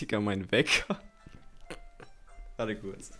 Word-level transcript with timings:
Digga, 0.00 0.20
mein 0.20 0.50
Wecker. 0.52 1.00
Warte 2.56 2.76
kurz. 2.76 3.12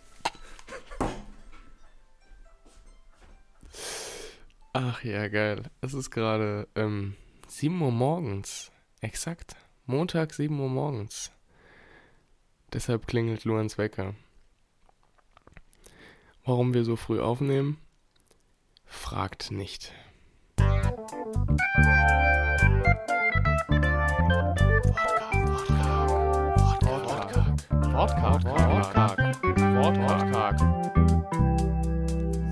Ach 4.73 5.03
ja, 5.03 5.27
geil. 5.27 5.63
Es 5.81 5.93
ist 5.93 6.11
gerade 6.11 6.67
ähm, 6.75 7.15
7 7.47 7.81
Uhr 7.81 7.91
morgens. 7.91 8.71
Exakt. 9.01 9.55
Montag 9.85 10.33
7 10.33 10.59
Uhr 10.59 10.69
morgens. 10.69 11.31
Deshalb 12.73 13.07
klingelt 13.07 13.43
Luans 13.45 13.77
Wecker. 13.77 14.13
Warum 16.45 16.73
wir 16.73 16.83
so 16.83 16.95
früh 16.95 17.19
aufnehmen? 17.19 17.77
Fragt 18.85 19.51
nicht. 19.51 19.93
Wortkarg, 28.43 29.17
Wortkarg, 29.17 30.59
Wortkarg, 30.59 30.59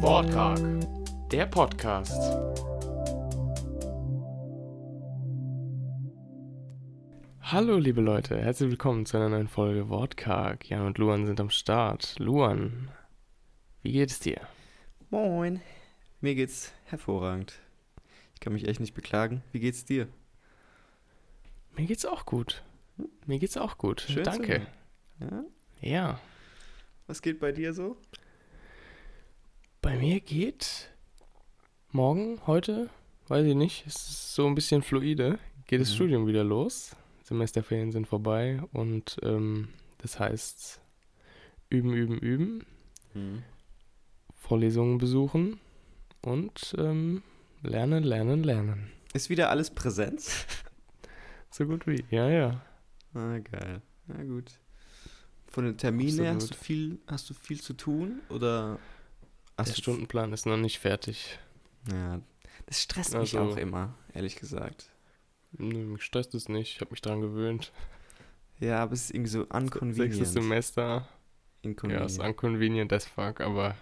Wortkarg, 0.02 1.30
der 1.30 1.46
Podcast. 1.46 2.20
Hallo 7.42 7.78
liebe 7.78 8.02
Leute, 8.02 8.42
herzlich 8.42 8.72
willkommen 8.72 9.06
zu 9.06 9.18
einer 9.18 9.30
neuen 9.30 9.48
Folge 9.48 9.88
Wortkarg. 9.88 10.68
Jan 10.68 10.88
und 10.88 10.98
Luan 10.98 11.28
sind 11.28 11.40
am 11.40 11.52
Start. 11.52 12.18
Luan, 12.18 12.90
wie 13.84 13.92
geht 13.92 14.10
es 14.10 14.20
dir? 14.20 14.42
Moin. 15.12 15.62
Mir 16.20 16.34
geht's 16.34 16.74
hervorragend. 16.86 17.60
Ich 18.34 18.40
kann 18.40 18.54
mich 18.54 18.68
echt 18.68 18.80
nicht 18.80 18.96
beklagen. 18.96 19.44
Wie 19.52 19.60
geht's 19.60 19.86
dir? 19.86 20.08
Mir 21.78 21.86
geht's 21.86 22.08
auch 22.08 22.26
gut. 22.26 22.64
Mir 23.28 23.38
geht's 23.38 23.56
auch 23.56 23.78
gut. 23.78 24.02
Schön 24.02 24.24
zu 24.24 24.32
Danke. 24.32 24.66
Ja? 25.20 25.44
Ja. 25.82 26.20
Was 27.08 27.22
geht 27.22 27.40
bei 27.40 27.52
dir 27.52 27.74
so? 27.74 27.98
Bei 29.82 29.96
mir 29.98 30.20
geht 30.20 30.90
morgen, 31.92 32.42
heute, 32.48 32.90
weiß 33.28 33.46
ich 33.46 33.56
nicht, 33.56 33.86
es 33.86 33.96
ist 33.96 34.34
so 34.36 34.48
ein 34.48 34.56
bisschen 34.56 34.82
fluide, 34.82 35.38
geht 35.68 35.82
das 35.82 35.90
Mhm. 35.92 35.96
Studium 35.96 36.28
wieder 36.28 36.44
los. 36.44 36.96
Semesterferien 37.24 37.92
sind 37.92 38.08
vorbei 38.08 38.62
und 38.72 39.18
ähm, 39.24 39.70
das 40.00 40.20
heißt 40.20 40.80
üben, 41.70 41.94
üben, 41.94 42.18
üben, 42.20 42.66
Hm. 43.14 43.44
Vorlesungen 44.36 44.98
besuchen 44.98 45.60
und 46.22 46.76
ähm, 46.78 47.24
lernen, 47.64 48.04
lernen, 48.04 48.44
lernen. 48.44 48.92
Ist 49.14 49.30
wieder 49.30 49.50
alles 49.50 49.70
Präsenz? 49.72 50.46
So 51.52 51.66
gut 51.66 51.88
wie, 51.88 52.04
ja, 52.12 52.30
ja. 52.30 52.66
Ah, 53.14 53.38
geil. 53.40 53.82
Na 54.08 54.22
gut. 54.26 54.60
Von 55.56 55.64
den 55.64 55.78
Terminen 55.78 56.20
her 56.20 56.34
hast 56.36 56.50
du 56.50 56.54
Absolut. 56.54 56.66
viel, 56.66 57.00
hast 57.08 57.30
du 57.30 57.34
viel 57.34 57.62
zu 57.62 57.72
tun 57.76 58.20
oder 58.28 58.78
Der 59.58 59.64
Stundenplan 59.64 60.34
ist 60.34 60.46
noch 60.46 60.58
nicht 60.58 60.80
fertig. 60.80 61.40
Ja, 61.90 62.20
das 62.66 62.82
stresst 62.82 63.14
mich 63.14 63.38
Also- 63.38 63.54
auch 63.54 63.56
immer, 63.56 63.96
ehrlich 64.14 64.36
gesagt. 64.36 64.90
Nö, 65.54 65.86
mich 65.86 66.04
stresst 66.04 66.36
es 66.36 66.50
nicht, 66.50 66.74
ich 66.76 66.82
habe 66.82 66.92
mich 66.92 67.00
dran 67.00 67.22
gewöhnt. 67.22 67.72
Ja, 68.60 68.80
aber 68.84 68.92
es 68.96 69.06
ist 69.06 69.12
irgendwie 69.12 69.30
so 69.30 69.40
Sechstes 69.44 69.62
unconvenient. 69.62 70.28
Semester, 70.28 70.82
ja, 70.84 71.08
Inconvenient. 71.62 72.12
ist 72.12 72.20
unconvenient 72.20 72.92
as 72.92 73.06
fuck, 73.06 73.40
aber 73.40 73.78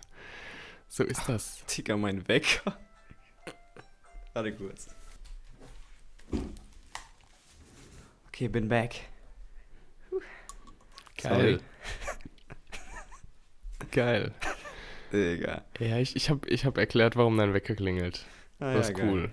so 0.88 1.04
ist 1.04 1.28
das. 1.28 1.66
Digga, 1.66 1.98
mein 1.98 2.28
Wecker. 2.28 2.78
Warte 4.36 4.54
kurz. 4.56 4.90
Okay, 8.28 8.48
bin 8.48 8.70
back. 8.70 9.10
Geil. 11.24 11.60
Geil. 13.92 14.32
Digga. 15.12 15.62
Ja, 15.80 15.98
ich, 16.00 16.16
ich 16.16 16.30
habe 16.30 16.48
ich 16.50 16.66
hab 16.66 16.78
erklärt, 16.78 17.16
warum 17.16 17.38
dein 17.38 17.54
Wecker 17.54 17.76
klingelt. 17.76 18.26
Ah, 18.60 18.74
Das 18.74 18.88
ja, 18.88 18.94
ist 18.94 18.98
geil. 19.00 19.10
cool. 19.10 19.30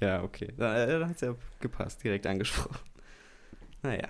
Ja, 0.00 0.22
okay. 0.22 0.52
Da, 0.56 0.84
äh, 0.84 0.98
da 0.98 1.08
hat's 1.08 1.22
ja 1.22 1.34
gepasst, 1.60 2.02
direkt 2.04 2.26
angesprochen. 2.26 2.78
Naja. 3.82 4.08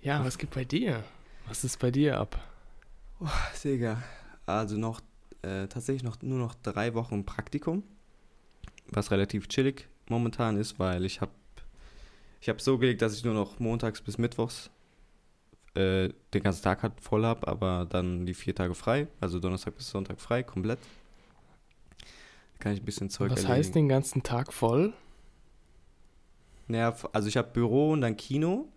Ja, 0.00 0.24
was 0.24 0.38
geht 0.38 0.50
bei 0.50 0.64
dir? 0.64 1.02
Was 1.48 1.64
ist 1.64 1.78
bei 1.80 1.90
dir 1.90 2.20
ab? 2.20 2.38
Digga. 3.64 4.02
Also 4.46 4.76
noch, 4.76 5.00
äh, 5.42 5.66
tatsächlich 5.66 6.04
noch 6.04 6.22
nur 6.22 6.38
noch 6.38 6.54
drei 6.62 6.94
Wochen 6.94 7.24
Praktikum. 7.24 7.82
Was 8.90 9.10
relativ 9.10 9.48
chillig 9.48 9.88
momentan 10.08 10.56
ist, 10.58 10.78
weil 10.78 11.04
ich 11.04 11.20
habe 11.22 11.32
ich 12.40 12.48
hab 12.50 12.60
so 12.60 12.78
gelegt, 12.78 13.02
dass 13.02 13.16
ich 13.16 13.24
nur 13.24 13.34
noch 13.34 13.58
montags 13.58 14.00
bis 14.02 14.16
mittwochs 14.18 14.70
äh, 15.74 16.10
den 16.32 16.42
ganzen 16.42 16.62
Tag 16.62 16.82
halt 16.82 17.00
voll 17.00 17.24
habe, 17.24 17.46
aber 17.48 17.86
dann 17.88 18.26
die 18.26 18.34
vier 18.34 18.54
Tage 18.54 18.74
frei, 18.74 19.08
also 19.20 19.38
Donnerstag 19.40 19.76
bis 19.76 19.90
Sonntag 19.90 20.20
frei, 20.20 20.42
komplett. 20.42 20.78
Da 21.98 22.58
kann 22.58 22.72
ich 22.72 22.82
ein 22.82 22.84
bisschen 22.84 23.10
Zeug 23.10 23.30
was 23.30 23.38
erledigen. 23.38 23.58
heißt 23.58 23.74
den 23.74 23.88
ganzen 23.88 24.22
Tag 24.22 24.52
voll? 24.52 24.92
Naja, 26.66 26.94
also 27.12 27.28
ich 27.28 27.36
habe 27.36 27.48
Büro 27.52 27.92
und 27.92 28.00
dann 28.00 28.16
Kino. 28.16 28.68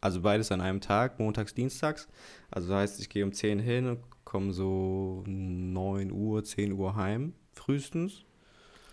Also 0.00 0.20
beides 0.20 0.50
an 0.50 0.60
einem 0.60 0.80
Tag, 0.80 1.20
montags, 1.20 1.54
dienstags. 1.54 2.08
Also 2.50 2.68
das 2.68 2.76
heißt, 2.78 3.00
ich 3.00 3.08
gehe 3.08 3.24
um 3.24 3.32
10 3.32 3.60
hin 3.60 3.86
und 3.86 4.00
komme 4.24 4.52
so 4.52 5.22
9 5.26 6.10
Uhr, 6.10 6.42
10 6.42 6.72
Uhr 6.72 6.96
heim, 6.96 7.34
frühestens. 7.52 8.24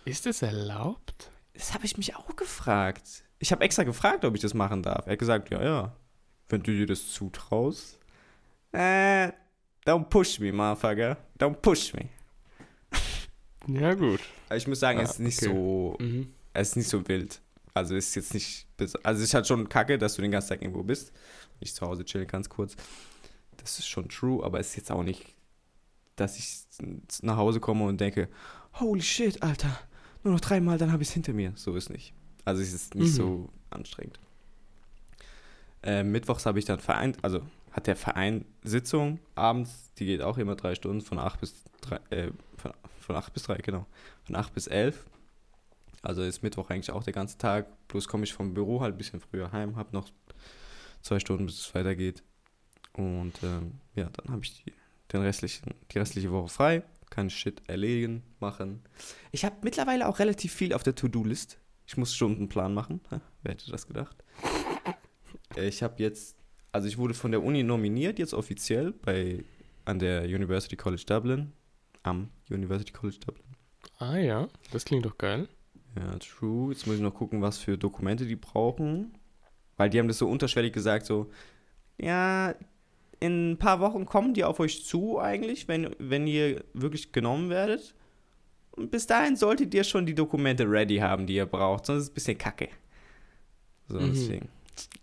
Ist 0.04 0.26
es 0.26 0.42
erlaubt? 0.42 1.30
Das 1.52 1.74
habe 1.74 1.84
ich 1.84 1.96
mich 1.96 2.16
auch 2.16 2.36
gefragt. 2.36 3.24
Ich 3.38 3.52
habe 3.52 3.64
extra 3.64 3.82
gefragt, 3.82 4.24
ob 4.24 4.34
ich 4.34 4.40
das 4.40 4.54
machen 4.54 4.82
darf. 4.82 5.06
Er 5.06 5.12
hat 5.12 5.18
gesagt, 5.18 5.50
ja, 5.50 5.62
ja. 5.62 5.96
Wenn 6.50 6.62
du 6.62 6.72
dir 6.76 6.86
das 6.86 7.08
zutraust. 7.12 7.98
Äh, 8.72 9.30
don't 9.86 10.04
push 10.10 10.38
me, 10.40 10.52
motherfucker. 10.52 11.16
Don't 11.38 11.54
push 11.56 11.94
me. 11.94 12.08
Ja, 13.66 13.94
gut. 13.94 14.20
Ich 14.54 14.66
muss 14.66 14.80
sagen, 14.80 14.98
Ah, 15.00 15.02
es 15.02 15.12
ist 15.12 15.18
nicht 15.20 15.38
okay. 15.42 15.46
so 15.52 15.96
Mhm. 16.00 16.32
Es 16.52 16.70
ist 16.70 16.76
nicht 16.76 16.88
so 16.88 17.06
wild. 17.06 17.40
Also 17.74 17.94
ist 17.94 18.14
jetzt 18.16 18.34
nicht. 18.34 18.66
Also 19.04 19.18
es 19.22 19.28
ist 19.28 19.34
halt 19.34 19.46
schon 19.46 19.68
kacke, 19.68 19.96
dass 19.98 20.14
du 20.16 20.22
den 20.22 20.30
ganzen 20.32 20.48
Tag 20.50 20.62
irgendwo 20.62 20.82
bist. 20.82 21.12
Ich 21.60 21.74
zu 21.74 21.86
Hause 21.86 22.04
chillen 22.04 22.26
ganz 22.26 22.48
kurz. 22.48 22.74
Das 23.58 23.78
ist 23.78 23.86
schon 23.86 24.08
true, 24.08 24.42
aber 24.44 24.58
es 24.58 24.70
ist 24.70 24.76
jetzt 24.76 24.90
auch 24.90 25.02
nicht, 25.04 25.24
dass 26.16 26.38
ich 26.38 26.66
nach 27.22 27.36
Hause 27.36 27.60
komme 27.60 27.84
und 27.84 28.00
denke, 28.00 28.28
holy 28.74 29.02
shit, 29.02 29.42
Alter, 29.42 29.78
nur 30.24 30.32
noch 30.32 30.40
dreimal, 30.40 30.78
dann 30.78 30.90
habe 30.90 31.02
ich 31.02 31.08
es 31.10 31.14
hinter 31.14 31.32
mir. 31.34 31.52
So 31.54 31.76
ist 31.76 31.90
nicht. 31.90 32.14
Also 32.44 32.62
es 32.62 32.72
ist 32.72 32.94
nicht 32.94 33.10
Mhm. 33.12 33.14
so 33.16 33.48
anstrengend. 33.68 34.18
Äh, 35.82 36.02
Mittwochs 36.02 36.46
habe 36.46 36.58
ich 36.58 36.64
dann 36.64 36.78
Verein, 36.78 37.16
also 37.22 37.42
hat 37.72 37.86
der 37.86 37.96
Verein 37.96 38.44
Sitzung 38.62 39.20
abends, 39.34 39.92
die 39.98 40.06
geht 40.06 40.22
auch 40.22 40.38
immer 40.38 40.56
drei 40.56 40.74
Stunden, 40.74 41.00
von 41.00 41.18
8 41.18 41.40
bis 41.40 41.64
3, 41.82 42.00
äh, 42.10 42.30
von, 42.56 42.72
von 42.98 43.16
8 43.16 43.32
bis 43.32 43.44
3, 43.44 43.56
genau. 43.58 43.86
Von 44.24 44.36
8 44.36 44.52
bis 44.52 44.66
11. 44.66 45.06
Also 46.02 46.22
ist 46.22 46.42
Mittwoch 46.42 46.70
eigentlich 46.70 46.90
auch 46.90 47.04
der 47.04 47.12
ganze 47.12 47.38
Tag. 47.38 47.66
Bloß 47.88 48.08
komme 48.08 48.24
ich 48.24 48.32
vom 48.32 48.54
Büro 48.54 48.80
halt 48.80 48.94
ein 48.94 48.98
bisschen 48.98 49.20
früher 49.20 49.52
heim, 49.52 49.76
habe 49.76 49.90
noch 49.92 50.10
zwei 51.02 51.20
Stunden, 51.20 51.46
bis 51.46 51.58
es 51.58 51.74
weitergeht. 51.74 52.22
Und 52.94 53.34
ähm, 53.42 53.80
ja, 53.94 54.08
dann 54.10 54.32
habe 54.32 54.42
ich 54.42 54.64
die, 54.64 54.72
den 55.12 55.22
restlichen, 55.22 55.74
die 55.90 55.98
restliche 55.98 56.30
Woche 56.32 56.48
frei, 56.48 56.82
kann 57.10 57.30
Shit 57.30 57.62
erledigen, 57.68 58.22
machen. 58.40 58.82
Ich 59.30 59.44
habe 59.44 59.56
mittlerweile 59.62 60.08
auch 60.08 60.18
relativ 60.18 60.52
viel 60.52 60.72
auf 60.72 60.82
der 60.82 60.94
To-Do-List. 60.94 61.58
Ich 61.86 61.96
muss 61.96 62.14
Stundenplan 62.14 62.72
machen. 62.72 63.00
Ha, 63.10 63.20
wer 63.42 63.52
hätte 63.52 63.70
das 63.70 63.86
gedacht? 63.86 64.16
Äh, 65.56 65.68
Ich 65.68 65.82
habe 65.82 65.94
jetzt, 66.02 66.36
also 66.72 66.88
ich 66.88 66.98
wurde 66.98 67.14
von 67.14 67.30
der 67.30 67.42
Uni 67.42 67.62
nominiert, 67.62 68.18
jetzt 68.18 68.34
offiziell 68.34 68.92
bei 68.92 69.44
an 69.84 69.98
der 69.98 70.24
University 70.24 70.76
College 70.76 71.02
Dublin. 71.06 71.52
Am 72.02 72.30
University 72.50 72.92
College 72.92 73.18
Dublin. 73.24 73.44
Ah 73.98 74.16
ja, 74.16 74.48
das 74.72 74.84
klingt 74.84 75.04
doch 75.04 75.18
geil. 75.18 75.48
Ja, 75.96 76.18
true. 76.18 76.72
Jetzt 76.72 76.86
muss 76.86 76.96
ich 76.96 77.02
noch 77.02 77.14
gucken, 77.14 77.42
was 77.42 77.58
für 77.58 77.76
Dokumente 77.76 78.24
die 78.26 78.36
brauchen. 78.36 79.12
Weil 79.76 79.90
die 79.90 79.98
haben 79.98 80.08
das 80.08 80.18
so 80.18 80.28
unterschwellig 80.28 80.72
gesagt, 80.72 81.06
so, 81.06 81.30
ja, 81.98 82.54
in 83.18 83.52
ein 83.52 83.56
paar 83.58 83.80
Wochen 83.80 84.06
kommen 84.06 84.32
die 84.34 84.44
auf 84.44 84.60
euch 84.60 84.84
zu 84.84 85.18
eigentlich, 85.18 85.68
wenn, 85.68 85.94
wenn 85.98 86.26
ihr 86.26 86.64
wirklich 86.74 87.12
genommen 87.12 87.50
werdet. 87.50 87.94
Und 88.72 88.90
bis 88.90 89.06
dahin 89.06 89.36
solltet 89.36 89.74
ihr 89.74 89.84
schon 89.84 90.06
die 90.06 90.14
Dokumente 90.14 90.64
ready 90.70 90.96
haben, 90.98 91.26
die 91.26 91.34
ihr 91.34 91.46
braucht, 91.46 91.86
sonst 91.86 91.98
ist 91.98 92.04
es 92.04 92.10
ein 92.10 92.14
bisschen 92.14 92.38
kacke. 92.38 92.68
So, 93.88 93.98
Mhm. 94.00 94.12
deswegen. 94.12 94.48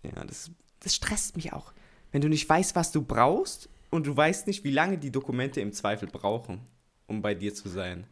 Ja, 0.04 0.24
das, 0.24 0.52
das 0.80 0.96
stresst 0.96 1.36
mich 1.36 1.54
auch. 1.54 1.74
Wenn 2.12 2.22
du 2.22 2.30
nicht 2.30 2.48
weißt, 2.48 2.76
was 2.76 2.92
du 2.92 3.02
brauchst 3.02 3.70
und 3.90 4.08
du 4.08 4.16
weißt 4.16 4.48
nicht, 4.48 4.64
wie 4.64 4.72
lange 4.72 4.98
die 4.98 5.12
Dokumente 5.12 5.62
im 5.62 5.74
Zweifel 5.74 6.08
brauchen, 6.08 6.62
um 7.08 7.22
bei 7.22 7.36
dir 7.36 7.54
zu 7.54 7.70
sein. 7.70 8.08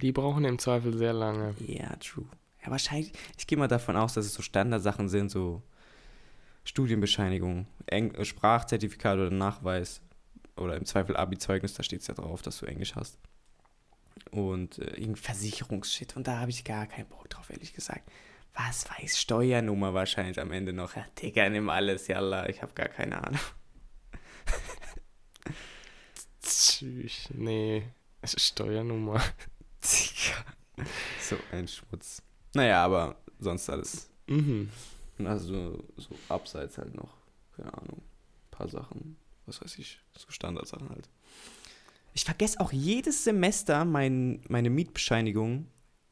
Die 0.00 0.12
brauchen 0.12 0.44
im 0.44 0.58
Zweifel 0.58 0.96
sehr 0.96 1.12
lange. 1.12 1.54
Ja, 1.66 1.96
true. 1.96 2.26
Ja, 2.64 2.70
wahrscheinlich, 2.70 3.12
ich 3.36 3.46
gehe 3.46 3.58
mal 3.58 3.68
davon 3.68 3.96
aus, 3.96 4.14
dass 4.14 4.26
es 4.26 4.34
so 4.34 4.42
Standardsachen 4.42 5.08
sind, 5.08 5.30
so 5.30 5.62
Studienbescheinigung, 6.64 7.66
Eng 7.86 8.14
äh, 8.14 8.24
Sprachzertifikat 8.24 9.18
oder 9.18 9.30
Nachweis 9.30 10.00
oder 10.56 10.76
im 10.76 10.84
Zweifel 10.84 11.16
Abi-Zeugnis, 11.16 11.74
da 11.74 11.82
steht 11.82 12.00
es 12.00 12.08
ja 12.08 12.14
drauf, 12.14 12.42
dass 12.42 12.58
du 12.58 12.66
Englisch 12.66 12.94
hast. 12.94 13.18
Und 14.30 14.78
äh, 14.78 14.90
irgendein 14.90 15.16
Versicherungsshit 15.16 16.16
und 16.16 16.26
da 16.26 16.38
habe 16.38 16.50
ich 16.50 16.64
gar 16.64 16.86
keinen 16.86 17.06
Bock 17.06 17.28
drauf, 17.30 17.50
ehrlich 17.50 17.72
gesagt. 17.72 18.10
Was 18.58 18.88
weiß, 18.90 19.18
Steuernummer 19.18 19.94
wahrscheinlich 19.94 20.40
am 20.40 20.50
Ende 20.50 20.72
noch. 20.72 20.96
Ja, 20.96 21.06
Digga, 21.20 21.48
nimm 21.48 21.70
alles, 21.70 22.08
yalla, 22.08 22.48
ich 22.48 22.60
habe 22.62 22.72
gar 22.74 22.88
keine 22.88 23.22
Ahnung. 23.22 23.40
Tschüss. 26.42 27.28
Nee, 27.32 27.84
Steuernummer. 28.24 29.22
Digga. 29.82 30.86
So 31.20 31.36
ein 31.52 31.68
Schmutz. 31.68 32.22
Naja, 32.54 32.84
aber 32.84 33.16
sonst 33.38 33.70
alles. 33.70 34.10
Mhm. 34.26 34.70
Also 35.24 35.84
so 35.96 36.14
abseits 36.28 36.78
halt 36.78 36.94
noch, 36.94 37.16
keine 37.56 37.72
Ahnung, 37.74 37.98
ein 37.98 38.50
paar 38.50 38.68
Sachen, 38.68 39.16
was 39.46 39.60
weiß 39.60 39.78
ich, 39.78 40.00
so 40.16 40.30
Standardsachen 40.30 40.88
halt. 40.90 41.08
Ich 42.14 42.24
vergesse 42.24 42.60
auch 42.60 42.72
jedes 42.72 43.24
Semester 43.24 43.84
mein, 43.84 44.42
meine 44.48 44.70
Mietbescheinigung 44.70 45.68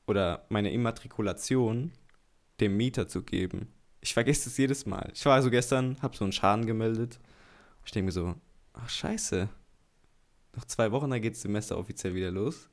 oder 0.07 0.45
meine 0.49 0.73
Immatrikulation 0.73 1.93
dem 2.61 2.77
Mieter 2.77 3.09
zu 3.09 3.23
geben. 3.23 3.73
Ich 4.01 4.15
vergesse 4.15 4.49
es 4.49 4.57
jedes 4.57 4.87
Mal. 4.87 5.11
Ich 5.15 5.25
war 5.27 5.35
also 5.35 5.51
gestern, 5.51 6.01
habe 6.03 6.17
so 6.17 6.25
einen 6.25 6.33
Schaden 6.33 6.67
gemeldet. 6.67 7.19
Ich 7.85 7.93
denke 7.93 8.07
mir 8.07 8.13
so, 8.13 8.35
ach 8.73 8.89
scheiße. 8.89 9.49
Noch 10.55 10.65
zwei 10.65 10.93
Wochen, 10.93 11.11
dann 11.11 11.21
geht 11.21 11.35
das 11.35 11.43
Semester 11.43 11.77
offiziell 11.79 12.15
wieder 12.15 12.31
los. 12.31 12.69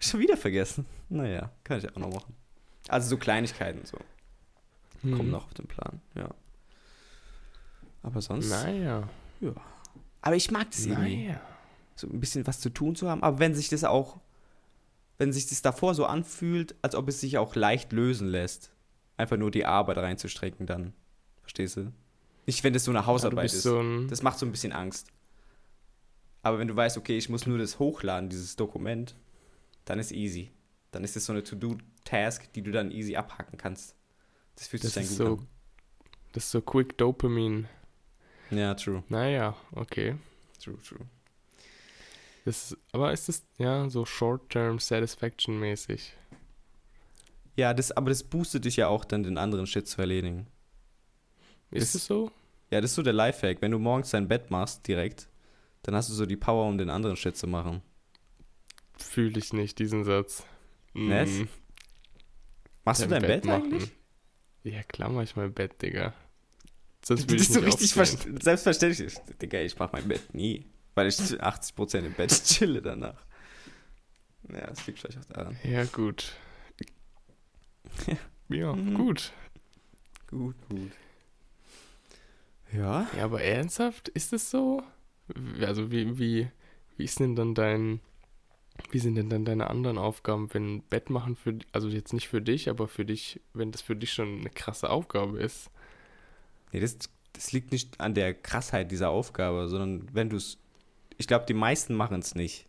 Schon 0.00 0.20
wieder 0.20 0.36
vergessen. 0.36 0.86
Naja, 1.08 1.50
kann 1.64 1.78
ich 1.78 1.88
auch 1.90 1.96
noch 1.96 2.12
machen. 2.12 2.34
Also 2.88 3.08
so 3.08 3.16
Kleinigkeiten 3.16 3.84
so. 3.84 3.98
Kommen 5.02 5.26
Mhm. 5.26 5.30
noch 5.30 5.44
auf 5.46 5.54
den 5.54 5.66
Plan, 5.66 6.00
ja. 6.14 6.28
Aber 8.02 8.20
sonst. 8.20 8.48
Naja. 8.50 9.08
Ja. 9.40 9.52
Aber 10.22 10.36
ich 10.36 10.50
mag 10.50 10.70
das 10.70 10.86
irgendwie. 10.86 11.26
Naja. 11.28 11.40
So 11.96 12.06
ein 12.08 12.20
bisschen 12.20 12.46
was 12.46 12.60
zu 12.60 12.70
tun 12.70 12.94
zu 12.96 13.08
haben. 13.08 13.22
Aber 13.22 13.38
wenn 13.38 13.54
sich 13.54 13.68
das 13.68 13.84
auch, 13.84 14.18
wenn 15.18 15.32
sich 15.32 15.46
das 15.46 15.62
davor 15.62 15.94
so 15.94 16.06
anfühlt, 16.06 16.74
als 16.82 16.94
ob 16.94 17.08
es 17.08 17.20
sich 17.20 17.38
auch 17.38 17.54
leicht 17.54 17.92
lösen 17.92 18.28
lässt, 18.28 18.72
einfach 19.16 19.36
nur 19.36 19.50
die 19.50 19.66
Arbeit 19.66 19.98
reinzustrecken, 19.98 20.66
dann. 20.66 20.92
Verstehst 21.42 21.76
du? 21.76 21.92
Nicht, 22.46 22.62
wenn 22.64 22.72
das 22.72 22.84
so 22.84 22.90
eine 22.92 23.00
Ja, 23.00 23.06
Hausarbeit 23.06 23.42
bist 23.44 23.56
ist. 23.56 23.62
so 23.64 23.80
ein, 23.80 24.08
Das 24.08 24.22
macht 24.22 24.38
so 24.38 24.46
ein 24.46 24.52
bisschen 24.52 24.72
Angst. 24.72 25.08
Aber 26.42 26.58
wenn 26.58 26.68
du 26.68 26.76
weißt, 26.76 26.96
okay, 26.96 27.18
ich 27.18 27.28
muss 27.28 27.46
nur 27.46 27.58
das 27.58 27.78
hochladen, 27.78 28.28
dieses 28.30 28.56
Dokument, 28.56 29.16
dann 29.84 29.98
ist 29.98 30.12
easy. 30.12 30.50
Dann 30.92 31.04
ist 31.04 31.16
das 31.16 31.26
so 31.26 31.32
eine 31.32 31.42
To-Do-Task, 31.42 32.52
die 32.52 32.62
du 32.62 32.70
dann 32.70 32.90
easy 32.90 33.16
abhaken 33.16 33.58
kannst. 33.58 33.94
Das 34.54 34.68
fühlt 34.68 34.82
sich 34.82 34.94
dann 34.94 35.02
gut 35.06 35.12
so- 35.16 35.26
an. 35.38 35.46
das 36.32 36.44
ist 36.44 36.50
so 36.52 36.60
Quick 36.62 36.96
Dopamine. 36.96 37.68
Ja, 38.50 38.74
true, 38.74 39.02
Naja, 39.08 39.54
okay. 39.72 40.16
true, 40.62 40.78
true. 40.82 41.00
Das, 42.48 42.74
aber 42.92 43.12
ist 43.12 43.28
das, 43.28 43.46
ja, 43.58 43.90
so 43.90 44.06
Short-Term 44.06 44.78
Satisfaction 44.78 45.60
mäßig? 45.60 46.14
Ja, 47.56 47.74
das, 47.74 47.92
aber 47.92 48.08
das 48.08 48.22
boostet 48.22 48.64
dich 48.64 48.76
ja 48.76 48.88
auch 48.88 49.04
dann, 49.04 49.22
den 49.22 49.36
anderen 49.36 49.66
Shit 49.66 49.86
zu 49.86 50.00
erledigen. 50.00 50.46
Ist 51.70 51.94
es 51.94 52.06
so? 52.06 52.30
Ja, 52.70 52.80
das 52.80 52.92
ist 52.92 52.94
so 52.94 53.02
der 53.02 53.12
Lifehack. 53.12 53.60
Wenn 53.60 53.72
du 53.72 53.78
morgens 53.78 54.12
dein 54.12 54.28
Bett 54.28 54.50
machst, 54.50 54.88
direkt, 54.88 55.28
dann 55.82 55.94
hast 55.94 56.08
du 56.08 56.14
so 56.14 56.24
die 56.24 56.38
Power, 56.38 56.66
um 56.66 56.78
den 56.78 56.88
anderen 56.88 57.16
Shit 57.16 57.36
zu 57.36 57.46
machen. 57.46 57.82
Fühle 58.96 59.38
ich 59.38 59.52
nicht, 59.52 59.78
diesen 59.78 60.04
Satz. 60.04 60.42
Mm, 60.94 61.10
Machst 62.82 63.02
du 63.02 63.08
dein 63.08 63.20
Bett, 63.20 63.46
eigentlich? 63.46 63.92
Ja, 64.62 64.82
klar 64.84 65.10
mach 65.10 65.22
ich 65.22 65.36
mein 65.36 65.52
Bett, 65.52 65.82
Digga. 65.82 66.14
Sonst 67.04 67.24
Das 67.24 67.28
will 67.30 67.36
ich 67.36 67.42
ist 67.42 67.52
so 67.52 67.60
richtig 67.60 67.92
selbstverständlich. 68.42 69.18
Digga, 69.42 69.60
ich 69.60 69.78
mach 69.78 69.92
mein 69.92 70.08
Bett 70.08 70.32
nie. 70.32 70.64
Weil 70.98 71.06
ich 71.06 71.14
80% 71.16 71.98
im 72.06 72.12
Bett 72.14 72.30
chille 72.44 72.82
danach. 72.82 73.24
Ja, 74.52 74.66
das 74.66 74.84
liegt 74.86 74.98
vielleicht 74.98 75.18
auch 75.18 75.24
daran. 75.26 75.56
Ja, 75.62 75.84
gut. 75.84 76.32
ja, 78.48 78.72
Mhm. 78.72 78.94
gut. 78.94 79.32
Gut, 80.28 80.56
gut. 80.68 80.90
Ja? 82.72 83.06
Ja, 83.16 83.24
aber 83.24 83.42
ernsthaft, 83.42 84.08
ist 84.08 84.32
es 84.32 84.50
so? 84.50 84.82
Also 85.60 85.92
wie, 85.92 86.18
wie, 86.18 86.48
wie 86.96 87.04
ist 87.04 87.20
denn 87.20 87.36
dann 87.36 87.54
dein, 87.54 88.00
wie 88.90 88.98
sind 88.98 89.14
denn 89.14 89.30
dann 89.30 89.44
deine 89.44 89.70
anderen 89.70 89.98
Aufgaben, 89.98 90.52
wenn 90.52 90.82
Bett 90.82 91.10
machen 91.10 91.36
für, 91.36 91.58
also 91.70 91.86
jetzt 91.88 92.12
nicht 92.12 92.26
für 92.28 92.42
dich, 92.42 92.68
aber 92.68 92.88
für 92.88 93.04
dich, 93.04 93.40
wenn 93.54 93.70
das 93.70 93.82
für 93.82 93.94
dich 93.94 94.12
schon 94.12 94.40
eine 94.40 94.50
krasse 94.50 94.90
Aufgabe 94.90 95.38
ist? 95.38 95.70
Nee, 96.72 96.80
das, 96.80 96.98
das 97.34 97.52
liegt 97.52 97.70
nicht 97.70 98.00
an 98.00 98.14
der 98.14 98.34
Krassheit 98.34 98.90
dieser 98.90 99.10
Aufgabe, 99.10 99.68
sondern 99.68 100.08
wenn 100.12 100.28
du 100.28 100.36
es. 100.36 100.58
Ich 101.18 101.26
glaube, 101.26 101.44
die 101.46 101.54
meisten 101.54 101.94
machen 101.94 102.20
es 102.20 102.34
nicht. 102.34 102.66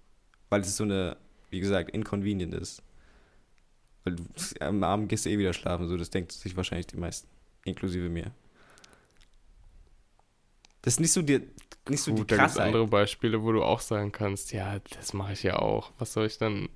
Weil 0.49 0.61
es 0.61 0.75
so 0.75 0.83
eine, 0.83 1.17
wie 1.49 1.59
gesagt, 1.59 1.91
inconvenient 1.91 2.53
ist. 2.53 2.83
Weil 4.03 4.15
du 4.15 4.25
am 4.59 4.83
Abend 4.83 5.09
gehst 5.09 5.25
du 5.25 5.29
eh 5.29 5.37
wieder 5.37 5.53
schlafen, 5.53 5.87
so 5.87 5.95
das 5.97 6.09
denkt 6.09 6.31
sich 6.31 6.57
wahrscheinlich 6.57 6.87
die 6.87 6.97
meisten. 6.97 7.27
Inklusive 7.63 8.09
mir. 8.09 8.31
Das 10.81 10.93
ist 10.95 10.99
nicht 10.99 11.11
so 11.11 11.21
die, 11.21 11.41
nicht 11.89 12.01
so 12.01 12.11
Gut, 12.11 12.31
die 12.31 12.35
da 12.35 12.35
gibt 12.37 12.49
es 12.49 12.53
Krassheit. 12.55 12.67
andere 12.67 12.87
Beispiele, 12.87 13.43
wo 13.43 13.51
du 13.51 13.63
auch 13.63 13.81
sagen 13.81 14.11
kannst, 14.11 14.51
ja, 14.53 14.79
das 14.79 15.13
mache 15.13 15.33
ich 15.33 15.43
ja 15.43 15.57
auch. 15.59 15.91
Was 15.99 16.13
soll 16.13 16.25
ich 16.25 16.37
dann, 16.37 16.69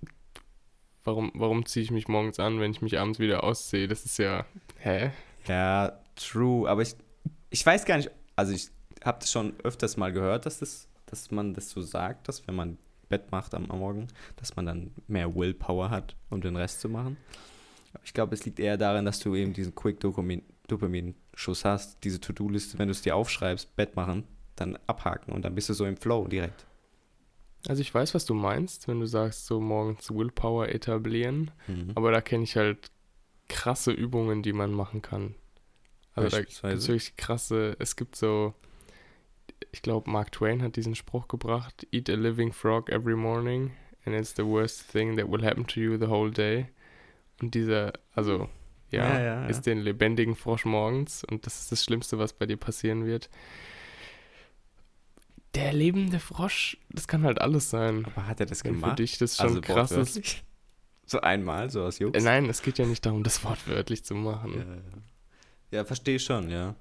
warum, 1.04 1.32
warum 1.34 1.66
ziehe 1.66 1.84
ich 1.84 1.92
mich 1.92 2.08
morgens 2.08 2.40
an, 2.40 2.60
wenn 2.60 2.72
ich 2.72 2.82
mich 2.82 3.00
abends 3.00 3.20
wieder 3.20 3.44
ausziehe? 3.44 3.88
Das 3.88 4.06
ist 4.06 4.18
ja, 4.20 4.46
hä? 4.80 5.12
Ja, 5.48 6.00
true. 6.16 6.70
Aber 6.70 6.82
ich, 6.82 6.96
ich 7.50 7.66
weiß 7.66 7.86
gar 7.86 7.98
nicht, 7.98 8.12
also 8.36 8.54
ich 8.54 8.70
habe 9.04 9.20
das 9.20 9.32
schon 9.32 9.54
öfters 9.64 9.96
mal 9.98 10.12
gehört, 10.12 10.46
dass, 10.46 10.60
das, 10.60 10.88
dass 11.14 11.32
man 11.32 11.54
das 11.54 11.70
so 11.70 11.82
sagt, 11.82 12.28
dass 12.28 12.48
wenn 12.48 12.56
man 12.56 12.78
Bett 13.08 13.32
macht 13.32 13.54
am, 13.54 13.68
Morgen, 13.68 14.08
dass 14.38 14.56
man 14.56 14.66
dann 14.66 14.92
mehr 15.08 15.36
Willpower 15.36 15.92
hat, 15.92 16.16
um 16.30 16.42
den 16.42 16.56
Rest 16.56 16.82
zu 16.82 16.90
machen. 16.90 17.18
Aber 17.94 18.04
ich 18.04 18.14
glaube, 18.14 18.34
es 18.34 18.44
liegt 18.46 18.60
eher 18.60 18.78
daran, 18.78 19.06
dass 19.06 19.20
du 19.20 19.36
eben 19.36 19.54
diesen 19.54 19.76
Quick 19.76 20.00
Dopamin, 20.00 20.42
Dopamin-Schuss 20.68 21.64
hast, 21.64 22.04
diese 22.04 22.20
To-Do-Liste, 22.20 22.80
wenn 22.80 22.88
du 22.88 22.92
es 22.92 23.04
dir 23.04 23.16
aufschreibst, 23.16 23.76
Bett 23.76 23.96
machen, 23.96 24.24
dann 24.56 24.78
abhaken 24.88 25.34
und 25.34 25.44
dann 25.46 25.54
bist 25.54 25.70
du 25.70 25.74
so 25.74 25.86
im 25.86 25.98
Flow 25.98 26.28
direkt. 26.28 26.66
Also 27.68 27.82
ich 27.82 27.94
weiß, 27.94 28.14
was 28.14 28.26
du 28.26 28.34
meinst, 28.34 28.88
wenn 28.88 29.00
du 29.00 29.06
sagst, 29.06 29.46
so 29.46 29.62
morgens 29.62 30.10
Willpower 30.10 30.70
etablieren. 30.70 31.52
Mhm. 31.68 31.92
Aber 31.96 32.12
da 32.12 32.22
kenne 32.22 32.44
ich 32.44 32.58
halt 32.58 32.92
krasse 33.48 33.92
Übungen, 33.92 34.42
die 34.42 34.54
man 34.54 34.72
machen 34.72 35.02
kann. 35.02 35.36
Also 36.16 36.30
da 36.30 36.40
gibt 36.40 36.52
es 36.52 36.64
wirklich 36.64 37.16
krasse, 37.16 37.76
es 37.80 37.96
gibt 37.96 38.16
so, 38.16 38.54
ich 39.74 39.82
glaube, 39.82 40.10
Mark 40.10 40.32
Twain 40.32 40.62
hat 40.62 40.78
diesen 40.78 40.96
Spruch 40.96 41.28
gebracht, 41.28 41.86
eat 41.92 42.10
a 42.10 42.14
living 42.14 42.54
frog 42.54 42.90
every 42.90 43.16
morning 43.16 43.72
and 44.06 44.16
it's 44.16 44.34
the 44.36 44.46
worst 44.46 44.90
thing 44.90 45.18
that 45.18 45.30
will 45.30 45.44
happen 45.44 45.68
to 45.68 45.80
you 45.82 45.98
the 45.98 46.08
whole 46.08 46.32
day. 46.32 46.68
Und 47.42 47.54
dieser, 47.56 47.92
also, 48.14 48.48
ja, 48.92 49.08
Ja, 49.10 49.20
ja, 49.20 49.24
ja. 49.42 49.46
ist 49.48 49.64
den 49.66 49.80
lebendigen 49.80 50.36
Frosch 50.36 50.66
morgens 50.66 51.24
und 51.24 51.46
das 51.46 51.60
ist 51.62 51.72
das 51.72 51.84
Schlimmste, 51.84 52.18
was 52.20 52.32
bei 52.34 52.46
dir 52.46 52.58
passieren 52.58 53.06
wird. 53.06 53.30
Der 55.56 55.72
lebende 55.74 56.20
Frosch, 56.20 56.78
das 56.90 57.08
kann 57.08 57.24
halt 57.24 57.40
alles 57.42 57.70
sein. 57.70 58.06
Aber 58.06 58.28
hat 58.28 58.40
er 58.40 58.46
das 58.48 58.64
Wenn 58.64 58.76
für 58.76 58.80
gemacht? 58.82 59.00
dich 59.00 59.18
das 59.18 59.38
schon 59.38 59.48
Also 59.48 59.62
krass 59.62 59.92
ist. 59.92 60.44
So 61.06 61.20
einmal, 61.22 61.70
so 61.70 61.84
aus 61.84 62.00
Jux? 62.00 62.18
Äh, 62.18 62.22
Nein, 62.24 62.46
es 62.50 62.62
geht 62.62 62.78
ja 62.78 62.86
nicht 62.86 63.06
darum, 63.06 63.24
das 63.24 63.44
wortwörtlich 63.44 64.04
zu 64.04 64.16
machen. 64.16 64.82
Ja, 65.70 65.86
verstehe 65.86 66.16
ich 66.16 66.24
schon, 66.24 66.50
ja. 66.50 66.76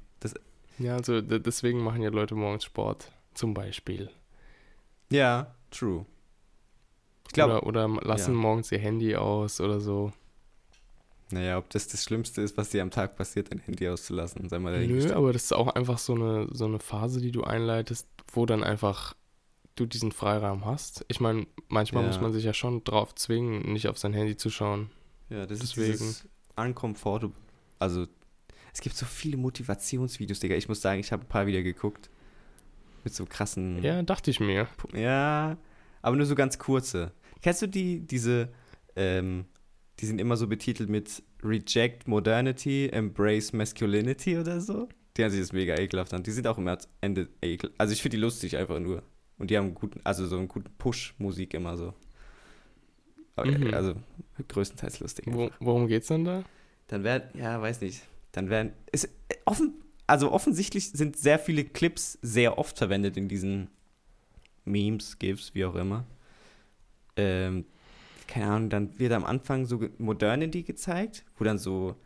Ja, 0.82 0.96
also 0.96 1.20
deswegen 1.20 1.82
machen 1.82 2.02
ja 2.02 2.10
Leute 2.10 2.34
morgens 2.34 2.64
Sport, 2.64 3.10
zum 3.34 3.54
Beispiel. 3.54 4.10
Ja, 5.10 5.54
true. 5.70 6.06
Ich 7.26 7.32
glaube, 7.32 7.62
oder 7.64 7.86
oder 7.88 8.02
lassen 8.04 8.32
ja. 8.34 8.38
morgens 8.38 8.70
ihr 8.72 8.78
Handy 8.78 9.16
aus 9.16 9.60
oder 9.60 9.80
so. 9.80 10.12
naja, 11.30 11.56
ob 11.58 11.70
das 11.70 11.88
das 11.88 12.04
Schlimmste 12.04 12.42
ist, 12.42 12.56
was 12.58 12.70
dir 12.70 12.82
am 12.82 12.90
Tag 12.90 13.16
passiert, 13.16 13.50
dein 13.50 13.58
Handy 13.60 13.88
auszulassen, 13.88 14.48
sei 14.48 14.58
mal 14.58 14.86
Nö, 14.86 15.12
aber 15.14 15.32
das 15.32 15.44
ist 15.44 15.52
auch 15.54 15.68
einfach 15.68 15.98
so 15.98 16.14
eine, 16.14 16.48
so 16.52 16.66
eine 16.66 16.78
Phase, 16.78 17.20
die 17.20 17.30
du 17.32 17.42
einleitest, 17.44 18.06
wo 18.32 18.44
dann 18.44 18.62
einfach 18.62 19.14
du 19.76 19.86
diesen 19.86 20.12
Freiraum 20.12 20.66
hast. 20.66 21.04
Ich 21.08 21.20
meine, 21.20 21.46
manchmal 21.68 22.02
Ja. 22.02 22.08
muss 22.08 22.20
man 22.20 22.32
sich 22.34 22.44
ja 22.44 22.52
schon 22.52 22.84
drauf 22.84 23.14
zwingen, 23.14 23.72
nicht 23.72 23.88
auf 23.88 23.96
sein 23.98 24.12
Handy 24.12 24.36
zu 24.36 24.50
schauen. 24.50 24.90
Ja, 25.30 25.46
das 25.46 25.60
deswegen. 25.60 25.92
ist 25.92 26.00
dieses 26.00 26.28
uncomfortable. 26.56 27.34
Also, 27.78 28.06
es 28.72 28.80
gibt 28.80 28.96
so 28.96 29.06
viele 29.06 29.36
Motivationsvideos, 29.36 30.40
Digga. 30.40 30.54
Ich 30.54 30.68
muss 30.68 30.80
sagen, 30.80 31.00
ich 31.00 31.12
habe 31.12 31.24
ein 31.24 31.28
paar 31.28 31.46
wieder 31.46 31.62
geguckt. 31.62 32.10
Mit 33.04 33.14
so 33.14 33.26
krassen. 33.26 33.82
Ja, 33.82 34.02
dachte 34.02 34.30
ich 34.30 34.38
mir. 34.38 34.68
Ja, 34.94 35.56
aber 36.02 36.16
nur 36.16 36.26
so 36.26 36.34
ganz 36.34 36.58
kurze. 36.58 37.12
Kennst 37.42 37.60
du 37.60 37.66
die, 37.66 38.00
diese, 38.00 38.48
ähm, 38.94 39.46
die 39.98 40.06
sind 40.06 40.20
immer 40.20 40.36
so 40.36 40.46
betitelt 40.46 40.88
mit 40.88 41.22
Reject 41.42 42.06
Modernity, 42.06 42.88
Embrace 42.88 43.52
Masculinity 43.52 44.38
oder 44.38 44.60
so? 44.60 44.88
Die 45.16 45.24
haben 45.24 45.30
sich 45.30 45.40
das 45.40 45.52
mega 45.52 45.76
ekelhaft 45.76 46.14
an. 46.14 46.22
Die 46.22 46.30
sind 46.30 46.46
auch 46.46 46.58
immer 46.58 46.78
Ende 47.00 47.28
ekel. 47.42 47.72
Also 47.76 47.92
ich 47.92 48.00
finde 48.00 48.16
die 48.16 48.22
lustig 48.22 48.56
einfach 48.56 48.78
nur. 48.78 49.02
Und 49.36 49.50
die 49.50 49.58
haben 49.58 49.66
einen 49.66 49.74
guten, 49.74 50.00
also 50.04 50.26
so 50.26 50.38
einen 50.38 50.48
guten 50.48 50.70
Push-Musik 50.78 51.54
immer 51.54 51.76
so. 51.76 51.94
Aber, 53.34 53.50
Mhm. 53.50 53.74
Also 53.74 53.94
größtenteils 54.48 55.00
lustig. 55.00 55.26
Wo, 55.28 55.50
worum 55.58 55.88
geht's 55.88 56.06
denn 56.06 56.24
da? 56.24 56.44
Dann 56.86 57.02
werden, 57.02 57.36
ja, 57.38 57.60
weiß 57.60 57.80
nicht. 57.80 58.02
Dann 58.32 58.50
werden, 58.50 58.72
ist, 58.90 59.08
offen, 59.44 59.74
also 60.06 60.32
offensichtlich 60.32 60.90
sind 60.90 61.16
sehr 61.16 61.38
viele 61.38 61.64
Clips 61.64 62.18
sehr 62.22 62.58
oft 62.58 62.78
verwendet 62.78 63.16
in 63.16 63.28
diesen 63.28 63.68
Memes, 64.64 65.18
GIFs, 65.18 65.54
wie 65.54 65.64
auch 65.64 65.74
immer. 65.74 66.06
Ähm, 67.16 67.66
keine 68.26 68.46
Ahnung, 68.46 68.70
dann 68.70 68.98
wird 68.98 69.12
am 69.12 69.24
Anfang 69.24 69.66
so 69.66 69.80
Modernity 69.98 70.62
gezeigt, 70.62 71.24
wo 71.36 71.44
dann 71.44 71.58
so 71.58 71.96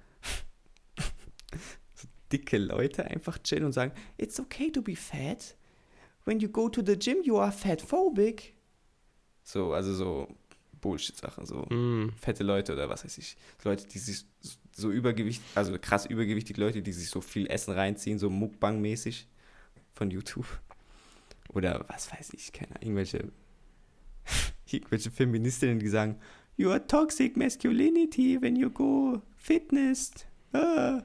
dicke 2.32 2.58
Leute 2.58 3.04
einfach 3.04 3.38
chillen 3.38 3.64
und 3.64 3.72
sagen, 3.72 3.92
it's 4.16 4.40
okay 4.40 4.70
to 4.70 4.82
be 4.82 4.96
fat. 4.96 5.56
When 6.24 6.40
you 6.40 6.48
go 6.48 6.68
to 6.68 6.82
the 6.84 6.98
gym, 6.98 7.18
you 7.22 7.38
are 7.38 7.52
fatphobic. 7.52 8.54
So, 9.44 9.72
also 9.72 9.94
so 9.94 10.28
Bullshit-Sachen, 10.86 11.46
so 11.46 11.62
Mm. 11.70 12.10
fette 12.20 12.44
Leute 12.44 12.72
oder 12.72 12.88
was 12.88 13.04
weiß 13.04 13.18
ich. 13.18 13.36
Leute, 13.64 13.86
die 13.86 13.98
sich 13.98 14.24
so 14.72 14.90
übergewichtig, 14.90 15.44
also 15.56 15.76
krass 15.80 16.06
übergewichtige 16.06 16.60
Leute, 16.60 16.82
die 16.82 16.92
sich 16.92 17.10
so 17.10 17.20
viel 17.20 17.46
Essen 17.48 17.72
reinziehen, 17.74 18.18
so 18.18 18.28
Mukbang-mäßig 18.30 19.26
von 19.94 20.10
YouTube. 20.10 20.46
Oder 21.48 21.84
was 21.88 22.12
weiß 22.12 22.32
ich, 22.34 22.52
keine 22.52 22.70
Ahnung, 22.72 22.82
irgendwelche, 22.82 23.32
irgendwelche 24.70 25.10
Feministinnen, 25.10 25.78
die 25.78 25.88
sagen, 25.88 26.18
you 26.56 26.70
are 26.70 26.86
toxic 26.86 27.36
masculinity 27.36 28.38
when 28.40 28.56
you 28.56 28.70
go 28.70 29.20
fitness. 29.36 30.12
Ah. 30.52 31.02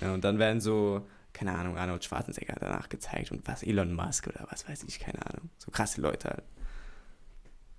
Ja, 0.00 0.14
und 0.14 0.22
dann 0.24 0.38
werden 0.38 0.60
so, 0.60 1.06
keine 1.32 1.54
Ahnung, 1.56 1.76
Arnold 1.76 2.04
Schwarzenegger 2.04 2.56
danach 2.60 2.88
gezeigt 2.88 3.30
und 3.32 3.46
was, 3.46 3.62
Elon 3.62 3.92
Musk 3.92 4.26
oder 4.28 4.46
was 4.50 4.68
weiß 4.68 4.84
ich, 4.84 4.98
keine 5.00 5.24
Ahnung. 5.26 5.50
So 5.58 5.70
krasse 5.70 6.00
Leute 6.00 6.28
halt. 6.30 6.44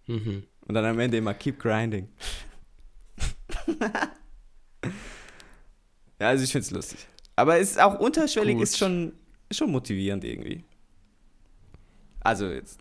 Mhm. 0.10 0.44
Und 0.68 0.74
dann 0.74 0.86
am 0.86 1.00
Ende 1.00 1.18
immer 1.18 1.36
keep 1.36 1.60
grinding. 1.60 2.10
ja, 6.20 6.28
also 6.28 6.44
ich 6.44 6.51
finde 6.51 6.66
es 6.66 6.72
lustig. 6.72 7.08
Aber 7.36 7.60
es 7.60 7.72
ist 7.72 7.80
auch 7.80 8.00
unterschwellig, 8.00 8.56
Gut. 8.56 8.63
ist 8.63 8.78
schon, 8.78 9.13
schon 9.51 9.72
motivierend 9.72 10.24
irgendwie. 10.24 10.63
Also 12.22 12.48
jetzt. 12.48 12.80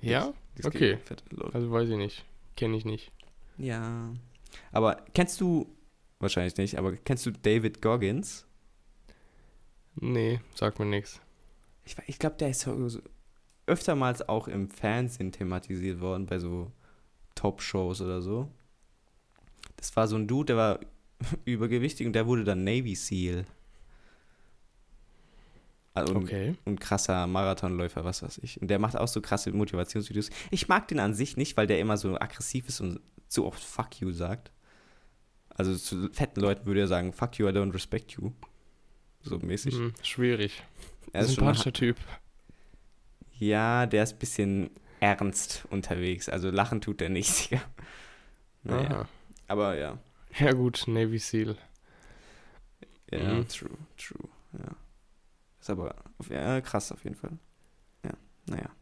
Ja? 0.00 0.32
Okay. 0.64 0.78
gegen 0.78 1.00
fette 1.00 1.24
Leute. 1.30 1.54
Also 1.54 1.70
weiß 1.70 1.90
ich 1.90 1.96
nicht. 1.96 2.24
Kenne 2.56 2.76
ich 2.76 2.86
nicht. 2.86 3.12
Ja. 3.58 4.14
Aber 4.72 5.04
kennst 5.12 5.40
du, 5.42 5.66
wahrscheinlich 6.20 6.56
nicht, 6.56 6.78
aber 6.78 6.96
kennst 6.96 7.26
du 7.26 7.32
David 7.32 7.82
Goggins? 7.82 8.46
Nee, 9.96 10.40
sagt 10.54 10.78
mir 10.78 10.86
nichts. 10.86 11.20
Ich, 11.84 11.96
ich 12.06 12.18
glaube, 12.18 12.36
der 12.36 12.50
ist 12.50 12.60
so 12.60 12.72
öftermals 13.66 14.28
auch 14.28 14.48
im 14.48 14.68
Fernsehen 14.70 15.32
thematisiert 15.32 16.00
worden, 16.00 16.26
bei 16.26 16.38
so 16.38 16.70
Top-Shows 17.34 18.00
oder 18.00 18.22
so. 18.22 18.48
Das 19.76 19.94
war 19.96 20.08
so 20.08 20.16
ein 20.16 20.26
Dude, 20.28 20.46
der 20.46 20.56
war 20.56 20.80
übergewichtig 21.44 22.06
und 22.06 22.12
der 22.12 22.26
wurde 22.26 22.44
dann 22.44 22.64
Navy 22.64 22.94
SEAL. 22.94 23.44
Also 25.94 26.14
Okay. 26.16 26.54
und 26.66 26.78
krasser 26.78 27.26
Marathonläufer, 27.26 28.04
was 28.04 28.22
weiß 28.22 28.38
ich. 28.42 28.60
Und 28.60 28.68
der 28.68 28.78
macht 28.78 28.96
auch 28.96 29.08
so 29.08 29.22
krasse 29.22 29.50
Motivationsvideos. 29.52 30.28
Ich 30.50 30.68
mag 30.68 30.88
den 30.88 31.00
an 31.00 31.14
sich 31.14 31.36
nicht, 31.38 31.56
weil 31.56 31.66
der 31.66 31.80
immer 31.80 31.96
so 31.96 32.16
aggressiv 32.20 32.68
ist 32.68 32.80
und 32.80 33.00
zu 33.28 33.46
oft 33.46 33.62
fuck 33.62 33.98
you 34.00 34.12
sagt. 34.12 34.52
Also 35.48 35.74
zu 35.74 36.10
fetten 36.12 36.40
Leuten 36.40 36.66
würde 36.66 36.80
er 36.80 36.88
sagen, 36.88 37.14
fuck 37.14 37.38
you, 37.38 37.48
I 37.48 37.50
don't 37.50 37.72
respect 37.72 38.12
you. 38.12 38.32
So 39.22 39.38
mäßig. 39.38 39.74
Hm, 39.74 39.94
schwierig. 40.02 40.62
Er 41.12 41.22
ist 41.22 41.34
Sympathischer 41.34 41.72
Typ. 41.72 41.96
Ja, 43.38 43.86
der 43.86 44.02
ist 44.02 44.14
ein 44.14 44.18
bisschen 44.18 44.70
ernst 45.00 45.66
unterwegs. 45.70 46.28
Also 46.28 46.50
lachen 46.50 46.80
tut 46.80 47.00
er 47.02 47.08
nicht. 47.08 47.50
Ja. 47.50 47.60
Naja, 48.64 48.90
Aha. 48.90 49.08
aber 49.46 49.76
ja. 49.78 49.98
Ja 50.40 50.52
gut, 50.52 50.84
Navy 50.88 51.18
Seal. 51.18 51.56
Ja, 53.12 53.34
Mhm. 53.34 53.46
true, 53.48 53.70
true. 53.96 54.28
Ja. 54.52 54.74
Ist 55.60 55.70
aber 55.70 55.94
ja, 56.28 56.60
krass 56.60 56.90
auf 56.90 57.04
jeden 57.04 57.14
Fall. 57.16 57.38
Ja, 58.04 58.10
naja. 58.46 58.62
Ja, 58.64 58.68
und 58.68 58.74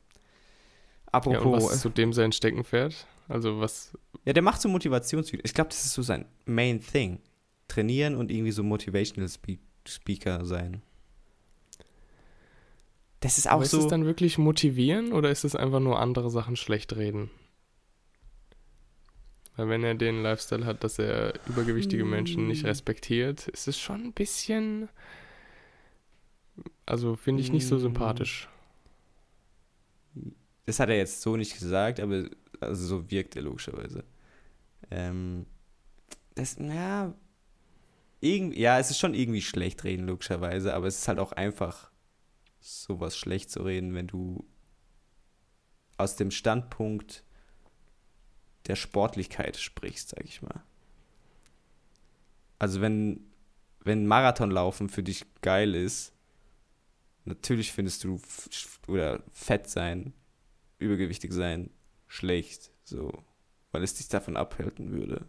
Apropos, 1.12 1.64
was 1.66 1.75
ist 1.75 1.80
zu 1.82 1.90
dem 1.90 2.12
sein 2.14 2.32
Steckenpferd? 2.32 3.06
Also 3.28 3.61
was, 3.61 3.92
ja, 4.25 4.32
der 4.32 4.42
macht 4.42 4.61
so 4.62 4.68
Motivationsvideos. 4.70 5.44
Ich 5.44 5.54
glaube, 5.54 5.68
das 5.68 5.84
ist 5.84 5.92
so 5.92 6.02
sein 6.02 6.25
Main 6.46 6.80
Thing. 6.80 7.20
Trainieren 7.68 8.16
und 8.16 8.30
irgendwie 8.30 8.50
so 8.52 8.62
Motivational 8.62 9.28
Spe 9.28 9.58
Speaker 9.87 10.44
sein. 10.46 10.82
Das 13.25 13.38
ist 13.38 13.49
auch 13.49 13.52
aber 13.52 13.64
ist 13.64 13.71
so. 13.71 13.78
es 13.78 13.87
dann 13.87 14.04
wirklich 14.04 14.37
motivieren 14.37 15.12
oder 15.14 15.31
ist 15.31 15.45
es 15.45 15.57
einfach 15.57 15.81
nur 15.81 15.99
andere 15.99 16.31
Sachen 16.31 16.57
schlecht 16.57 16.95
reden? 16.95 17.31
Weil 19.57 19.69
wenn 19.71 19.83
er 19.83 19.95
den 19.95 20.23
Lifestyle 20.23 20.66
hat, 20.66 20.85
dass 20.85 20.99
er 20.99 21.33
übergewichtige 21.49 22.04
Menschen 22.04 22.47
nicht 22.49 22.64
Hm. 22.64 22.69
respektiert, 22.69 23.49
ist 23.49 23.66
es 23.66 23.81
schon 23.81 24.02
ein 24.04 24.12
bisschen, 24.12 24.90
also 26.85 27.16
finde 27.16 27.40
ich 27.40 27.50
nicht 27.50 27.66
so 27.66 27.76
Hm. 27.76 27.83
sympathisch. 27.83 28.49
Das 30.66 30.78
hat 30.78 30.90
er 30.90 30.97
jetzt 30.99 31.23
so 31.23 31.37
nicht 31.38 31.54
gesagt, 31.59 32.00
aber 32.00 32.25
also 32.61 32.87
so 32.87 33.11
wirkt 33.11 33.37
er 33.37 33.43
logischerweise. 33.43 34.04
Ähm, 34.90 35.47
das, 36.35 36.57
ja, 36.59 37.14
irgendwie, 38.21 38.61
ja, 38.61 38.78
es 38.78 38.90
ist 38.90 38.99
schon 38.99 39.14
irgendwie 39.14 39.43
schlecht 39.43 39.85
reden, 39.85 40.07
logischerweise, 40.07 40.75
aber 40.75 40.87
es 40.88 40.99
ist 40.99 41.09
halt 41.09 41.19
auch 41.19 41.33
einfach, 41.33 41.90
sowas 42.64 43.16
schlecht 43.16 43.50
zu 43.50 43.62
reden, 43.62 43.94
wenn 43.94 44.06
du 44.06 44.44
aus 45.99 46.16
dem 46.16 46.30
Standpunkt 46.30 47.23
der 48.66 48.76
Sportlichkeit 48.76 49.59
sprichst, 49.59 50.09
sag 50.09 50.25
ich 50.25 50.40
mal. 50.40 50.62
Also 52.59 52.80
wenn, 52.80 53.21
wenn 53.80 54.06
Marathonlaufen 54.06 54.88
für 54.88 55.02
dich 55.02 55.26
geil 55.42 55.75
ist, 55.75 56.14
natürlich 57.26 57.73
findest 57.73 58.02
du 58.04 58.18
oder 58.88 59.23
fett 59.30 59.68
sein, 59.68 60.14
übergewichtig 60.78 61.33
sein, 61.35 61.68
schlecht, 62.06 62.71
so, 62.85 63.12
weil 63.73 63.83
es 63.83 63.94
dich 63.94 64.09
davon 64.09 64.38
abhalten 64.38 64.90
würde. 64.90 65.28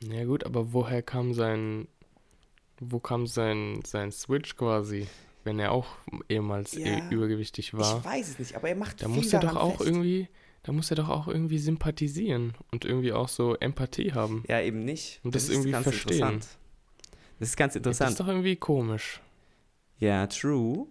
Ja 0.00 0.24
gut, 0.24 0.44
aber 0.44 0.72
woher 0.72 1.02
kam 1.02 1.34
sein, 1.34 1.86
wo 2.80 2.98
kam 2.98 3.28
sein, 3.28 3.80
sein 3.86 4.10
Switch 4.10 4.56
quasi, 4.56 5.06
wenn 5.46 5.58
er 5.58 5.72
auch 5.72 5.86
ehemals 6.28 6.72
Ja, 6.74 7.08
übergewichtig 7.08 7.72
war? 7.72 8.04
weiß 8.04 8.28
es 8.28 8.38
nicht, 8.38 8.54
aber 8.56 8.68
er 8.68 8.74
macht 8.76 9.02
Da 9.02 9.08
muss 9.08 9.32
er 9.32 9.40
doch 9.40 9.56
auch 9.56 9.80
irgendwie, 9.80 10.28
da 10.62 10.72
muss 10.72 10.90
er 10.90 10.96
doch 10.96 11.08
auch 11.08 11.26
irgendwie 11.28 11.58
sympathisieren 11.58 12.54
und 12.72 12.84
irgendwie 12.84 13.12
auch 13.12 13.28
so 13.28 13.56
Empathie 13.56 14.12
haben. 14.12 14.44
Ja, 14.48 14.60
eben 14.60 14.84
nicht. 14.84 15.20
Und 15.22 15.34
das 15.34 15.48
irgendwie 15.48 15.72
verstehen. 15.72 16.16
interessant. 16.16 16.46
Das 17.38 17.48
ist 17.48 17.56
ganz 17.56 17.72
Das 17.72 17.76
interessant. 17.78 18.10
ist 18.10 18.20
doch 18.20 18.28
irgendwie 18.28 18.56
komisch. 18.56 19.20
Ja, 19.98 20.26
true. 20.26 20.86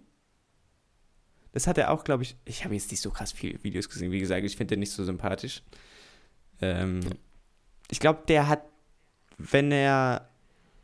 Das 1.52 1.66
hat 1.66 1.78
er 1.78 1.90
auch, 1.90 2.04
glaube 2.04 2.22
ich. 2.22 2.36
Ich 2.44 2.64
habe 2.64 2.74
jetzt 2.74 2.90
nicht 2.90 3.00
so 3.00 3.10
krass 3.10 3.32
viele 3.32 3.62
Videos 3.62 3.88
gesehen. 3.88 4.12
Wie 4.12 4.20
gesagt, 4.20 4.44
ich 4.44 4.56
finde 4.56 4.74
den 4.74 4.80
nicht 4.80 4.92
so 4.92 5.04
sympathisch. 5.04 5.62
Ähm, 6.60 7.00
Ich 7.90 8.00
glaube, 8.00 8.22
der 8.28 8.48
hat, 8.48 8.62
wenn 9.38 9.70
er 9.72 10.28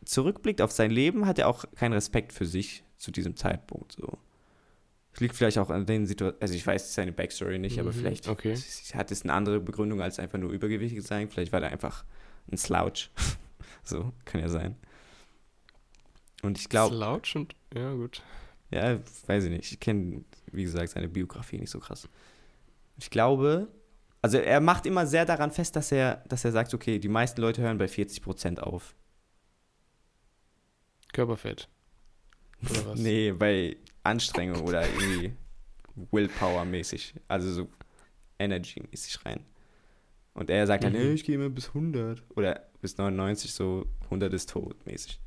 zurückblickt 0.05 0.61
auf 0.63 0.73
sein 0.73 0.91
Leben, 0.91 1.27
hat 1.27 1.39
er 1.39 1.49
auch 1.49 1.65
keinen 1.77 1.93
Respekt 1.93 2.33
für 2.33 2.47
sich 2.47 2.85
zu 3.03 3.11
diesem 3.11 3.37
Zeitpunkt. 3.37 3.93
So. 3.93 4.17
Es 5.13 5.21
liegt 5.21 5.35
vielleicht 5.37 5.59
auch 5.59 5.71
an 5.71 5.85
den 5.87 6.07
Situationen. 6.07 6.41
Also, 6.41 6.55
ich 6.55 6.67
weiß 6.67 6.95
seine 6.95 7.13
Backstory 7.13 7.59
nicht, 7.59 7.79
aber 7.79 7.91
Mhm, 7.91 7.95
vielleicht 7.95 8.29
okay. 8.29 8.57
hat 8.95 9.11
es 9.11 9.23
eine 9.23 9.33
andere 9.33 9.61
Begründung 9.61 10.01
als 10.01 10.19
einfach 10.19 10.39
nur 10.39 10.53
übergewichtig 10.53 11.03
sein. 11.03 11.29
Vielleicht 11.29 11.53
war 11.53 11.61
der 11.61 11.71
einfach 11.71 12.05
ein 12.51 12.57
Slouch. 12.57 13.11
so, 13.83 14.13
kann 14.25 14.41
ja 14.41 14.49
sein. 14.49 14.77
Und 16.43 16.59
ich 16.59 16.69
glaube. 16.69 16.95
Slouch 16.95 17.35
und, 17.35 17.55
ja 17.75 17.93
gut. 17.93 18.23
Ja, 18.71 18.99
weiß 19.27 19.45
ich 19.45 19.51
nicht. 19.51 19.73
Ich 19.73 19.81
kenne, 19.81 20.25
wie 20.53 20.63
gesagt, 20.63 20.91
seine 20.91 21.09
Biografie 21.09 21.59
nicht 21.59 21.71
so 21.71 21.81
krass. 21.81 22.09
Ich 22.99 23.11
glaube, 23.11 23.69
also 24.23 24.39
er 24.39 24.61
macht 24.61 24.87
immer 24.87 25.07
sehr 25.07 25.27
daran 25.27 25.51
fest, 25.51 25.75
dass 25.77 25.91
er, 25.93 26.25
dass 26.29 26.45
er 26.45 26.53
sagt, 26.53 26.73
okay, 26.73 26.99
die 27.01 27.09
meisten 27.09 27.41
Leute 27.41 27.61
hören 27.63 27.79
bei 27.79 27.87
40% 27.87 28.61
auf. 28.61 28.95
Körperfett. 31.13 31.69
Oder 32.71 32.87
was? 32.87 32.99
Nee, 32.99 33.33
bei 33.33 33.77
Anstrengung 34.03 34.63
oder 34.63 34.83
irgendwie 34.89 35.33
Willpower-mäßig. 36.11 37.15
Also 37.29 37.53
so 37.53 37.69
Energy-mäßig 38.39 39.25
rein. 39.25 39.45
Und 40.35 40.49
er 40.51 40.67
sagt 40.67 40.85
dann, 40.85 40.93
Mhm. 40.93 40.97
hey, 40.97 41.13
ich 41.15 41.25
gehe 41.25 41.35
immer 41.35 41.51
bis 41.51 41.69
100. 41.75 42.23
Oder 42.37 42.67
bis 42.81 42.97
99, 42.97 43.53
so 43.53 43.87
100 44.11 44.33
ist 44.33 44.51
tot 44.51 44.85
mäßig. 44.87 45.21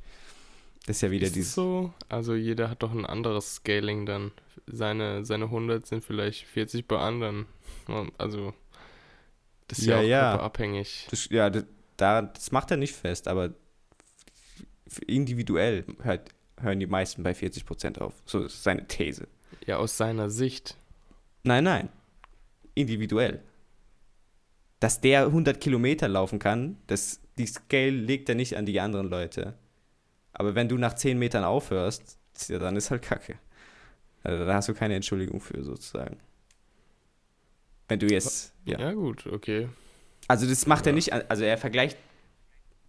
Das 0.86 0.96
ist 0.96 1.00
ja 1.02 1.10
wieder 1.10 1.24
Ist 1.24 1.30
es 1.30 1.34
dieses. 1.34 1.54
so? 1.54 1.92
Also 2.08 2.34
jeder 2.34 2.70
hat 2.70 2.82
doch 2.82 2.92
ein 2.92 3.06
anderes 3.06 3.56
Scaling 3.56 4.06
dann. 4.06 4.32
Seine, 4.66 5.24
seine 5.24 5.44
100 5.46 5.86
sind 5.86 6.02
vielleicht 6.04 6.44
40 6.46 6.86
bei 6.88 6.98
anderen. 6.98 7.46
Also 8.18 8.52
das 9.68 9.78
ist 9.80 9.86
ja, 9.86 10.00
Ja, 10.00 10.00
auch 10.00 10.08
ja. 10.08 10.30
körperabhängig. 10.32 11.06
Das, 11.10 11.28
ja, 11.30 11.50
das, 11.50 11.64
da, 11.96 12.22
das 12.22 12.52
macht 12.52 12.70
er 12.70 12.76
nicht 12.76 12.94
fest, 12.94 13.26
aber 13.28 13.54
individuell 15.06 15.84
hört, 16.02 16.30
hören 16.60 16.80
die 16.80 16.86
meisten 16.86 17.22
bei 17.22 17.32
40% 17.32 17.98
auf. 18.00 18.14
So 18.24 18.44
ist 18.44 18.62
seine 18.62 18.86
These. 18.86 19.28
Ja, 19.66 19.76
aus 19.78 19.96
seiner 19.96 20.30
Sicht. 20.30 20.76
Nein, 21.42 21.64
nein. 21.64 21.88
Individuell. 22.74 23.40
Dass 24.80 25.00
der 25.00 25.26
100 25.26 25.60
Kilometer 25.60 26.08
laufen 26.08 26.38
kann, 26.38 26.76
das, 26.86 27.20
die 27.38 27.46
Scale 27.46 27.90
legt 27.90 28.28
er 28.28 28.34
nicht 28.34 28.56
an 28.56 28.66
die 28.66 28.80
anderen 28.80 29.08
Leute. 29.08 29.54
Aber 30.32 30.54
wenn 30.54 30.68
du 30.68 30.76
nach 30.76 30.94
10 30.94 31.18
Metern 31.18 31.44
aufhörst, 31.44 32.18
ja, 32.48 32.58
dann 32.58 32.76
ist 32.76 32.90
halt 32.90 33.02
Kacke. 33.02 33.38
Also, 34.22 34.44
da 34.44 34.54
hast 34.54 34.68
du 34.68 34.74
keine 34.74 34.94
Entschuldigung 34.96 35.40
für, 35.40 35.62
sozusagen. 35.64 36.18
Wenn 37.88 37.98
du 38.00 38.06
jetzt. 38.06 38.52
Ja, 38.64 38.78
Ja. 38.80 38.92
gut, 38.92 39.26
okay. 39.26 39.68
Also 40.28 40.46
das 40.46 40.66
macht 40.66 40.86
er 40.86 40.90
Ja. 40.92 40.94
nicht, 40.96 41.12
an- 41.12 41.22
also 41.28 41.44
er 41.44 41.56
vergleicht 41.56 41.96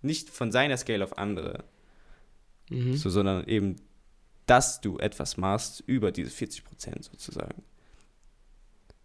nicht 0.02 0.30
von 0.30 0.52
seiner 0.52 0.76
Scale 0.78 1.04
auf 1.04 1.18
andere. 1.18 1.64
Mhm. 2.70 2.96
so, 2.96 3.10
sondern 3.10 3.46
eben, 3.46 3.76
dass 4.46 4.82
du 4.82 4.98
etwas 5.00 5.38
machst 5.38 5.82
über 5.88 6.12
diese 6.12 6.30
40 6.32 6.64
Prozent 6.64 7.04
sozusagen. 7.06 7.64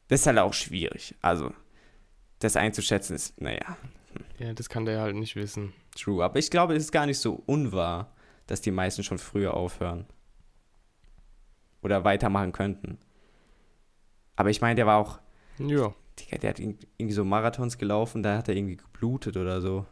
Das 0.08 0.20
ist 0.20 0.26
halt 0.26 0.38
auch 0.38 0.52
schwierig. 0.54 1.14
Also, 1.22 1.52
das 2.38 2.56
einzuschätzen 2.56 3.14
ist, 3.16 3.40
naja, 3.40 3.76
Ja, 4.38 4.52
das 4.52 4.68
kann 4.68 4.84
der 4.84 5.00
halt 5.00 5.16
nicht 5.16 5.36
wissen. 5.36 5.72
true. 5.96 6.22
Aber 6.24 6.38
ich 6.38 6.50
glaube, 6.50 6.74
es 6.74 6.84
ist 6.84 6.92
gar 6.92 7.06
nicht 7.06 7.18
so 7.18 7.42
unwahr, 7.46 8.12
dass 8.46 8.60
die 8.60 8.70
meisten 8.70 9.02
schon 9.04 9.18
früher 9.18 9.54
aufhören. 9.54 10.06
Oder 11.82 12.04
weitermachen 12.04 12.52
könnten. 12.52 12.98
Aber 14.36 14.50
ich 14.50 14.60
meine, 14.60 14.74
der 14.76 14.86
war 14.86 14.98
auch, 14.98 15.18
Ja. 15.58 15.94
Digga, 16.18 16.38
der 16.38 16.50
hat 16.50 16.58
irg- 16.58 16.86
irgendwie 16.98 17.14
so 17.14 17.24
Marathons 17.24 17.78
gelaufen, 17.78 18.22
da 18.22 18.36
hat 18.38 18.48
er 18.48 18.56
irgendwie 18.56 18.76
geblutet 18.76 19.36
oder 19.36 19.60
so. 19.60 19.86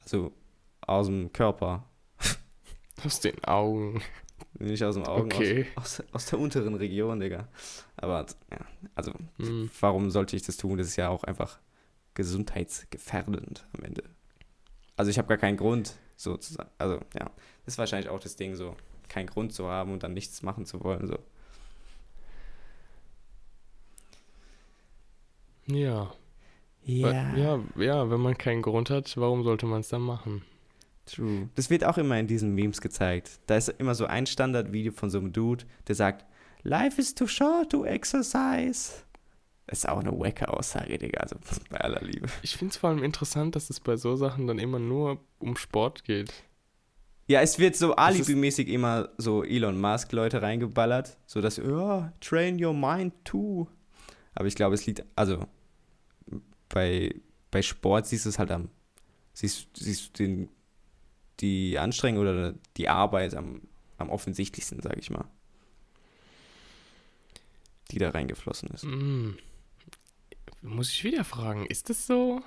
Also 0.00 0.32
aus 0.82 1.06
dem 1.06 1.32
Körper. 1.32 1.88
Aus 3.04 3.20
den 3.20 3.42
Augen. 3.44 4.02
Nicht 4.58 4.84
aus 4.84 4.94
dem 4.94 5.04
Augen, 5.04 5.32
Okay. 5.32 5.66
aus, 5.74 6.00
aus, 6.00 6.06
aus 6.12 6.26
der 6.26 6.38
unteren 6.38 6.74
Region, 6.74 7.18
Digga. 7.20 7.48
Aber 7.96 8.26
ja, 8.52 8.58
also 8.94 9.12
Hm. 9.38 9.70
warum 9.80 10.10
sollte 10.10 10.36
ich 10.36 10.42
das 10.42 10.56
tun? 10.56 10.78
Das 10.78 10.86
ist 10.88 10.96
ja 10.96 11.08
auch 11.08 11.24
einfach 11.24 11.58
gesundheitsgefährdend 12.14 13.66
am 13.76 13.84
Ende. 13.84 14.04
Also 14.96 15.10
ich 15.10 15.18
habe 15.18 15.26
gar 15.28 15.38
keinen 15.38 15.56
Grund, 15.56 15.96
sozusagen. 16.16 16.70
Also 16.78 16.94
ja, 17.14 17.30
das 17.64 17.74
ist 17.74 17.78
wahrscheinlich 17.78 18.08
auch 18.10 18.20
das 18.20 18.36
Ding 18.36 18.54
so, 18.54 18.76
keinen 19.08 19.26
Grund 19.26 19.52
zu 19.52 19.66
haben 19.68 19.92
und 19.92 20.02
dann 20.04 20.14
nichts 20.14 20.42
machen 20.42 20.66
zu 20.66 20.82
wollen. 20.84 21.06
So. 21.08 21.18
Ja. 25.66 26.12
Wa- 26.86 27.34
Ja, 27.36 27.60
ja, 27.76 28.10
wenn 28.10 28.20
man 28.20 28.36
keinen 28.36 28.62
Grund 28.62 28.90
hat, 28.90 29.16
warum 29.16 29.42
sollte 29.42 29.66
man 29.66 29.80
es 29.80 29.88
dann 29.88 30.02
machen? 30.02 30.42
True. 31.06 31.48
Das 31.54 31.70
wird 31.70 31.84
auch 31.84 31.98
immer 31.98 32.18
in 32.18 32.26
diesen 32.26 32.54
Memes 32.54 32.80
gezeigt. 32.80 33.40
Da 33.46 33.56
ist 33.56 33.68
immer 33.68 33.94
so 33.94 34.06
ein 34.06 34.26
Standardvideo 34.26 34.92
von 34.92 35.10
so 35.10 35.18
einem 35.18 35.32
Dude, 35.32 35.64
der 35.86 35.94
sagt, 35.94 36.24
Life 36.62 37.00
is 37.00 37.14
too 37.14 37.26
short 37.26 37.70
to 37.70 37.84
exercise. 37.84 39.04
Das 39.66 39.78
ist 39.78 39.88
auch 39.88 39.98
eine 39.98 40.12
wacke 40.12 40.48
Aussage, 40.48 40.98
Digga. 40.98 41.20
Also 41.20 41.36
bei 41.70 41.78
aller 41.78 42.00
Liebe. 42.02 42.28
Ich 42.42 42.56
finde 42.56 42.72
es 42.72 42.76
vor 42.76 42.90
allem 42.90 43.02
interessant, 43.02 43.56
dass 43.56 43.70
es 43.70 43.80
bei 43.80 43.96
so 43.96 44.16
Sachen 44.16 44.46
dann 44.46 44.58
immer 44.58 44.78
nur 44.78 45.20
um 45.38 45.56
Sport 45.56 46.04
geht. 46.04 46.32
Ja, 47.26 47.40
es 47.40 47.58
wird 47.58 47.74
so 47.74 47.96
alibimäßig 47.96 48.68
immer 48.68 49.08
so 49.16 49.42
Elon 49.42 49.80
Musk 49.80 50.12
Leute 50.12 50.42
reingeballert, 50.42 51.16
so 51.26 51.40
dass 51.40 51.56
ja, 51.56 52.12
train 52.20 52.62
your 52.62 52.74
mind 52.74 53.14
too. 53.24 53.66
Aber 54.34 54.46
ich 54.46 54.54
glaube, 54.54 54.74
es 54.74 54.84
liegt 54.84 55.04
also 55.16 55.46
bei, 56.68 57.14
bei 57.50 57.62
Sport 57.62 58.06
siehst 58.06 58.26
du 58.26 58.28
es 58.28 58.38
halt 58.38 58.50
am 58.50 58.68
siehst, 59.34 59.68
siehst 59.76 60.18
du 60.18 60.22
den, 60.22 60.48
die 61.40 61.78
Anstrengung 61.78 62.22
oder 62.22 62.54
die 62.76 62.88
Arbeit 62.88 63.34
am, 63.34 63.62
am 63.98 64.10
offensichtlichsten, 64.10 64.80
sage 64.82 65.00
ich 65.00 65.10
mal. 65.10 65.24
Die 67.90 67.98
da 67.98 68.10
reingeflossen 68.10 68.70
ist. 68.70 68.82
Hm. 68.84 69.36
Muss 70.62 70.90
ich 70.90 71.04
wieder 71.04 71.24
fragen, 71.24 71.66
ist 71.66 71.90
das 71.90 72.06
so? 72.06 72.40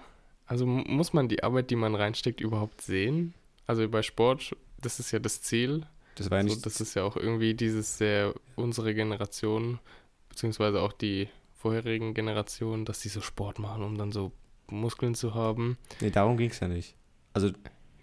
Also 0.47 0.65
mu- 0.65 0.83
muss 0.87 1.13
man 1.13 1.27
die 1.29 1.43
Arbeit, 1.43 1.69
die 1.69 1.75
man 1.75 1.93
reinsteckt, 1.93 2.41
überhaupt 2.41 2.81
sehen? 2.81 3.33
Also 3.67 3.87
bei 3.87 4.01
Sport, 4.01 4.55
das 4.81 4.99
ist 4.99 5.11
ja 5.11 5.19
das 5.19 5.41
Ziel. 5.41 5.85
Das 6.15 6.31
war 6.31 6.39
ja 6.39 6.43
So, 6.43 6.49
nicht 6.49 6.65
das 6.65 6.81
ist 6.81 6.95
ja 6.95 7.03
auch 7.03 7.15
irgendwie 7.15 7.53
dieses 7.53 7.97
sehr 7.97 8.33
unsere 8.55 8.95
Generation, 8.95 9.79
beziehungsweise 10.29 10.81
auch 10.81 10.93
die 10.93 11.29
vorherigen 11.53 12.13
Generationen, 12.15 12.85
dass 12.85 13.01
sie 13.01 13.09
so 13.09 13.21
Sport 13.21 13.59
machen, 13.59 13.83
um 13.83 13.97
dann 13.97 14.11
so 14.11 14.31
Muskeln 14.69 15.13
zu 15.13 15.35
haben. 15.35 15.77
Nee, 16.01 16.09
darum 16.09 16.37
ging 16.37 16.49
es 16.49 16.59
ja 16.59 16.67
nicht. 16.67 16.95
Also, 17.33 17.51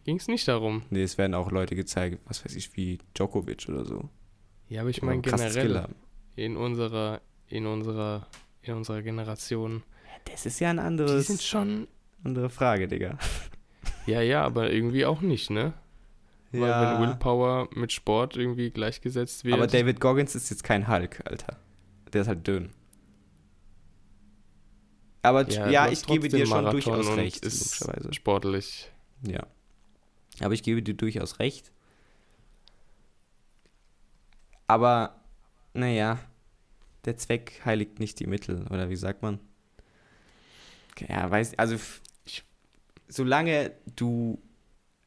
Ging 0.04 0.16
es 0.16 0.28
nicht 0.28 0.46
darum. 0.48 0.82
nee, 0.90 1.02
es 1.02 1.16
werden 1.18 1.34
auch 1.34 1.50
Leute 1.50 1.74
gezeigt, 1.76 2.18
was 2.26 2.44
weiß 2.44 2.54
ich, 2.56 2.76
wie 2.76 2.98
Djokovic 3.14 3.66
oder 3.68 3.84
so. 3.84 4.08
Ja, 4.68 4.82
aber 4.82 4.90
ich 4.90 5.00
die 5.00 5.06
meine 5.06 5.22
generell 5.22 5.88
in 6.36 6.56
unserer, 6.56 7.20
in 7.48 7.66
unserer, 7.66 8.26
in 8.62 8.74
unserer 8.74 9.02
Generation. 9.02 9.82
Das 10.30 10.46
ist 10.46 10.60
ja 10.60 10.70
ein 10.70 10.76
Die 10.76 10.82
anderes, 10.82 11.26
sind 11.26 11.42
schon. 11.42 11.86
andere 12.22 12.50
Frage, 12.50 12.88
Digga. 12.88 13.18
Ja, 14.06 14.20
ja, 14.20 14.42
aber 14.44 14.70
irgendwie 14.70 15.06
auch 15.06 15.22
nicht, 15.22 15.48
ne? 15.50 15.72
Weil 16.52 16.60
wenn 16.70 17.00
Willpower 17.08 17.68
mit 17.74 17.90
Sport 17.90 18.36
irgendwie 18.36 18.70
gleichgesetzt 18.70 19.44
wird. 19.44 19.54
aber 19.54 19.66
David 19.66 19.98
Goggins 19.98 20.34
ist 20.34 20.50
jetzt 20.50 20.62
kein 20.62 20.88
Hulk, 20.88 21.20
Alter. 21.24 21.56
Der 22.12 22.20
ist 22.22 22.28
halt 22.28 22.46
dünn. 22.46 22.70
Aber 25.22 25.48
ja, 25.50 25.70
Ja, 25.70 25.88
ich 25.88 26.04
gebe 26.06 26.28
dir 26.28 26.46
schon 26.46 26.64
Marathon 26.64 26.72
durchaus 26.72 27.16
recht, 27.16 27.44
ist 27.44 27.86
sportlich. 28.10 28.90
Ja. 29.26 29.46
Aber 30.40 30.54
ich 30.54 30.62
gebe 30.62 30.82
dir 30.82 30.94
durchaus 30.94 31.38
recht. 31.38 31.72
Aber, 34.66 35.20
naja, 35.74 36.18
der 37.04 37.16
Zweck 37.16 37.62
heiligt 37.64 38.00
nicht 38.00 38.20
die 38.20 38.26
Mittel, 38.26 38.66
oder 38.70 38.90
wie 38.90 38.96
sagt 38.96 39.22
man? 39.22 39.40
Ja, 41.08 41.30
weiß, 41.30 41.58
also, 41.58 41.76
ich, 42.24 42.44
solange 43.08 43.72
du, 43.96 44.40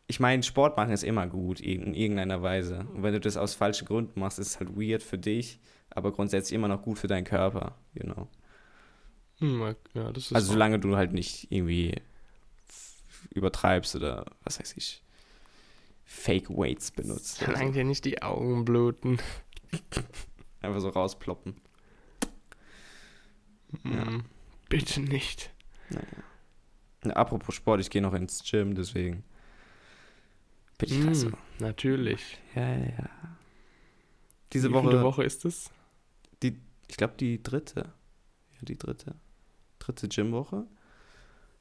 ich 0.08 0.20
meine, 0.20 0.44
Sport 0.44 0.78
machen 0.78 0.92
ist 0.94 1.04
immer 1.04 1.28
gut, 1.28 1.60
in 1.62 1.94
irgendeiner 1.94 2.42
Weise. 2.42 2.88
Und 2.94 3.04
wenn 3.04 3.14
du 3.14 3.20
das 3.20 3.38
aus 3.38 3.56
falschen 3.56 3.88
Gründen 3.88 4.20
machst, 4.20 4.40
ist 4.40 4.48
es 4.48 4.60
halt 4.60 4.76
weird 4.78 5.04
für 5.04 5.18
dich, 5.18 5.60
aber 5.90 6.12
grundsätzlich 6.12 6.56
immer 6.56 6.68
noch 6.68 6.82
gut 6.84 7.00
für 7.00 7.08
deinen 7.08 7.26
Körper, 7.26 7.78
you 7.94 8.04
know. 8.04 8.28
Hm, 9.40 9.76
ja, 9.94 10.12
Also 10.32 10.52
solange 10.52 10.80
du 10.80 10.96
halt 10.96 11.14
nicht 11.14 11.52
irgendwie 11.52 11.96
übertreibst 13.34 13.96
oder 13.96 14.26
was 14.44 14.60
weiß 14.60 14.76
ich, 14.78 15.02
Fake 16.10 16.50
Weights 16.50 16.92
benutzt. 16.92 17.40
Solange 17.46 17.74
dir 17.74 17.84
nicht 17.84 18.06
die 18.06 18.22
Augen 18.22 18.64
bluten. 18.64 19.18
Einfach 20.62 20.80
so 20.80 20.88
rausploppen. 20.90 21.58
Ja. 23.84 24.06
Hm, 24.08 24.24
Bitte 24.70 25.02
nicht. 25.02 25.54
Na, 27.04 27.14
apropos 27.14 27.56
Sport, 27.56 27.82
ich 27.82 27.90
gehe 27.90 28.02
noch 28.02 28.14
ins 28.14 28.42
Gym, 28.50 28.74
deswegen 28.74 29.24
bin 30.78 30.90
ich 30.90 31.06
halt 31.06 31.16
so. 31.16 31.32
natürlich. 31.60 32.38
Ja, 32.56 32.68
ja, 32.70 32.86
ja. 32.86 33.10
Diese 34.54 34.70
Wie 34.70 34.74
Woche, 34.74 34.90
viele 34.90 35.04
Woche 35.04 35.24
ist 35.24 35.44
es? 35.46 35.70
ich 36.42 36.96
glaube 36.96 37.16
die 37.20 37.44
dritte. 37.44 37.82
Ja, 37.82 38.60
die 38.62 38.78
dritte. 38.78 39.16
Dritte 39.80 40.08
Gymwoche. 40.08 40.66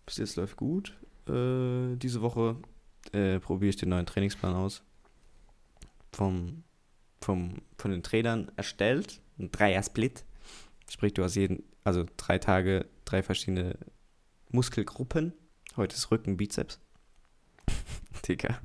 Bis 0.06 0.18
jetzt 0.18 0.37
läuft 0.37 0.56
gut. 0.56 0.96
Äh, 1.28 1.96
diese 1.96 2.22
Woche 2.22 2.56
äh, 3.14 3.40
probiere 3.40 3.71
ich 3.71 3.77
den 3.77 3.90
neuen 3.90 4.07
Trainingsplan 4.07 4.55
aus. 4.55 4.83
Vom, 6.12 6.64
vom, 7.21 7.62
von 7.79 7.90
den 7.90 8.03
Trainern 8.03 8.51
erstellt. 8.57 9.21
Ein 9.38 9.51
Dreier-Split. 9.51 10.25
Sprich, 10.88 11.14
du 11.14 11.25
hast 11.25 11.35
jeden, 11.35 11.62
also 11.85 12.07
drei 12.16 12.38
Tage, 12.38 12.87
drei 13.05 13.23
verschiedene 13.23 13.77
Muskelgruppen. 14.51 15.33
Heute 15.77 15.97
ist 15.97 16.11
Rücken, 16.11 16.37
Bizeps. 16.37 16.81
Digga. 18.29 18.61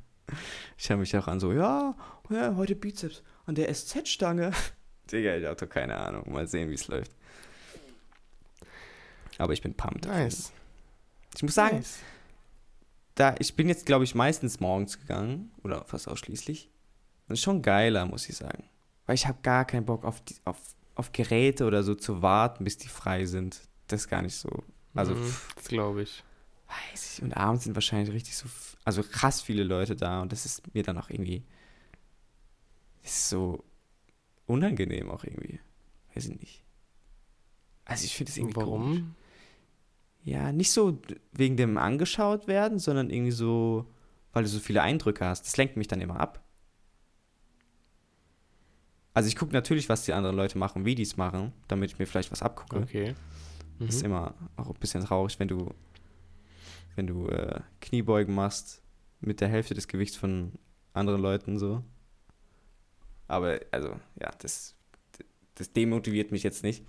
Ich 0.77 0.89
habe 0.89 1.01
mich 1.01 1.15
auch 1.17 1.27
an 1.27 1.39
so, 1.39 1.51
ja, 1.51 1.95
ja, 2.29 2.55
heute 2.55 2.75
Bizeps 2.75 3.21
an 3.45 3.55
der 3.55 3.73
SZ-Stange. 3.73 4.51
Digga, 5.11 5.35
ich 5.35 5.45
habe 5.45 5.55
doch 5.55 5.67
keine 5.67 5.97
Ahnung. 5.97 6.31
Mal 6.31 6.47
sehen, 6.47 6.69
wie 6.69 6.75
es 6.75 6.87
läuft. 6.87 7.11
Aber 9.37 9.53
ich 9.53 9.61
bin 9.61 9.73
pumped. 9.73 10.05
Nice. 10.05 10.53
Ich 11.35 11.43
muss 11.43 11.55
sagen, 11.55 11.77
Nice. 11.77 11.99
Da, 13.21 13.35
ich 13.39 13.55
bin 13.55 13.69
jetzt, 13.69 13.85
glaube 13.85 14.03
ich, 14.03 14.15
meistens 14.15 14.59
morgens 14.59 14.99
gegangen. 14.99 15.51
Oder 15.63 15.85
fast 15.85 16.07
ausschließlich. 16.07 16.69
Das 17.27 17.37
ist 17.39 17.43
schon 17.43 17.61
geiler, 17.61 18.05
muss 18.05 18.27
ich 18.27 18.35
sagen. 18.35 18.63
Weil 19.05 19.15
ich 19.15 19.27
habe 19.27 19.39
gar 19.41 19.65
keinen 19.65 19.85
Bock 19.85 20.03
auf, 20.05 20.21
die, 20.21 20.35
auf, 20.45 20.57
auf 20.95 21.11
Geräte 21.11 21.65
oder 21.65 21.83
so 21.83 21.95
zu 21.95 22.21
warten, 22.21 22.63
bis 22.63 22.77
die 22.77 22.87
frei 22.87 23.25
sind. 23.25 23.61
Das 23.87 24.01
ist 24.01 24.07
gar 24.07 24.21
nicht 24.21 24.35
so. 24.35 24.49
Also, 24.93 25.15
Mhm, 25.15 25.33
das 25.55 25.65
glaube 25.67 26.01
ich. 26.03 26.23
weiß 26.91 27.17
ich. 27.17 27.23
Und 27.23 27.33
abends 27.37 27.63
sind 27.63 27.75
wahrscheinlich 27.75 28.13
richtig 28.13 28.35
so, 28.35 28.47
also 28.83 29.03
krass 29.03 29.41
viele 29.41 29.63
Leute 29.63 29.95
da. 29.95 30.21
Und 30.21 30.31
das 30.31 30.45
ist 30.45 30.73
mir 30.73 30.83
dann 30.83 30.97
auch 30.97 31.09
irgendwie, 31.09 31.43
ist 33.03 33.29
so 33.29 33.63
unangenehm 34.47 35.09
auch 35.09 35.23
irgendwie. 35.23 35.59
Weiß 36.13 36.25
ich 36.27 36.39
nicht. 36.39 36.63
Also 37.85 38.05
ich 38.05 38.15
finde 38.15 38.31
es 38.31 38.37
irgendwie 38.37 38.55
Warum? 38.57 38.81
komisch. 38.83 39.01
Ja, 40.23 40.51
nicht 40.51 40.71
so 40.71 40.99
wegen 41.31 41.57
dem 41.57 41.77
angeschaut 41.77 42.47
werden, 42.47 42.79
sondern 42.79 43.09
irgendwie 43.09 43.31
so, 43.31 43.85
weil 44.33 44.43
du 44.43 44.49
so 44.49 44.59
viele 44.59 44.81
Eindrücke 44.81 45.25
hast. 45.25 45.43
Das 45.45 45.57
lenkt 45.57 45.77
mich 45.77 45.87
dann 45.87 46.01
immer 46.01 46.19
ab. 46.19 46.43
Also 49.13 49.27
ich 49.27 49.35
gucke 49.35 49.53
natürlich, 49.53 49.89
was 49.89 50.05
die 50.05 50.13
anderen 50.13 50.35
Leute 50.35 50.57
machen, 50.57 50.85
wie 50.85 50.95
die 50.95 51.03
es 51.03 51.17
machen, 51.17 51.51
damit 51.67 51.91
ich 51.91 51.99
mir 51.99 52.05
vielleicht 52.05 52.31
was 52.31 52.41
abgucke. 52.41 52.77
Okay. 52.77 53.15
Mhm. 53.79 53.87
Ist 53.87 54.03
immer 54.03 54.35
auch 54.55 54.67
ein 54.69 54.79
bisschen 54.79 55.03
traurig, 55.03 55.37
wenn 55.39 55.47
du, 55.47 55.73
wenn 56.95 57.07
du 57.07 57.27
äh, 57.27 57.59
Kniebeugen 57.81 58.33
machst 58.33 58.81
mit 59.19 59.41
der 59.41 59.49
Hälfte 59.49 59.73
des 59.73 59.87
Gewichts 59.87 60.15
von 60.15 60.53
anderen 60.93 61.21
Leuten 61.21 61.57
so. 61.57 61.83
Aber 63.27 63.59
also, 63.71 63.95
ja, 64.19 64.31
das, 64.39 64.75
das 65.55 65.73
demotiviert 65.73 66.31
mich 66.31 66.43
jetzt 66.43 66.63
nicht. 66.63 66.85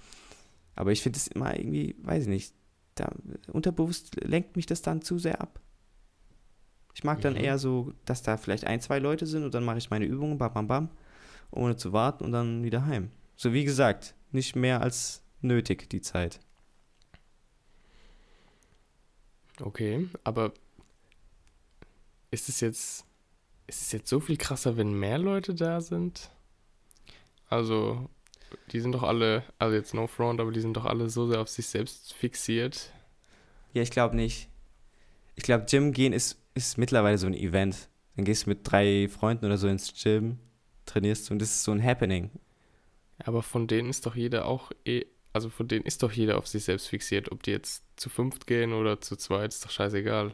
Aber 0.74 0.92
ich 0.92 1.02
finde 1.02 1.18
es 1.18 1.28
immer 1.28 1.56
irgendwie, 1.56 1.96
weiß 2.02 2.24
ich 2.24 2.28
nicht, 2.28 2.54
da, 2.94 3.12
unterbewusst 3.52 4.16
lenkt 4.22 4.56
mich 4.56 4.66
das 4.66 4.82
dann 4.82 5.02
zu 5.02 5.18
sehr 5.18 5.40
ab. 5.40 5.60
Ich 6.94 7.04
mag 7.04 7.20
dann 7.22 7.34
Mhm. 7.34 7.40
eher 7.40 7.58
so, 7.58 7.92
dass 8.04 8.22
da 8.22 8.36
vielleicht 8.36 8.64
ein, 8.64 8.80
zwei 8.80 8.98
Leute 8.98 9.26
sind 9.26 9.44
und 9.44 9.54
dann 9.54 9.64
mache 9.64 9.78
ich 9.78 9.90
meine 9.90 10.04
Übungen, 10.04 10.38
bam, 10.38 10.52
bam, 10.52 10.66
bam, 10.68 10.90
ohne 11.50 11.76
zu 11.76 11.92
warten 11.92 12.24
und 12.24 12.32
dann 12.32 12.62
wieder 12.64 12.84
heim. 12.86 13.10
So 13.36 13.52
wie 13.52 13.64
gesagt, 13.64 14.14
nicht 14.30 14.56
mehr 14.56 14.82
als 14.82 15.22
nötig 15.40 15.88
die 15.90 16.00
Zeit. 16.02 16.40
Okay, 19.60 20.08
aber 20.24 20.52
ist 22.30 22.48
es 22.48 22.60
jetzt, 22.60 23.04
ist 23.66 23.82
es 23.82 23.92
jetzt 23.92 24.08
so 24.08 24.20
viel 24.20 24.36
krasser, 24.36 24.76
wenn 24.76 24.92
mehr 24.98 25.18
Leute 25.18 25.54
da 25.54 25.80
sind? 25.80 26.30
Also, 27.48 28.08
die 28.70 28.80
sind 28.80 28.92
doch 28.92 29.02
alle, 29.02 29.42
also 29.58 29.74
jetzt 29.76 29.94
no 29.94 30.06
front, 30.06 30.40
aber 30.40 30.52
die 30.52 30.60
sind 30.60 30.76
doch 30.76 30.84
alle 30.84 31.08
so 31.10 31.26
sehr 31.26 31.40
auf 31.40 31.48
sich 31.48 31.66
selbst 31.66 32.12
fixiert. 32.14 32.90
Ja, 33.72 33.82
ich 33.82 33.90
glaube 33.90 34.16
nicht. 34.16 34.48
Ich 35.34 35.44
glaube, 35.44 35.64
Gym 35.68 35.92
gehen 35.92 36.12
ist, 36.12 36.38
ist 36.54 36.78
mittlerweile 36.78 37.18
so 37.18 37.26
ein 37.26 37.34
Event. 37.34 37.88
Dann 38.16 38.24
gehst 38.24 38.44
du 38.46 38.50
mit 38.50 38.60
drei 38.64 39.08
Freunden 39.08 39.46
oder 39.46 39.56
so 39.56 39.68
ins 39.68 39.94
Gym, 40.00 40.38
trainierst 40.84 41.28
du 41.28 41.34
und 41.34 41.38
das 41.42 41.50
ist 41.50 41.64
so 41.64 41.72
ein 41.72 41.82
Happening. 41.82 42.30
Aber 43.24 43.42
von 43.42 43.66
denen 43.66 43.88
ist 43.90 44.04
doch 44.06 44.14
jeder 44.14 44.46
auch 44.46 44.72
eh, 44.84 45.06
also 45.32 45.48
von 45.48 45.66
denen 45.68 45.84
ist 45.86 46.02
doch 46.02 46.12
jeder 46.12 46.36
auf 46.38 46.46
sich 46.46 46.64
selbst 46.64 46.88
fixiert. 46.88 47.32
Ob 47.32 47.42
die 47.42 47.52
jetzt 47.52 47.84
zu 47.96 48.10
fünft 48.10 48.46
gehen 48.46 48.72
oder 48.74 49.00
zu 49.00 49.16
zweit, 49.16 49.52
ist 49.52 49.64
doch 49.64 49.70
scheißegal. 49.70 50.32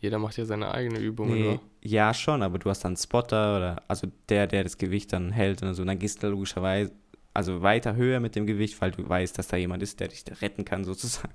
Jeder 0.00 0.18
macht 0.18 0.36
ja 0.36 0.44
seine 0.44 0.72
eigene 0.74 0.98
Übung, 0.98 1.32
Nee, 1.32 1.48
oder? 1.50 1.60
ja, 1.82 2.12
schon, 2.12 2.42
aber 2.42 2.58
du 2.58 2.68
hast 2.68 2.80
dann 2.84 2.90
einen 2.90 2.96
Spotter 2.96 3.56
oder 3.56 3.82
also 3.88 4.08
der, 4.28 4.46
der 4.46 4.64
das 4.64 4.76
Gewicht 4.76 5.12
dann 5.12 5.30
hält 5.30 5.62
und 5.62 5.72
so. 5.74 5.82
Und 5.82 5.88
dann 5.88 5.98
gehst 5.98 6.22
du 6.22 6.28
logischerweise 6.28 6.92
also 7.34 7.62
weiter 7.62 7.96
höher 7.96 8.20
mit 8.20 8.36
dem 8.36 8.46
Gewicht, 8.46 8.80
weil 8.80 8.92
du 8.92 9.06
weißt, 9.08 9.36
dass 9.36 9.48
da 9.48 9.56
jemand 9.56 9.82
ist, 9.82 10.00
der 10.00 10.08
dich 10.08 10.24
retten 10.40 10.64
kann, 10.64 10.84
sozusagen. 10.84 11.34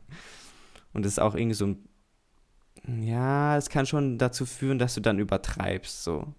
Und 0.93 1.05
das 1.05 1.13
ist 1.13 1.19
auch 1.19 1.35
irgendwie 1.35 1.55
so 1.55 1.67
ein. 1.67 1.85
Ja, 3.05 3.55
das 3.55 3.69
kann 3.69 3.85
schon 3.85 4.17
dazu 4.17 4.45
führen, 4.45 4.79
dass 4.79 4.95
du 4.95 5.01
dann 5.01 5.19
übertreibst, 5.19 6.03
so. 6.03 6.33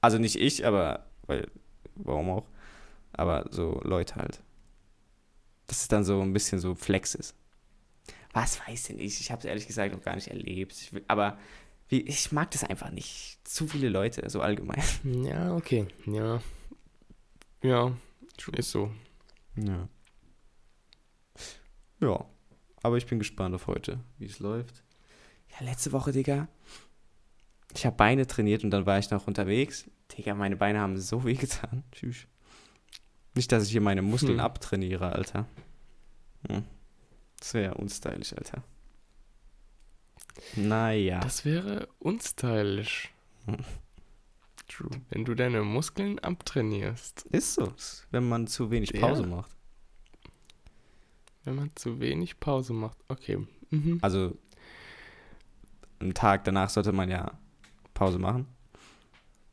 Also 0.00 0.18
nicht 0.18 0.36
ich, 0.36 0.66
aber, 0.66 1.06
weil, 1.26 1.46
warum 1.94 2.28
auch? 2.30 2.46
Aber 3.12 3.46
so 3.50 3.80
Leute 3.84 4.16
halt. 4.16 4.40
Dass 5.68 5.82
es 5.82 5.88
dann 5.88 6.04
so 6.04 6.20
ein 6.20 6.32
bisschen 6.32 6.58
so 6.58 6.74
Flex 6.74 7.14
ist. 7.14 7.34
Was 8.32 8.60
weiß 8.66 8.84
denn 8.88 8.98
ich? 8.98 9.20
Ich 9.20 9.30
habe 9.30 9.38
es 9.40 9.44
ehrlich 9.44 9.66
gesagt 9.66 9.94
noch 9.94 10.02
gar 10.02 10.14
nicht 10.16 10.28
erlebt. 10.28 10.72
Ich, 10.72 10.92
will- 10.92 11.04
aber 11.08 11.38
wie, 11.88 12.00
ich 12.02 12.32
mag 12.32 12.50
das 12.52 12.64
einfach 12.64 12.90
nicht. 12.90 13.38
Zu 13.44 13.66
viele 13.66 13.88
Leute, 13.88 14.28
so 14.30 14.40
allgemein. 14.40 14.82
Ja, 15.04 15.54
okay. 15.54 15.86
Ja. 16.06 16.40
Ja, 17.62 17.92
ist 18.48 18.70
so. 18.70 18.90
Ja. 19.56 19.88
Ja. 22.00 22.24
Aber 22.82 22.96
ich 22.96 23.06
bin 23.06 23.18
gespannt 23.18 23.54
auf 23.54 23.66
heute, 23.66 24.00
wie 24.18 24.24
es 24.26 24.38
läuft. 24.38 24.82
Ja, 25.50 25.66
letzte 25.66 25.92
Woche, 25.92 26.12
Digga. 26.12 26.48
Ich 27.74 27.84
habe 27.86 27.96
Beine 27.96 28.26
trainiert 28.26 28.64
und 28.64 28.70
dann 28.70 28.86
war 28.86 28.98
ich 28.98 29.10
noch 29.10 29.26
unterwegs. 29.26 29.84
Digga, 30.16 30.34
meine 30.34 30.56
Beine 30.56 30.80
haben 30.80 30.96
so 30.98 31.24
weh 31.24 31.34
getan. 31.34 31.84
Tschüss. 31.92 32.26
Nicht, 33.34 33.52
dass 33.52 33.64
ich 33.64 33.70
hier 33.70 33.80
meine 33.80 34.02
Muskeln 34.02 34.38
Hm. 34.38 34.40
abtrainiere, 34.40 35.12
Alter. 35.12 35.46
Hm. 36.48 36.64
Das 37.38 37.54
wäre 37.54 37.74
unstylisch, 37.74 38.32
Alter. 38.32 38.62
Naja. 40.56 41.20
Das 41.20 41.44
wäre 41.44 41.88
unstylisch, 41.98 43.12
True. 44.70 44.90
wenn 45.10 45.24
du 45.24 45.34
deine 45.34 45.62
Muskeln 45.62 46.18
abtrainierst. 46.20 47.22
Ist 47.32 47.54
so, 47.54 47.72
wenn 48.12 48.28
man 48.28 48.46
zu 48.46 48.70
wenig 48.70 48.92
Ja. 48.92 49.00
Pause 49.00 49.26
macht. 49.26 49.50
Wenn 51.44 51.56
man 51.56 51.70
zu 51.74 51.98
wenig 52.00 52.38
Pause 52.38 52.72
macht. 52.72 52.98
Okay. 53.08 53.46
Mhm. 53.70 53.98
Also, 54.00 54.36
einen 55.98 56.14
Tag 56.14 56.44
danach 56.44 56.70
sollte 56.70 56.92
man 56.92 57.10
ja 57.10 57.32
Pause 57.94 58.18
machen. 58.18 58.46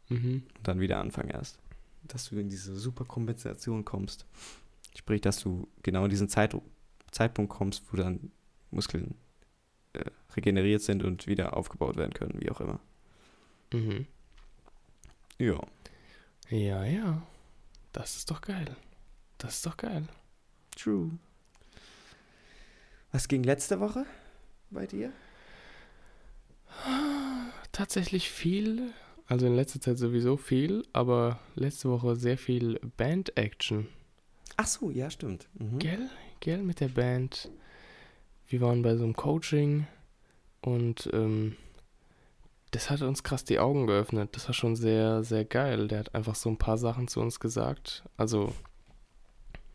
Mhm. 0.10 0.44
und 0.58 0.68
dann 0.68 0.80
wieder 0.80 1.00
anfangen 1.00 1.32
erst. 1.32 1.60
Dass 2.04 2.30
du 2.30 2.38
in 2.38 2.48
diese 2.50 2.76
super 2.78 3.04
Kompensation 3.04 3.84
kommst. 3.84 4.26
Sprich, 4.96 5.20
dass 5.20 5.40
du 5.42 5.68
genau 5.84 6.06
in 6.06 6.10
diesen 6.10 6.30
Zeit, 6.30 6.56
Zeitpunkt 7.12 7.52
kommst, 7.52 7.84
wo 7.92 7.98
dann 7.98 8.32
Muskeln 8.72 9.16
äh, 9.94 10.06
regeneriert 10.36 10.82
sind 10.82 11.04
und 11.04 11.28
wieder 11.28 11.58
aufgebaut 11.58 11.98
werden 11.98 12.14
können, 12.14 12.40
wie 12.40 12.50
auch 12.50 12.62
immer. 12.62 12.80
Mhm. 13.74 14.06
Ja. 15.38 15.60
Ja, 16.50 16.84
ja. 16.86 17.22
Das 17.92 18.16
ist 18.16 18.32
doch 18.32 18.42
geil. 18.42 18.76
Das 19.38 19.56
ist 19.56 19.66
doch 19.66 19.78
geil. 19.78 20.08
True. 20.76 21.12
Was 23.12 23.28
ging 23.28 23.44
letzte 23.44 23.80
Woche 23.80 24.06
bei 24.70 24.86
dir? 24.86 25.12
Tatsächlich 27.72 28.30
viel. 28.30 28.94
Also 29.28 29.46
in 29.46 29.56
letzter 29.56 29.82
Zeit 29.82 29.98
sowieso 29.98 30.38
viel, 30.38 30.86
aber 30.94 31.40
letzte 31.56 31.90
Woche 31.90 32.16
sehr 32.16 32.38
viel 32.38 32.80
Band-Action. 32.98 33.88
Ach 34.56 34.68
so, 34.68 34.90
ja, 34.90 35.10
stimmt. 35.10 35.48
Mhm. 35.56 35.80
Gell? 35.80 36.10
Gell 36.40 36.64
mit 36.64 36.80
der 36.80 36.88
Band. 36.88 37.50
Wir 38.48 38.62
waren 38.62 38.82
bei 38.82 38.96
so 38.96 39.04
einem 39.04 39.16
Coaching 39.16 39.86
und 40.62 41.10
ähm, 41.14 41.58
das 42.78 42.92
hat 42.92 43.02
uns 43.02 43.24
krass 43.24 43.44
die 43.44 43.58
Augen 43.58 43.88
geöffnet. 43.88 44.36
Das 44.36 44.46
war 44.48 44.54
schon 44.54 44.76
sehr, 44.76 45.24
sehr 45.24 45.46
geil. 45.46 45.88
Der 45.88 45.98
hat 45.98 46.14
einfach 46.14 46.36
so 46.36 46.48
ein 46.48 46.60
paar 46.60 46.78
Sachen 46.78 47.08
zu 47.08 47.20
uns 47.20 47.40
gesagt. 47.40 48.04
Also, 48.18 48.54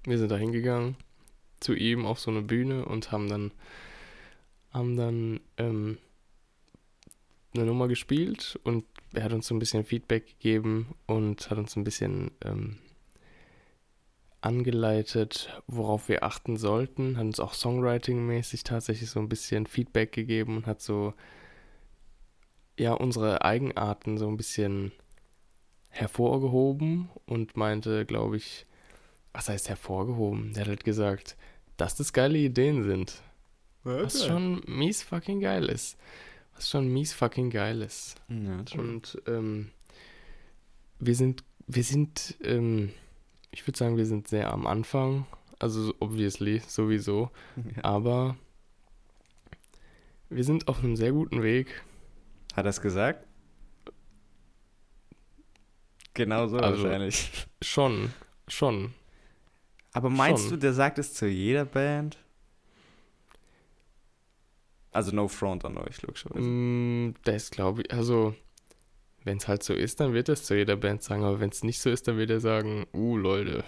wir 0.04 0.18
sind 0.18 0.30
da 0.30 0.36
hingegangen 0.36 0.94
zu 1.58 1.74
ihm 1.74 2.06
auf 2.06 2.20
so 2.20 2.30
eine 2.30 2.42
Bühne 2.42 2.84
und 2.84 3.10
haben 3.10 3.28
dann, 3.28 3.50
haben 4.70 4.96
dann 4.96 5.40
ähm, 5.56 5.98
eine 7.54 7.64
Nummer 7.64 7.88
gespielt 7.88 8.56
und 8.62 8.84
er 9.14 9.24
hat 9.24 9.32
uns 9.32 9.48
so 9.48 9.54
ein 9.56 9.58
bisschen 9.58 9.84
Feedback 9.84 10.28
gegeben 10.28 10.94
und 11.06 11.50
hat 11.50 11.58
uns 11.58 11.74
ein 11.74 11.82
bisschen 11.82 12.30
ähm, 12.44 12.78
angeleitet, 14.42 15.60
worauf 15.66 16.08
wir 16.08 16.22
achten 16.22 16.56
sollten, 16.56 17.16
hat 17.16 17.24
uns 17.24 17.40
auch 17.40 17.54
Songwriting-mäßig 17.54 18.62
tatsächlich 18.62 19.10
so 19.10 19.18
ein 19.18 19.28
bisschen 19.28 19.66
Feedback 19.66 20.12
gegeben 20.12 20.58
und 20.58 20.66
hat 20.68 20.80
so 20.80 21.14
ja 22.78 22.92
unsere 22.92 23.44
Eigenarten 23.44 24.18
so 24.18 24.28
ein 24.28 24.36
bisschen 24.36 24.92
hervorgehoben 25.90 27.10
und 27.26 27.56
meinte, 27.56 28.06
glaube 28.06 28.36
ich, 28.36 28.66
was 29.32 29.48
heißt 29.48 29.68
hervorgehoben? 29.68 30.52
Der 30.54 30.62
hat 30.62 30.68
halt 30.68 30.84
gesagt, 30.84 31.36
dass 31.76 31.94
das 31.96 32.12
geile 32.12 32.38
Ideen 32.38 32.82
sind. 32.84 33.22
Was 33.84 34.24
schon 34.24 34.62
mies 34.66 35.02
fucking 35.02 35.40
geil 35.40 35.68
ist. 35.68 35.96
Was 36.54 36.70
schon 36.70 36.88
mies 36.88 37.12
fucking 37.12 37.50
geil 37.50 37.82
ist. 37.82 38.16
Ja. 38.28 38.64
Und 38.78 39.20
ähm, 39.26 39.70
wir 40.98 41.14
sind, 41.14 41.44
wir 41.66 41.82
sind, 41.82 42.36
ähm, 42.44 42.92
ich 43.50 43.66
würde 43.66 43.78
sagen, 43.78 43.96
wir 43.96 44.06
sind 44.06 44.28
sehr 44.28 44.52
am 44.52 44.66
Anfang. 44.66 45.26
Also 45.58 45.94
obviously, 46.00 46.60
sowieso. 46.66 47.30
Ja. 47.76 47.84
Aber 47.84 48.36
wir 50.28 50.44
sind 50.44 50.68
auf 50.68 50.82
einem 50.82 50.96
sehr 50.96 51.12
guten 51.12 51.42
Weg. 51.42 51.82
Hat 52.54 52.64
er 52.66 52.70
es 52.70 52.80
gesagt? 52.80 53.26
Genau 56.14 56.46
so 56.46 56.58
Also- 56.58 56.82
wahrscheinlich. 56.84 57.46
Schon, 57.62 58.12
schon. 58.48 58.92
Aber 59.92 60.10
meinst 60.10 60.44
schon. 60.44 60.52
du, 60.52 60.56
der 60.58 60.72
sagt 60.72 60.98
es 60.98 61.14
zu 61.14 61.26
jeder 61.26 61.64
Band? 61.64 62.18
Also 64.90 65.14
no 65.14 65.26
front 65.28 65.64
an 65.64 65.78
euch, 65.78 66.02
logischerweise. 66.02 66.46
Mm, 66.46 67.14
das 67.24 67.50
glaube 67.50 67.82
ich, 67.82 67.92
also, 67.92 68.34
wenn 69.24 69.38
es 69.38 69.48
halt 69.48 69.62
so 69.62 69.72
ist, 69.72 70.00
dann 70.00 70.12
wird 70.12 70.28
es 70.28 70.44
zu 70.44 70.54
jeder 70.54 70.76
Band 70.76 71.02
sagen. 71.02 71.24
Aber 71.24 71.40
wenn 71.40 71.48
es 71.50 71.62
nicht 71.64 71.80
so 71.80 71.88
ist, 71.88 72.08
dann 72.08 72.18
wird 72.18 72.28
er 72.30 72.40
sagen, 72.40 72.86
uh, 72.92 73.16
Leute, 73.16 73.64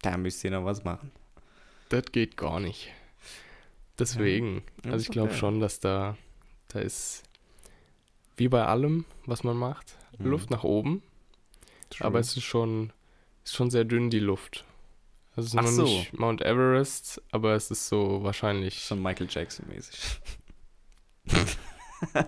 Da 0.00 0.16
müsst 0.16 0.42
ihr 0.44 0.50
noch 0.50 0.64
was 0.64 0.82
machen. 0.84 1.10
das 1.90 2.04
geht 2.10 2.36
gar 2.38 2.58
nicht. 2.58 2.90
Deswegen, 3.98 4.62
Ja, 4.84 4.92
also 4.92 5.02
ich 5.02 5.10
glaube 5.10 5.28
geil. 5.30 5.38
schon, 5.38 5.60
dass 5.60 5.78
da, 5.80 6.16
da 6.68 6.80
ist, 6.80 7.23
wie 8.36 8.48
bei 8.48 8.64
allem, 8.64 9.04
was 9.26 9.44
man 9.44 9.56
macht, 9.56 9.96
Mhm. 10.18 10.26
Luft 10.26 10.50
nach 10.50 10.62
oben. 10.64 11.02
True. 11.90 12.06
Aber 12.06 12.18
es 12.20 12.36
ist 12.36 12.44
schon, 12.44 12.92
ist 13.44 13.54
schon 13.54 13.70
sehr 13.70 13.84
dünn, 13.84 14.10
die 14.10 14.20
Luft. 14.20 14.64
Also 15.36 15.46
es 15.48 15.54
ist 15.54 15.58
Ach 15.58 15.62
noch 15.64 15.70
so. 15.70 15.82
nicht 15.84 16.12
Mount 16.18 16.40
Everest, 16.42 17.20
aber 17.32 17.54
es 17.54 17.70
ist 17.72 17.88
so 17.88 18.22
wahrscheinlich. 18.22 18.84
Schon 18.84 19.02
Michael 19.02 19.26
Jackson-mäßig. 19.28 20.20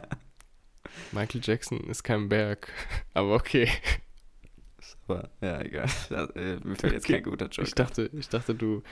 Michael 1.12 1.40
Jackson 1.42 1.80
ist 1.88 2.02
kein 2.02 2.28
Berg, 2.28 2.72
aber 3.14 3.34
okay. 3.34 3.68
Aber 5.06 5.30
ja, 5.40 5.60
egal. 5.60 5.86
Das, 6.08 6.30
äh, 6.30 6.58
mir 6.64 6.76
fällt 6.76 6.94
jetzt 6.94 7.06
kein 7.06 7.22
guter 7.22 7.46
Joke. 7.46 7.62
Ich 7.68 7.74
dachte, 7.74 8.10
ich 8.12 8.28
dachte, 8.28 8.54
du, 8.54 8.82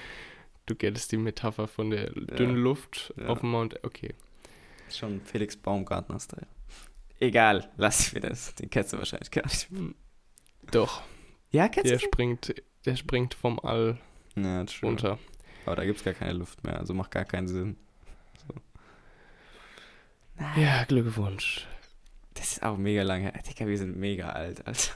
du 0.67 0.75
gettest 0.77 1.13
die 1.13 1.17
Metapher 1.17 1.67
von 1.67 1.91
der 1.91 2.11
dünnen 2.11 2.57
Luft 2.57 3.13
Ja. 3.17 3.27
auf 3.27 3.41
dem 3.41 3.51
Mount. 3.51 3.83
Okay. 3.85 4.15
ein. 4.15 4.93
Schon 4.93 5.21
Felix 5.23 5.57
Baumgartner-Style. 5.57 6.47
Egal, 7.25 7.71
lass 7.77 8.13
mir 8.13 8.21
das. 8.21 8.55
Den 8.55 8.71
kennst 8.71 8.93
du 8.93 8.99
wahrscheinlich 8.99 9.31
gar 9.31 9.45
nicht. 9.47 9.69
Doch, 10.71 11.03
Ja, 11.51 11.69
kennst 11.69 11.91
der 11.91 11.99
du? 11.99 12.05
springt, 12.05 12.55
der 12.85 12.97
springt 12.97 13.35
vom 13.35 13.59
All 13.61 13.99
Ja, 14.37 14.65
runter. 14.83 15.19
Aber 15.67 15.77
da 15.77 15.85
gibt 15.85 15.99
es 15.99 16.05
gar 16.05 16.15
keine 16.15 16.33
Luft 16.35 16.63
mehr, 16.65 16.79
also 16.79 16.93
macht 16.95 17.11
gar 17.13 17.25
keinen 17.25 17.49
Sinn. 17.49 17.77
Ja, 20.57 20.85
Glückwunsch. 20.85 21.67
Das 22.35 22.53
ist 22.53 22.63
auch 22.63 22.77
mega 22.77 23.03
lange. 23.03 23.33
Digga, 23.49 23.67
wir 23.67 23.79
sind 23.79 23.97
mega 23.97 24.31
alt, 24.31 24.67
Alter. 24.67 24.93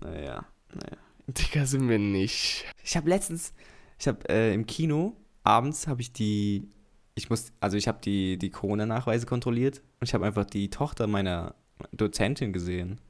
Naja, 0.00 0.46
naja. 0.72 0.96
Digga, 1.26 1.66
sind 1.66 1.88
wir 1.88 1.98
nicht. 1.98 2.64
Ich 2.84 2.96
habe 2.96 3.08
letztens, 3.08 3.52
ich 3.98 4.06
habe 4.06 4.28
äh, 4.28 4.54
im 4.54 4.64
Kino, 4.66 5.16
abends 5.42 5.88
habe 5.88 6.00
ich 6.00 6.12
die, 6.12 6.68
ich 7.18 7.30
muss, 7.30 7.52
also 7.60 7.76
ich 7.76 7.88
habe 7.88 7.98
die, 8.02 8.38
die 8.38 8.50
Corona-Nachweise 8.50 9.26
kontrolliert 9.26 9.82
und 10.00 10.08
ich 10.08 10.14
habe 10.14 10.24
einfach 10.24 10.44
die 10.44 10.70
Tochter 10.70 11.06
meiner 11.06 11.54
Dozentin 11.92 12.52
gesehen. 12.52 13.00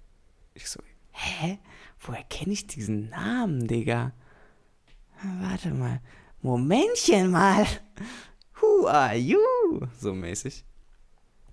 Ich 0.55 0.69
so, 0.69 0.81
hä? 1.13 1.59
Woher 2.01 2.25
kenne 2.25 2.53
ich 2.53 2.67
diesen 2.67 3.11
Namen, 3.11 3.67
Digga? 3.67 4.13
Warte 5.43 5.71
mal. 5.75 6.01
Momentchen 6.41 7.31
mal. 7.31 7.67
Who 8.61 8.87
are 8.89 9.17
you? 9.17 9.39
So 9.99 10.15
mäßig. 10.15 10.65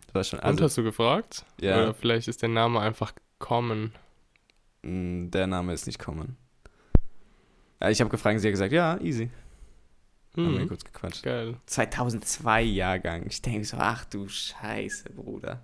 Das 0.08 0.16
war 0.16 0.24
schon, 0.24 0.40
Und 0.40 0.46
also, 0.46 0.64
hast 0.64 0.78
du 0.78 0.84
gefragt? 0.84 1.46
Ja. 1.60 1.76
Oder 1.82 1.94
vielleicht 1.94 2.28
ist 2.28 2.42
der 2.42 2.50
Name 2.50 2.80
einfach 2.80 3.14
common. 3.40 3.92
mh, 4.84 5.30
der 5.32 5.48
Name 5.48 5.74
ist 5.74 5.88
nicht 5.88 6.00
kommen. 6.00 6.38
Ich 7.90 8.00
habe 8.00 8.10
gefragt, 8.10 8.40
sie 8.40 8.48
hat 8.48 8.54
gesagt, 8.54 8.72
ja, 8.72 8.98
easy. 9.02 9.30
Haben 10.38 10.54
wir 10.54 10.62
Hm. 10.62 10.68
kurz 10.68 10.84
gequatscht. 10.84 11.24
Geil. 11.24 11.56
2002 11.66 12.62
Jahrgang. 12.64 13.26
Ich 13.28 13.42
denke 13.42 13.66
so, 13.66 13.78
ach 13.80 14.06
du 14.06 14.28
Scheiße, 14.28 15.10
Bruder. 15.12 15.62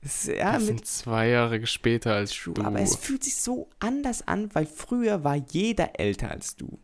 Es, 0.00 0.26
ja, 0.26 0.54
das 0.54 0.66
sind 0.66 0.84
zwei 0.84 1.28
Jahre 1.28 1.64
später 1.66 2.14
als 2.14 2.34
du. 2.42 2.54
aber 2.60 2.80
es 2.80 2.96
fühlt 2.96 3.22
sich 3.22 3.36
so 3.36 3.68
anders 3.78 4.26
an, 4.26 4.52
weil 4.52 4.66
früher 4.66 5.22
war 5.22 5.36
jeder 5.36 6.00
älter 6.00 6.30
als 6.30 6.56
du. 6.56 6.80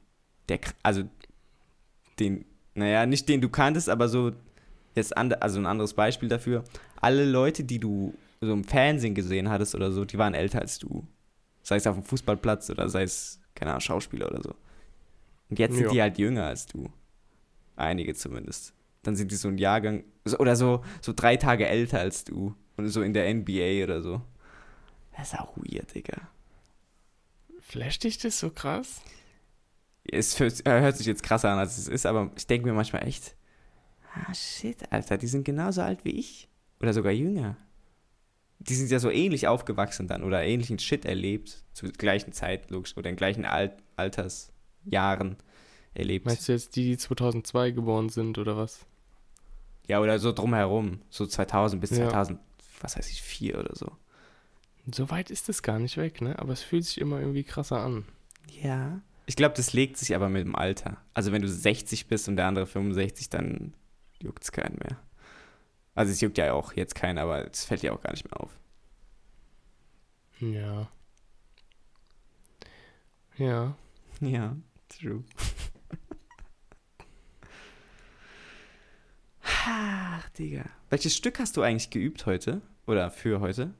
Der, 0.48 0.60
also 0.84 1.02
den, 2.20 2.44
naja, 2.74 3.06
nicht 3.06 3.28
den 3.28 3.40
du 3.40 3.48
kanntest, 3.48 3.88
aber 3.88 4.08
so, 4.08 4.32
jetzt 4.94 5.16
and, 5.16 5.42
also 5.42 5.58
ein 5.58 5.66
anderes 5.66 5.94
Beispiel 5.94 6.28
dafür. 6.28 6.62
Alle 7.00 7.24
Leute, 7.24 7.64
die 7.64 7.80
du 7.80 8.14
so 8.40 8.52
im 8.52 8.62
Fernsehen 8.62 9.16
gesehen 9.16 9.48
hattest 9.50 9.74
oder 9.74 9.90
so, 9.90 10.04
die 10.04 10.16
waren 10.18 10.34
älter 10.34 10.60
als 10.60 10.78
du. 10.78 11.04
Sei 11.64 11.76
es 11.76 11.86
auf 11.88 11.96
dem 11.96 12.04
Fußballplatz 12.04 12.70
oder 12.70 12.88
sei 12.88 13.02
es, 13.02 13.40
keine 13.56 13.72
Ahnung, 13.72 13.80
Schauspieler 13.80 14.30
oder 14.30 14.42
so. 14.42 14.54
Und 15.50 15.58
jetzt 15.58 15.74
sind 15.74 15.84
Ja. 15.86 15.90
die 15.90 16.02
halt 16.02 16.18
jünger 16.18 16.46
als 16.46 16.66
du. 16.66 16.90
Einige 17.76 18.14
zumindest. 18.14 18.74
Dann 19.02 19.16
sind 19.16 19.30
die 19.30 19.36
so 19.36 19.48
ein 19.48 19.58
Jahrgang, 19.58 20.04
oder 20.38 20.56
so, 20.56 20.84
so 21.00 21.12
drei 21.14 21.36
Tage 21.36 21.66
älter 21.66 22.00
als 22.00 22.24
du. 22.24 22.54
Und 22.76 22.88
so 22.88 23.02
in 23.02 23.12
der 23.12 23.32
NBA 23.32 23.82
oder 23.84 24.02
so. 24.02 24.20
Das 25.16 25.32
ist 25.32 25.38
auch 25.40 25.56
weird, 25.56 25.94
Digga. 25.94 26.28
Flasht 27.60 28.04
dich 28.04 28.18
das 28.18 28.38
so 28.38 28.50
krass? 28.50 29.00
Es 30.04 30.38
hört, 30.40 30.64
äh, 30.66 30.80
hört 30.80 30.96
sich 30.96 31.06
jetzt 31.06 31.22
krasser 31.22 31.50
an, 31.50 31.58
als 31.58 31.76
es 31.76 31.88
ist, 31.88 32.06
aber 32.06 32.30
ich 32.36 32.46
denke 32.46 32.66
mir 32.66 32.72
manchmal 32.72 33.06
echt, 33.06 33.36
ah 34.14 34.32
shit, 34.32 34.90
Alter, 34.92 35.18
die 35.18 35.26
sind 35.26 35.44
genauso 35.44 35.82
alt 35.82 36.04
wie 36.04 36.12
ich. 36.18 36.48
Oder 36.80 36.92
sogar 36.94 37.12
jünger. 37.12 37.56
Die 38.60 38.74
sind 38.74 38.90
ja 38.90 38.98
so 39.00 39.10
ähnlich 39.10 39.48
aufgewachsen 39.48 40.06
dann 40.08 40.22
oder 40.24 40.42
ähnlichen 40.44 40.78
Shit 40.78 41.04
erlebt, 41.04 41.62
zur 41.74 41.90
gleichen 41.90 42.32
Zeit, 42.32 42.70
logisch, 42.70 42.96
oder 42.96 43.10
in 43.10 43.16
gleichen 43.16 43.44
Alt 43.44 43.82
Altersjahren 44.84 45.36
erlebt. 45.94 46.26
Meinst 46.26 46.48
du 46.48 46.52
jetzt 46.52 46.76
die, 46.76 46.84
die 46.84 46.96
2002 46.96 47.72
geboren 47.72 48.08
sind 48.08 48.38
oder 48.38 48.56
was? 48.56 48.86
Ja, 49.86 50.00
oder 50.00 50.18
so 50.18 50.32
drumherum, 50.32 51.00
so 51.10 51.26
2000 51.26 51.80
bis 51.80 51.90
Ja. 51.90 52.08
2000, 52.08 52.38
was 52.80 52.96
weiß 52.96 53.08
ich, 53.10 53.22
4 53.22 53.58
oder 53.58 53.74
so. 53.74 53.90
So 54.92 55.10
weit 55.10 55.30
ist 55.30 55.48
es 55.48 55.62
gar 55.62 55.78
nicht 55.78 55.96
weg, 55.96 56.20
ne? 56.20 56.38
Aber 56.38 56.52
es 56.52 56.62
fühlt 56.62 56.84
sich 56.84 56.98
immer 56.98 57.20
irgendwie 57.20 57.44
krasser 57.44 57.80
an. 57.80 58.04
Ja. 58.62 59.00
Ich 59.26 59.36
glaube, 59.36 59.54
das 59.54 59.72
legt 59.74 59.98
sich 59.98 60.14
aber 60.14 60.28
mit 60.28 60.44
dem 60.44 60.56
Alter. 60.56 60.96
Also 61.12 61.32
wenn 61.32 61.42
du 61.42 61.48
60 61.48 62.06
bist 62.06 62.28
und 62.28 62.36
der 62.36 62.46
andere 62.46 62.66
65, 62.66 63.28
dann 63.28 63.74
juckt 64.22 64.42
es 64.44 64.52
keinen 64.52 64.78
mehr. 64.78 64.98
Also 65.94 66.12
es 66.12 66.20
juckt 66.20 66.38
ja 66.38 66.52
auch 66.52 66.72
jetzt 66.74 66.94
keinen, 66.94 67.18
aber 67.18 67.46
es 67.50 67.64
fällt 67.64 67.82
ja 67.82 67.92
auch 67.92 68.00
gar 68.00 68.12
nicht 68.12 68.24
mehr 68.24 68.40
auf. 68.40 68.56
Ja. 70.40 70.88
Ja. 73.36 73.76
Ja, 74.20 74.56
true. 75.00 75.24
Ach, 79.42 80.28
Digga. 80.30 80.64
Welches 80.90 81.16
Stück 81.16 81.38
hast 81.38 81.56
du 81.56 81.62
eigentlich 81.62 81.90
geübt 81.90 82.26
heute? 82.26 82.60
Oder 82.86 83.10
für 83.10 83.40
heute? 83.40 83.74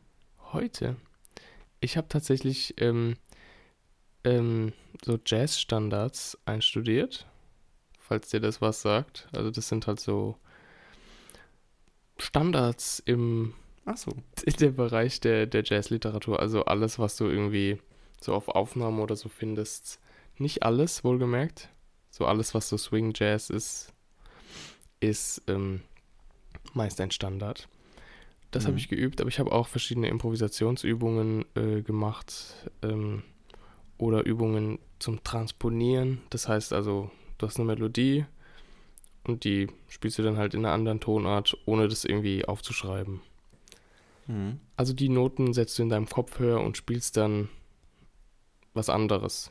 Heute. 0.52 0.96
Ich 1.81 1.96
habe 1.96 2.09
tatsächlich 2.09 2.74
ähm, 2.78 3.16
ähm, 4.24 4.72
so 5.04 5.18
Jazz-Standards 5.24 6.38
einstudiert, 6.44 7.26
falls 7.98 8.31
dir 8.31 8.40
das 8.40 8.61
was 8.61 8.83
sagt. 8.83 9.28
Also 9.33 9.50
das 9.50 9.68
sind 9.68 9.87
halt 9.87 10.00
so 10.00 10.37
Standards 12.18 13.00
im 13.04 13.54
Ach 13.85 13.96
so. 13.96 14.12
in 14.44 14.52
dem 14.54 14.76
Bereich 14.76 15.20
der, 15.20 15.46
der 15.46 15.62
Jazzliteratur. 15.64 16.40
Also 16.40 16.64
alles, 16.64 16.98
was 16.98 17.16
du 17.16 17.24
irgendwie 17.24 17.81
so 18.20 18.35
auf 18.35 18.48
Aufnahmen 18.48 19.00
oder 19.00 19.16
so 19.16 19.28
findest. 19.28 20.00
Nicht 20.38 20.62
alles, 20.62 21.05
wohlgemerkt. 21.05 21.68
So 22.11 22.27
alles, 22.27 22.55
was 22.55 22.68
so 22.68 22.77
Swing 22.77 23.12
Jazz 23.14 23.51
ist, 23.51 23.92
ist 25.01 25.42
ähm, 25.46 25.83
meist 26.74 27.01
ein 27.01 27.11
Standard. 27.11 27.68
Das 28.51 28.64
habe 28.64 28.72
Mhm. 28.72 28.79
ich 28.79 28.88
geübt, 28.88 29.20
aber 29.20 29.29
ich 29.29 29.38
habe 29.38 29.53
auch 29.53 29.68
verschiedene 29.68 30.09
Improvisationsübungen 30.09 31.44
äh, 31.55 31.83
gemacht 31.83 32.55
ähm, 32.83 33.22
oder 33.98 34.24
Übungen 34.24 34.79
zum 34.98 35.22
Transponieren. 35.22 36.22
Das 36.31 36.48
heißt 36.48 36.72
also, 36.72 37.11
du 37.37 37.46
hast 37.46 37.57
eine 37.59 37.66
Melodie 37.66 38.24
und 39.24 39.44
die 39.44 39.66
spielst 39.88 40.18
du 40.18 40.22
dann 40.22 40.38
halt 40.38 40.55
in 40.55 40.64
einer 40.64 40.72
anderen 40.72 41.01
Tonart, 41.01 41.57
ohne 41.66 41.88
das 41.88 42.05
irgendwie 42.05 42.46
aufzuschreiben. 42.46 43.20
Mhm. 44.27 44.61
Also 44.77 44.94
die 44.94 45.11
Noten 45.11 45.53
setzt 45.53 45.79
du 45.79 45.83
in 45.83 45.90
deinem 45.90 46.09
Kopf 46.09 46.38
höher 46.38 46.61
und 46.61 46.77
spielst 46.77 47.16
dann 47.16 47.48
was 48.72 48.88
anderes. 48.88 49.51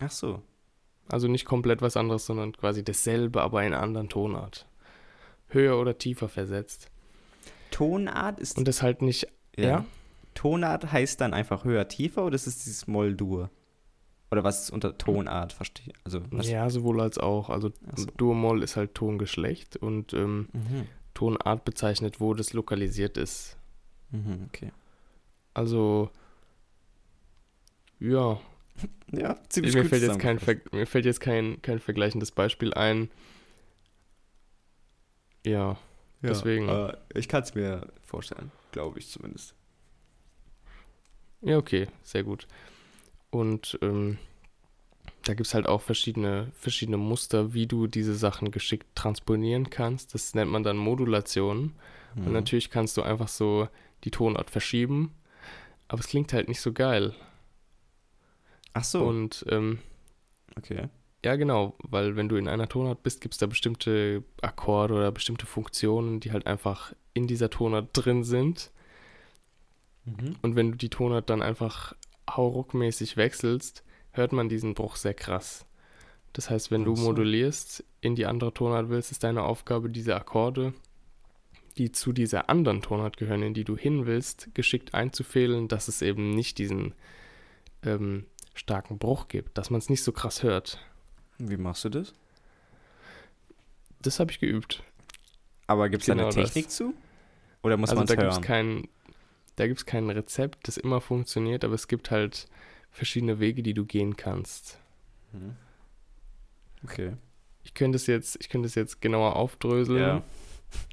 Ach 0.00 0.10
so. 0.10 0.42
Also 1.08 1.28
nicht 1.28 1.44
komplett 1.44 1.82
was 1.82 1.96
anderes, 1.96 2.26
sondern 2.26 2.52
quasi 2.52 2.82
dasselbe, 2.82 3.42
aber 3.42 3.62
in 3.62 3.74
einer 3.74 3.82
anderen 3.82 4.08
Tonart. 4.08 4.66
Höher 5.48 5.78
oder 5.78 5.98
tiefer 5.98 6.28
versetzt. 6.28 6.90
Tonart 7.70 8.40
ist. 8.40 8.56
Und 8.58 8.66
das 8.66 8.82
halt 8.82 9.02
nicht, 9.02 9.26
ja? 9.56 9.84
Tonart 10.34 10.90
heißt 10.90 11.20
dann 11.20 11.34
einfach 11.34 11.64
höher, 11.64 11.86
tiefer 11.88 12.24
oder 12.24 12.34
ist 12.34 12.46
es 12.46 12.64
dieses 12.64 12.86
Moll-Dur? 12.86 13.50
Oder 14.30 14.42
was 14.42 14.64
ist 14.64 14.70
unter 14.70 14.98
Tonart? 14.98 15.52
Verstehe. 15.52 15.92
Also? 16.02 16.20
Ja, 16.40 16.68
sowohl 16.70 17.00
als 17.00 17.18
auch. 17.18 17.50
Also 17.50 17.70
so. 17.94 18.06
Dur-Moll 18.16 18.62
ist 18.64 18.76
halt 18.76 18.94
Tongeschlecht 18.94 19.76
und 19.76 20.12
ähm, 20.12 20.48
Mhm. 20.52 20.88
Tonart 21.12 21.64
bezeichnet, 21.64 22.18
wo 22.20 22.34
das 22.34 22.52
lokalisiert 22.52 23.16
ist. 23.16 23.56
Mhm, 24.10 24.46
okay. 24.48 24.72
Also, 25.52 26.10
ja, 28.00 28.40
Ja, 29.16 29.38
mir 29.56 29.84
fällt, 29.84 30.02
jetzt 30.02 30.18
kein, 30.18 30.40
mir 30.72 30.86
fällt 30.86 31.04
jetzt 31.04 31.20
kein, 31.20 31.60
kein 31.62 31.78
vergleichendes 31.78 32.30
Beispiel 32.30 32.72
ein. 32.74 33.10
Ja, 35.44 35.76
deswegen. 36.22 36.68
äh, 36.68 36.96
ich 37.14 37.28
kann 37.28 37.42
es 37.42 37.54
mir 37.54 37.86
vorstellen, 38.02 38.50
glaube 38.72 38.98
ich 38.98 39.08
zumindest. 39.08 39.54
Ja, 41.42 41.58
okay, 41.58 41.88
sehr 42.02 42.24
gut. 42.24 42.46
Und 43.30 43.78
ähm, 43.82 44.18
da 45.24 45.34
gibt 45.34 45.46
es 45.46 45.54
halt 45.54 45.66
auch 45.66 45.82
verschiedene, 45.82 46.50
verschiedene 46.54 46.96
Muster, 46.96 47.52
wie 47.52 47.66
du 47.66 47.86
diese 47.86 48.14
Sachen 48.14 48.50
geschickt 48.50 48.86
transponieren 48.94 49.68
kannst. 49.70 50.14
Das 50.14 50.34
nennt 50.34 50.50
man 50.50 50.62
dann 50.62 50.76
Modulation. 50.76 51.74
Und 52.16 52.26
Mhm. 52.26 52.32
natürlich 52.32 52.70
kannst 52.70 52.96
du 52.96 53.02
einfach 53.02 53.28
so 53.28 53.68
die 54.04 54.10
Tonart 54.10 54.50
verschieben, 54.50 55.14
aber 55.88 56.00
es 56.00 56.06
klingt 56.08 56.32
halt 56.32 56.48
nicht 56.48 56.60
so 56.60 56.72
geil. 56.72 57.14
Ach 58.74 58.84
so, 58.84 59.04
Und 59.04 59.44
ähm, 59.48 59.78
okay. 60.56 60.88
ja, 61.24 61.36
genau, 61.36 61.76
weil 61.78 62.16
wenn 62.16 62.28
du 62.28 62.36
in 62.36 62.48
einer 62.48 62.68
Tonart 62.68 63.02
bist, 63.02 63.20
gibt 63.20 63.34
es 63.34 63.38
da 63.38 63.46
bestimmte 63.46 64.24
Akkorde 64.42 64.94
oder 64.94 65.12
bestimmte 65.12 65.46
Funktionen, 65.46 66.20
die 66.20 66.32
halt 66.32 66.46
einfach 66.46 66.92
in 67.14 67.26
dieser 67.26 67.50
Tonart 67.50 67.88
drin 67.92 68.24
sind. 68.24 68.70
Mhm. 70.04 70.36
Und 70.42 70.56
wenn 70.56 70.72
du 70.72 70.76
die 70.76 70.90
Tonart 70.90 71.30
dann 71.30 71.40
einfach 71.40 71.94
hauruckmäßig 72.28 73.16
wechselst, 73.16 73.84
hört 74.10 74.32
man 74.32 74.48
diesen 74.48 74.74
Bruch 74.74 74.96
sehr 74.96 75.14
krass. 75.14 75.66
Das 76.32 76.50
heißt, 76.50 76.70
wenn 76.70 76.84
du 76.84 76.92
Ach 76.94 76.96
so. 76.96 77.04
modulierst, 77.04 77.84
in 78.00 78.16
die 78.16 78.26
andere 78.26 78.52
Tonart 78.52 78.88
willst, 78.88 79.12
ist 79.12 79.22
deine 79.22 79.44
Aufgabe, 79.44 79.88
diese 79.88 80.16
Akkorde, 80.16 80.74
die 81.78 81.92
zu 81.92 82.12
dieser 82.12 82.50
anderen 82.50 82.82
Tonart 82.82 83.16
gehören, 83.16 83.42
in 83.42 83.54
die 83.54 83.64
du 83.64 83.76
hin 83.76 84.06
willst, 84.06 84.52
geschickt 84.54 84.94
einzufehlen, 84.94 85.68
dass 85.68 85.88
es 85.88 86.02
eben 86.02 86.30
nicht 86.30 86.58
diesen 86.58 86.94
ähm, 87.84 88.26
starken 88.54 88.98
Bruch 88.98 89.28
gibt, 89.28 89.58
dass 89.58 89.70
man 89.70 89.78
es 89.78 89.88
nicht 89.90 90.02
so 90.02 90.12
krass 90.12 90.42
hört. 90.42 90.78
Wie 91.38 91.56
machst 91.56 91.84
du 91.84 91.88
das? 91.88 92.14
Das 94.00 94.20
habe 94.20 94.30
ich 94.30 94.38
geübt. 94.40 94.82
Aber 95.66 95.88
gibt 95.88 96.02
es 96.02 96.06
da 96.06 96.14
Genau 96.14 96.26
eine 96.28 96.34
das. 96.34 96.52
Technik 96.52 96.70
zu? 96.70 96.94
Oder 97.62 97.76
muss 97.76 97.90
also 97.90 98.00
man 98.00 98.06
da 98.06 98.14
es 98.14 98.18
gibt 98.18 98.30
es 98.30 98.36
hören? 98.36 98.44
kein, 98.44 98.88
da 99.56 99.66
gibt's 99.66 99.86
kein 99.86 100.10
Rezept, 100.10 100.68
das 100.68 100.76
immer 100.76 101.00
funktioniert, 101.00 101.64
aber 101.64 101.74
es 101.74 101.88
gibt 101.88 102.10
halt 102.10 102.46
verschiedene 102.90 103.40
Wege, 103.40 103.62
die 103.62 103.74
du 103.74 103.84
gehen 103.84 104.16
kannst. 104.16 104.78
Mhm. 105.32 105.56
Okay. 106.84 107.16
Ich 107.62 107.72
könnte 107.72 107.96
es 107.96 108.06
jetzt, 108.06 108.36
ich 108.40 108.50
könnte 108.50 108.66
es 108.66 108.74
jetzt 108.74 109.00
genauer 109.00 109.36
aufdröseln. 109.36 109.98
Ja. 109.98 110.22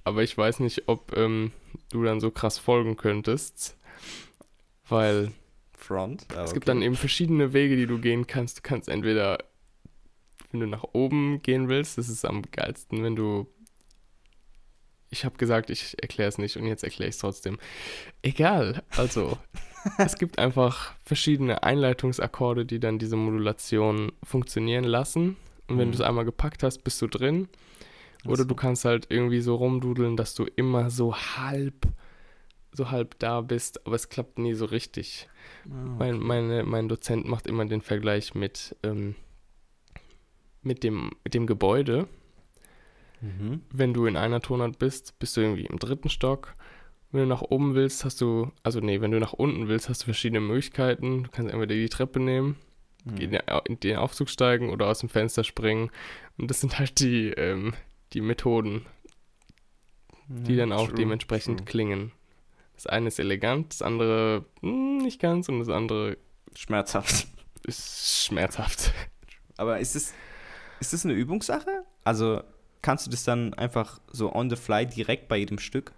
aber 0.06 0.24
ich 0.24 0.38
weiß 0.38 0.62
nicht, 0.62 0.88
ob 0.88 1.16
ähm, 1.18 1.52
du 1.90 2.04
dann 2.04 2.22
so 2.22 2.32
krass 2.32 2.58
folgen 2.58 2.96
könntest, 2.96 3.78
weil 4.88 5.32
Front. 5.84 6.26
Ah, 6.36 6.44
es 6.44 6.54
gibt 6.54 6.66
okay. 6.70 6.76
dann 6.78 6.82
eben 6.82 6.96
verschiedene 6.96 7.54
Wege, 7.54 7.76
die 7.76 7.88
du 7.88 8.00
gehen 8.00 8.28
kannst. 8.28 8.58
Du 8.60 8.62
kannst 8.62 8.88
entweder, 8.90 9.40
wenn 10.52 10.60
du 10.62 10.68
nach 10.68 10.84
oben 10.94 11.42
gehen 11.42 11.70
willst, 11.70 11.98
das 11.98 12.10
ist 12.10 12.26
am 12.26 12.42
geilsten, 12.52 13.04
wenn 13.04 13.16
du. 13.16 13.48
Ich 15.14 15.26
habe 15.26 15.38
gesagt, 15.38 15.70
ich 15.70 16.02
erkläre 16.02 16.30
es 16.30 16.38
nicht 16.38 16.56
und 16.56 16.66
jetzt 16.66 16.84
erkläre 16.86 17.10
ich 17.10 17.16
es 17.16 17.20
trotzdem. 17.20 17.58
Egal, 18.22 18.82
also 18.96 19.38
es 19.98 20.16
gibt 20.16 20.40
einfach 20.40 20.94
verschiedene 21.04 21.64
Einleitungsakkorde, 21.64 22.66
die 22.66 22.80
dann 22.80 22.98
diese 22.98 23.18
Modulation 23.18 24.14
funktionieren 24.24 24.86
lassen. 24.86 25.36
Und 25.68 25.78
wenn 25.78 25.90
Mhm. 25.90 25.92
du 25.94 25.98
es 25.98 26.02
einmal 26.02 26.24
gepackt 26.26 26.64
hast, 26.64 26.84
bist 26.86 27.02
du 27.02 27.08
drin. 27.08 27.50
Oder 28.24 28.44
Ach 28.44 28.48
du 28.48 28.50
so. 28.50 28.56
kannst 28.56 28.86
halt 28.86 29.08
irgendwie 29.10 29.42
so 29.42 29.56
rumdudeln, 29.56 30.16
dass 30.16 30.34
du 30.34 30.46
immer 30.56 30.90
so 30.92 31.16
halb, 31.16 31.88
so 32.74 32.90
halb 32.92 33.20
da 33.20 33.42
bist, 33.42 33.86
aber 33.86 33.96
es 33.96 34.10
klappt 34.10 34.38
nie 34.40 34.54
so 34.54 34.66
richtig. 34.66 35.28
Ah, 35.66 35.70
Mein, 36.00 36.16
okay. 36.16 36.24
meine, 36.26 36.64
mein 36.64 36.88
Dozent 36.90 37.28
macht 37.28 37.48
immer 37.48 37.66
den 37.66 37.82
Vergleich 37.82 38.34
mit, 38.36 38.76
ähm, 38.84 39.16
mit, 40.62 40.84
dem, 40.84 41.12
mit 41.24 41.34
dem 41.34 41.48
Gebäude. 41.48 42.08
Mhm. 43.22 43.62
Wenn 43.72 43.94
du 43.94 44.06
in 44.06 44.16
einer 44.18 44.40
Tonart 44.42 44.80
bist, 44.80 45.20
bist 45.20 45.36
du 45.38 45.42
irgendwie 45.42 45.66
im 45.66 45.80
dritten 45.80 46.10
Stock. 46.10 46.56
Wenn 47.12 47.22
du 47.22 47.28
nach 47.28 47.42
oben 47.42 47.76
willst, 47.76 48.06
hast 48.06 48.22
du, 48.22 48.52
also 48.64 48.80
nee, 48.80 49.02
wenn 49.02 49.12
du 49.12 49.20
nach 49.20 49.34
unten 49.34 49.68
willst, 49.68 49.90
hast 49.90 50.02
du 50.02 50.06
verschiedene 50.06 50.40
Möglichkeiten. 50.40 51.24
Du 51.24 51.30
kannst 51.30 51.52
entweder 51.52 51.76
die 51.76 51.90
Treppe 51.90 52.20
nehmen, 52.20 52.56
Mhm. 53.04 53.18
in 53.18 53.32
den- 53.32 53.42
in 53.68 53.80
den 53.82 53.98
Aufzug 53.98 54.30
steigen 54.30 54.70
oder 54.70 54.88
aus 54.88 55.00
dem 55.00 55.10
Fenster 55.10 55.44
springen. 55.44 55.90
Und 56.38 56.50
das 56.50 56.62
sind 56.62 56.80
halt 56.80 57.00
die, 57.00 57.30
ähm, 57.32 57.74
die 58.14 58.22
Methoden, 58.22 58.86
die 60.28 60.54
Ja, 60.54 60.60
dann 60.60 60.72
auch 60.72 60.88
true, 60.88 60.96
dementsprechend 60.96 61.60
true. 61.60 61.66
klingen. 61.66 62.12
Das 62.82 62.88
eine 62.88 63.10
ist 63.10 63.20
elegant, 63.20 63.74
das 63.74 63.84
andere 63.84 64.44
hm, 64.62 64.98
nicht 64.98 65.22
ganz 65.22 65.48
und 65.50 65.60
das 65.60 65.70
andere 65.70 66.18
Schmerzhaft. 66.56 67.28
ist 67.68 68.26
schmerzhaft. 68.26 68.92
Aber 69.58 69.80
ist 69.80 69.96
es, 69.96 70.14
ist 70.80 70.92
es 70.92 71.06
eine 71.06 71.14
Übungssache? 71.14 71.86
Also 72.04 72.42
kannst 72.82 73.06
du 73.06 73.12
das 73.12 73.24
dann 73.24 73.54
einfach 73.54 74.02
so 74.12 74.34
on 74.34 74.50
the 74.50 74.56
fly 74.56 74.88
direkt 74.88 75.28
bei 75.28 75.38
jedem 75.38 75.60
Stück 75.60 75.92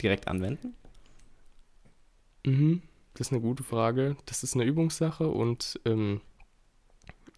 direkt 0.00 0.28
anwenden? 0.28 0.74
Mhm, 2.46 2.80
das 3.12 3.26
ist 3.26 3.32
eine 3.34 3.42
gute 3.42 3.62
Frage. 3.62 4.16
Das 4.24 4.42
ist 4.42 4.54
eine 4.54 4.64
Übungssache 4.64 5.28
und 5.28 5.78
ähm, 5.84 6.22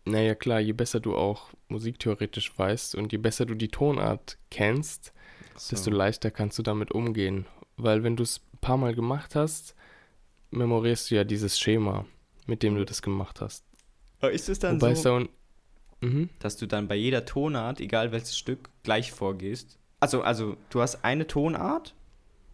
naja 0.04 0.36
klar, 0.36 0.60
je 0.60 0.74
besser 0.74 1.00
du 1.00 1.16
auch 1.16 1.50
musiktheoretisch 1.66 2.56
weißt 2.56 2.94
und 2.94 3.10
je 3.10 3.18
besser 3.18 3.46
du 3.46 3.56
die 3.56 3.68
Tonart 3.68 4.38
kennst, 4.52 5.12
desto 5.72 5.90
leichter 5.90 6.30
kannst 6.30 6.56
du 6.60 6.62
damit 6.62 6.92
umgehen. 6.92 7.46
Weil 7.76 8.04
wenn 8.04 8.14
du 8.14 8.22
es 8.22 8.40
paar 8.62 8.78
Mal 8.78 8.94
gemacht 8.94 9.34
hast, 9.34 9.74
memorierst 10.50 11.10
du 11.10 11.16
ja 11.16 11.24
dieses 11.24 11.60
Schema, 11.60 12.06
mit 12.46 12.62
dem 12.62 12.74
du 12.74 12.86
das 12.86 13.02
gemacht 13.02 13.42
hast. 13.42 13.66
Aber 14.20 14.32
ist 14.32 14.48
es 14.48 14.58
dann 14.58 14.80
Wobei 14.80 14.94
so, 14.94 15.26
mhm. 16.00 16.30
dass 16.38 16.56
du 16.56 16.66
dann 16.66 16.88
bei 16.88 16.94
jeder 16.94 17.26
Tonart, 17.26 17.80
egal 17.80 18.12
welches 18.12 18.38
Stück, 18.38 18.70
gleich 18.84 19.12
vorgehst? 19.12 19.78
Also, 20.00 20.22
also 20.22 20.56
du 20.70 20.80
hast 20.80 21.04
eine 21.04 21.26
Tonart 21.26 21.94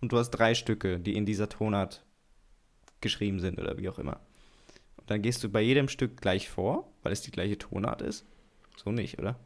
und 0.00 0.12
du 0.12 0.18
hast 0.18 0.30
drei 0.30 0.54
Stücke, 0.54 0.98
die 0.98 1.14
in 1.14 1.26
dieser 1.26 1.48
Tonart 1.48 2.04
geschrieben 3.00 3.38
sind 3.38 3.60
oder 3.60 3.78
wie 3.78 3.88
auch 3.88 3.98
immer. 3.98 4.20
Und 4.96 5.10
dann 5.10 5.22
gehst 5.22 5.44
du 5.44 5.48
bei 5.48 5.60
jedem 5.60 5.88
Stück 5.88 6.20
gleich 6.20 6.48
vor, 6.48 6.90
weil 7.02 7.12
es 7.12 7.20
die 7.20 7.30
gleiche 7.30 7.58
Tonart 7.58 8.02
ist? 8.02 8.24
So 8.76 8.90
nicht, 8.90 9.18
oder? 9.18 9.38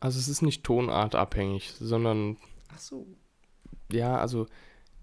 Also 0.00 0.18
es 0.18 0.28
ist 0.28 0.42
nicht 0.42 0.64
tonartabhängig, 0.64 1.72
sondern 1.78 2.36
Ach 2.74 2.78
so. 2.78 3.06
ja, 3.90 4.16
also 4.16 4.46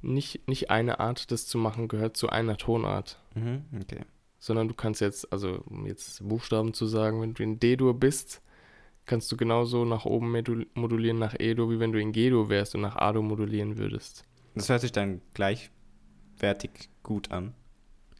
nicht, 0.01 0.47
nicht 0.47 0.69
eine 0.69 0.99
Art, 0.99 1.31
das 1.31 1.47
zu 1.47 1.57
machen, 1.57 1.87
gehört 1.87 2.17
zu 2.17 2.29
einer 2.29 2.57
Tonart. 2.57 3.19
Mhm, 3.35 3.63
okay. 3.81 4.01
sondern 4.39 4.67
du 4.67 4.73
kannst 4.73 5.01
jetzt, 5.01 5.31
also 5.31 5.61
um 5.65 5.85
jetzt 5.85 6.27
Buchstaben 6.27 6.73
zu 6.73 6.85
sagen, 6.85 7.21
wenn 7.21 7.33
du 7.33 7.43
in 7.43 7.59
D-Dur 7.59 7.93
bist, 7.93 8.41
kannst 9.05 9.31
du 9.31 9.37
genauso 9.37 9.85
nach 9.85 10.05
oben 10.05 10.31
modul- 10.33 10.67
modulieren 10.73 11.19
nach 11.19 11.35
E-Dur, 11.37 11.69
wie 11.69 11.79
wenn 11.79 11.91
du 11.91 11.99
in 11.99 12.11
G-Dur 12.11 12.49
wärst 12.49 12.75
und 12.75 12.81
nach 12.81 12.95
A-Dur 12.95 13.23
modulieren 13.23 13.77
würdest. 13.77 14.23
Das 14.55 14.69
hört 14.69 14.81
sich 14.81 14.91
dann 14.91 15.21
gleichwertig 15.33 16.89
gut 17.03 17.31
an. 17.31 17.53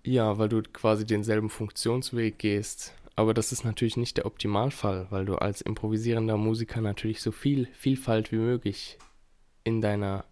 Ja, 0.05 0.37
weil 0.37 0.49
du 0.49 0.61
quasi 0.61 1.05
denselben 1.05 1.49
Funktionsweg 1.49 2.37
gehst. 2.37 2.93
Aber 3.15 3.33
das 3.33 3.51
ist 3.51 3.65
natürlich 3.65 3.97
nicht 3.97 4.15
der 4.17 4.25
Optimalfall, 4.25 5.07
weil 5.09 5.25
du 5.25 5.35
als 5.35 5.61
improvisierender 5.61 6.37
Musiker 6.37 6.79
natürlich 6.79 7.21
so 7.21 7.31
viel 7.31 7.67
Vielfalt 7.73 8.31
wie 8.31 8.37
möglich 8.37 8.97
in 9.65 9.81
deiner, 9.81 10.23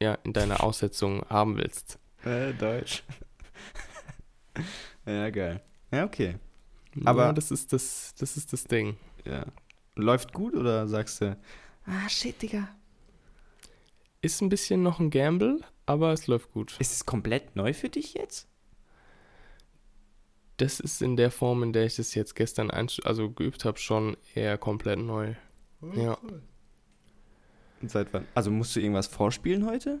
ja, 0.00 0.14
in 0.24 0.32
deiner 0.32 0.62
Aussetzung 0.62 1.22
haben 1.28 1.56
willst. 1.56 1.98
Äh, 2.24 2.52
Deutsch. 2.54 3.02
ja, 5.06 5.30
geil. 5.30 5.62
Ja, 5.92 6.04
okay. 6.04 6.36
Aber- 7.04 7.26
ja, 7.26 7.32
das 7.32 7.50
ist 7.50 7.72
das, 7.72 8.14
das 8.18 8.36
ist 8.36 8.52
das 8.52 8.64
Ding. 8.64 8.96
Ja. 9.24 9.44
Läuft 9.96 10.32
gut 10.32 10.54
oder 10.54 10.86
sagst 10.88 11.20
du, 11.20 11.36
ah, 11.86 12.08
shit, 12.08 12.40
Digga. 12.40 12.68
Ist 14.22 14.40
ein 14.42 14.48
bisschen 14.48 14.82
noch 14.82 14.98
ein 15.00 15.10
Gamble, 15.10 15.60
aber 15.86 16.12
es 16.12 16.26
läuft 16.26 16.52
gut. 16.52 16.76
Ist 16.78 16.92
es 16.92 17.06
komplett 17.06 17.56
neu 17.56 17.72
für 17.72 17.88
dich 17.88 18.14
jetzt? 18.14 18.48
Das 20.58 20.78
ist 20.78 21.00
in 21.00 21.16
der 21.16 21.30
Form, 21.30 21.62
in 21.62 21.72
der 21.72 21.86
ich 21.86 21.96
das 21.96 22.14
jetzt 22.14 22.34
gestern 22.34 22.70
einst- 22.70 23.04
also 23.06 23.30
geübt 23.30 23.64
habe, 23.64 23.78
schon 23.78 24.16
eher 24.34 24.58
komplett 24.58 24.98
neu. 24.98 25.34
Ja. 25.94 26.14
Und 26.14 26.42
seit 27.88 28.12
wann? 28.12 28.26
Also 28.34 28.50
musst 28.50 28.74
du 28.76 28.80
irgendwas 28.80 29.06
vorspielen 29.06 29.66
heute? 29.66 30.00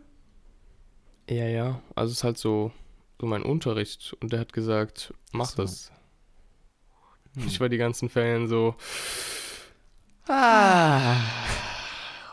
Ja, 1.28 1.46
ja. 1.46 1.80
Also 1.94 2.10
es 2.12 2.18
ist 2.18 2.24
halt 2.24 2.38
so, 2.38 2.72
so 3.20 3.26
mein 3.26 3.42
Unterricht. 3.42 4.14
Und 4.20 4.32
der 4.32 4.40
hat 4.40 4.52
gesagt, 4.52 5.14
mach 5.32 5.46
Ach 5.46 5.50
so. 5.50 5.62
das. 5.62 5.92
Hm. 7.36 7.46
Ich 7.46 7.60
war 7.60 7.68
die 7.68 7.76
ganzen 7.78 8.08
Ferien 8.08 8.48
so. 8.48 8.74
Ah, 10.28 11.16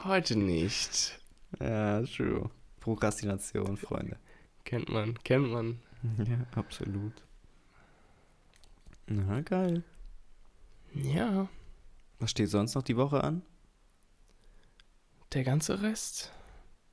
heute 0.03 0.35
nicht. 0.37 1.19
Ja, 1.59 2.01
true. 2.03 2.49
Prokrastination, 2.79 3.77
Freunde. 3.77 4.17
Kennt 4.65 4.89
man, 4.89 5.17
kennt 5.23 5.49
man. 5.49 5.79
Ja, 6.17 6.45
absolut. 6.59 7.13
Na, 9.07 9.41
geil. 9.41 9.83
Ja, 10.93 11.47
Was 12.19 12.31
steht 12.31 12.49
sonst 12.49 12.75
noch 12.75 12.83
die 12.83 12.97
Woche 12.97 13.23
an? 13.23 13.41
Der 15.33 15.43
ganze 15.43 15.81
Rest. 15.81 16.31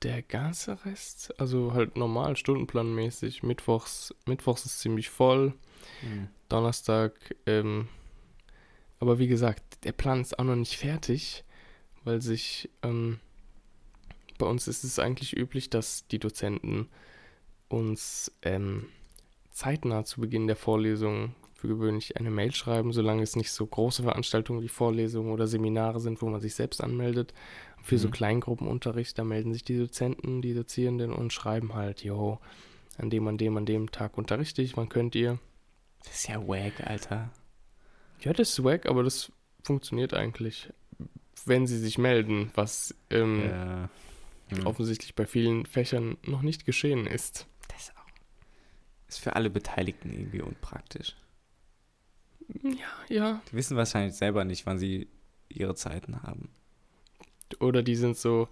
Der 0.03 0.23
ganze 0.23 0.85
Rest. 0.85 1.39
Also 1.41 1.73
halt 1.73 1.97
normal, 1.97 2.37
stundenplanmäßig. 2.37 3.43
Mittwochs, 3.43 4.15
Mittwochs 4.27 4.67
ist 4.67 4.81
ziemlich 4.81 5.09
voll. 5.09 5.55
Hm. 6.01 6.29
Donnerstag, 6.49 7.13
ähm, 7.47 7.89
aber 9.01 9.19
wie 9.19 9.27
gesagt, 9.27 9.85
der 9.85 9.93
Plan 9.93 10.21
ist 10.21 10.39
auch 10.39 10.45
noch 10.45 10.57
nicht 10.57 10.77
fertig, 10.77 11.45
weil 12.05 12.23
sich, 12.23 12.71
ähm, 12.83 13.19
bei 14.39 14.47
uns 14.47 14.69
ist 14.69 14.85
es 14.85 14.99
eigentlich 14.99 15.37
üblich, 15.37 15.71
dass 15.71 16.07
die 16.09 16.19
Dozenten 16.19 16.89
uns 17.69 18.33
ähm, 18.43 18.87
zeitnah 19.51 20.05
zu 20.05 20.21
Beginn 20.21 20.47
der 20.47 20.57
Vorlesung 20.57 21.35
für 21.55 21.69
gewöhnlich 21.69 22.17
eine 22.17 22.31
Mail 22.31 22.55
schreiben, 22.55 22.93
solange 22.93 23.23
es 23.23 23.37
nicht 23.37 23.53
so 23.53 23.67
große 23.67 24.03
Veranstaltungen 24.03 24.63
wie 24.63 24.69
Vorlesungen 24.69 25.33
oder 25.33 25.47
Seminare 25.47 26.01
sind, 26.01 26.21
wo 26.21 26.29
man 26.29 26.41
sich 26.41 26.55
selbst 26.55 26.83
anmeldet. 26.83 27.33
Für 27.85 27.99
so 27.99 28.09
Mhm. 28.09 28.13
Kleingruppenunterricht, 28.13 29.19
da 29.19 29.25
melden 29.25 29.53
sich 29.53 29.63
die 29.63 29.77
Dozenten, 29.79 30.41
die 30.41 30.55
Dozierenden 30.55 31.13
und 31.13 31.33
schreiben 31.35 31.75
halt, 31.75 32.03
jo, 32.03 32.41
an 32.97 33.11
dem, 33.11 33.29
an 33.29 33.37
dem, 33.37 33.57
an 33.59 33.67
dem 33.67 33.91
Tag 33.93 34.17
unterrichte 34.17 34.63
ich, 34.63 34.77
wann 34.77 34.89
könnt 34.89 35.15
ihr? 35.15 35.39
Das 36.05 36.15
ist 36.15 36.29
ja 36.29 36.47
wack, 36.49 36.81
Alter. 36.87 37.31
Ja, 38.21 38.33
das 38.33 38.51
ist 38.51 38.65
wack, 38.65 38.87
aber 38.87 39.03
das 39.03 39.31
funktioniert 39.63 40.15
eigentlich, 40.15 40.73
wenn 41.45 41.67
sie 41.67 41.79
sich 41.79 41.99
melden, 41.99 42.51
was 42.55 42.95
ähm, 43.11 43.43
Ja. 43.51 43.91
Hm. 44.49 44.67
offensichtlich 44.67 45.15
bei 45.15 45.27
vielen 45.27 45.67
Fächern 45.67 46.17
noch 46.27 46.41
nicht 46.43 46.65
geschehen 46.65 47.07
ist. 47.07 47.47
Das 47.69 47.83
ist 47.89 47.97
auch. 47.97 48.07
Ist 49.09 49.19
für 49.21 49.37
alle 49.37 49.51
Beteiligten 49.51 50.11
irgendwie 50.13 50.41
unpraktisch. 50.43 51.17
Ja, 52.63 52.71
ja. 53.09 53.43
Die 53.51 53.57
wissen 53.57 53.77
wahrscheinlich 53.77 54.15
selber 54.15 54.45
nicht, 54.45 54.65
wann 54.67 54.79
sie 54.79 55.09
ihre 55.49 55.75
Zeiten 55.75 56.23
haben. 56.23 56.51
Oder 57.61 57.83
die 57.83 57.97
sind 57.97 58.17
so, 58.17 58.49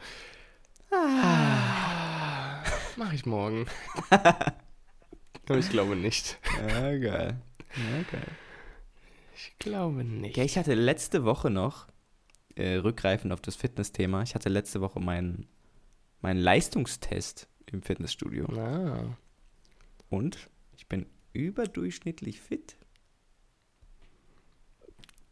ah, 0.90 2.62
mach 2.96 3.12
ich 3.12 3.26
morgen. 3.26 3.66
aber 4.10 5.58
ich 5.58 5.70
glaube 5.70 5.96
nicht. 5.96 6.38
Ja, 6.68 6.96
geil. 6.98 7.40
Ja, 7.76 8.02
geil. 8.10 8.26
Ich 9.34 9.58
glaube 9.58 10.04
nicht. 10.04 10.36
Ja, 10.36 10.44
ich 10.44 10.56
hatte 10.58 10.74
letzte 10.74 11.24
Woche 11.24 11.50
noch, 11.50 11.88
äh, 12.54 12.74
rückgreifend 12.76 13.32
auf 13.32 13.40
das 13.40 13.56
Fitness-Thema, 13.56 14.22
ich 14.22 14.34
hatte 14.34 14.48
letzte 14.48 14.80
Woche 14.80 15.00
meinen, 15.00 15.48
meinen 16.20 16.40
Leistungstest 16.40 17.48
im 17.66 17.82
Fitnessstudio. 17.82 18.46
Ah, 18.56 19.16
Und 20.10 20.50
ich 20.76 20.86
bin 20.86 21.06
überdurchschnittlich 21.32 22.40
fit. 22.40 22.76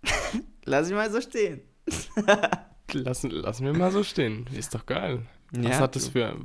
Lass 0.65 0.89
ich 0.89 0.95
mal 0.95 1.11
so 1.11 1.21
stehen. 1.21 1.61
lassen, 2.95 3.31
lassen 3.31 3.65
wir 3.65 3.73
mal 3.73 3.91
so 3.91 4.03
stehen. 4.03 4.47
Ist 4.53 4.75
doch 4.75 4.87
geil. 4.87 5.27
Was 5.53 5.81
hat 5.81 5.97
das 5.97 6.09
für. 6.09 6.37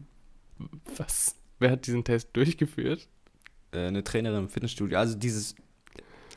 Was? 0.98 1.36
Wer 1.60 1.72
hat 1.72 1.86
diesen 1.88 2.04
Test 2.04 2.30
durchgeführt? 2.34 3.08
Äh, 3.72 3.88
eine 3.88 4.04
Trainerin 4.04 4.44
im 4.44 4.50
Fitnessstudio. 4.50 4.98
Also 4.98 5.18
dieses. 5.18 5.56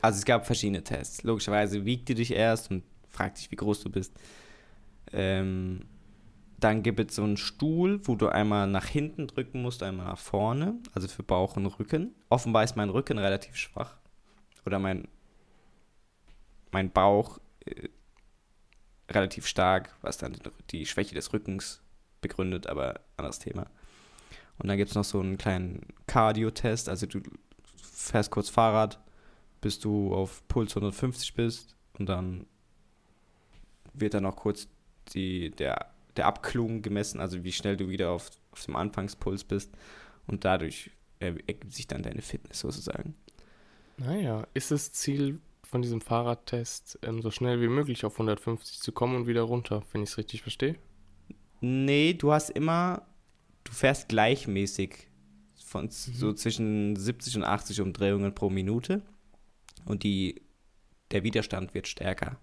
Also 0.01 0.19
es 0.19 0.25
gab 0.25 0.45
verschiedene 0.45 0.83
Tests. 0.83 1.23
Logischerweise 1.23 1.83
wiegt 1.83 2.07
die 2.09 2.15
dich 2.15 2.31
erst 2.31 2.71
und 2.71 2.83
fragt 3.09 3.37
dich, 3.37 3.51
wie 3.51 3.55
groß 3.55 3.81
du 3.81 3.89
bist. 3.89 4.13
Ähm, 5.11 5.81
dann 6.59 6.83
gibt 6.83 6.99
es 6.99 7.15
so 7.15 7.23
einen 7.23 7.37
Stuhl, 7.37 7.99
wo 8.03 8.15
du 8.15 8.27
einmal 8.27 8.67
nach 8.67 8.85
hinten 8.85 9.27
drücken 9.27 9.61
musst, 9.61 9.81
einmal 9.83 10.07
nach 10.07 10.17
vorne, 10.17 10.75
also 10.93 11.07
für 11.07 11.23
Bauch 11.23 11.55
und 11.57 11.65
Rücken. 11.65 12.13
Offenbar 12.29 12.63
ist 12.63 12.75
mein 12.75 12.89
Rücken 12.89 13.17
relativ 13.17 13.55
schwach. 13.55 13.95
Oder 14.65 14.79
mein, 14.79 15.07
mein 16.71 16.91
Bauch 16.91 17.39
äh, 17.65 17.89
relativ 19.09 19.47
stark, 19.47 19.95
was 20.01 20.17
dann 20.17 20.37
die 20.71 20.85
Schwäche 20.85 21.15
des 21.15 21.33
Rückens 21.33 21.81
begründet, 22.21 22.67
aber 22.67 23.01
anderes 23.17 23.39
Thema. 23.39 23.67
Und 24.57 24.67
dann 24.67 24.77
gibt 24.77 24.89
es 24.89 24.95
noch 24.95 25.05
so 25.05 25.19
einen 25.19 25.37
kleinen 25.37 25.85
Cardio-Test, 26.07 26.89
also 26.89 27.05
du 27.05 27.21
fährst 27.81 28.31
kurz 28.31 28.49
Fahrrad, 28.49 28.99
bis 29.61 29.79
du 29.79 30.13
auf 30.13 30.47
Puls 30.47 30.75
150 30.75 31.33
bist 31.33 31.75
und 31.97 32.07
dann 32.07 32.45
wird 33.93 34.13
dann 34.13 34.23
noch 34.23 34.35
kurz 34.35 34.67
die, 35.13 35.51
der 35.51 35.91
der 36.19 36.27
Abklung 36.27 36.81
gemessen, 36.81 37.21
also 37.21 37.45
wie 37.45 37.51
schnell 37.53 37.77
du 37.77 37.87
wieder 37.87 38.11
auf, 38.11 38.29
auf 38.51 38.65
dem 38.65 38.75
Anfangspuls 38.75 39.45
bist. 39.45 39.71
Und 40.27 40.43
dadurch 40.43 40.91
ergibt 41.19 41.73
sich 41.73 41.87
dann 41.87 42.03
deine 42.03 42.21
Fitness 42.21 42.59
sozusagen. 42.59 43.15
Naja, 43.97 44.45
ist 44.53 44.71
das 44.71 44.91
Ziel 44.91 45.39
von 45.69 45.83
diesem 45.83 46.01
Fahrradtest, 46.01 46.97
ähm, 47.03 47.21
so 47.21 47.29
schnell 47.29 47.61
wie 47.61 47.67
möglich 47.67 48.03
auf 48.03 48.13
150 48.13 48.79
zu 48.79 48.91
kommen 48.91 49.15
und 49.15 49.27
wieder 49.27 49.43
runter, 49.43 49.83
wenn 49.91 50.01
ich 50.01 50.09
es 50.09 50.17
richtig 50.17 50.41
verstehe? 50.41 50.75
Nee, 51.61 52.13
du 52.13 52.31
hast 52.31 52.49
immer, 52.49 53.03
du 53.63 53.71
fährst 53.71 54.09
gleichmäßig 54.09 55.07
von 55.63 55.85
mhm. 55.85 55.89
so 55.91 56.33
zwischen 56.33 56.95
70 56.95 57.37
und 57.37 57.43
80 57.43 57.81
Umdrehungen 57.81 58.33
pro 58.33 58.49
Minute 58.49 59.03
und 59.85 60.01
die, 60.01 60.41
der 61.11 61.23
Widerstand 61.23 61.75
wird 61.75 61.87
stärker. 61.87 62.39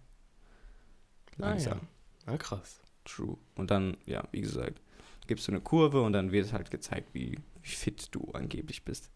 Langsam. 1.36 1.78
Ah, 1.78 1.82
ja. 1.82 1.88
Na 2.26 2.36
krass. 2.38 2.80
True. 3.04 3.36
Und 3.56 3.72
dann, 3.72 3.96
ja, 4.06 4.22
wie 4.30 4.40
gesagt, 4.40 4.80
gibst 5.26 5.48
du 5.48 5.52
eine 5.52 5.60
Kurve 5.60 6.00
und 6.02 6.12
dann 6.12 6.30
wird 6.30 6.52
halt 6.52 6.70
gezeigt, 6.70 7.12
wie, 7.12 7.40
wie 7.62 7.68
fit 7.68 8.08
du 8.12 8.30
angeblich 8.32 8.84
bist. 8.84 9.10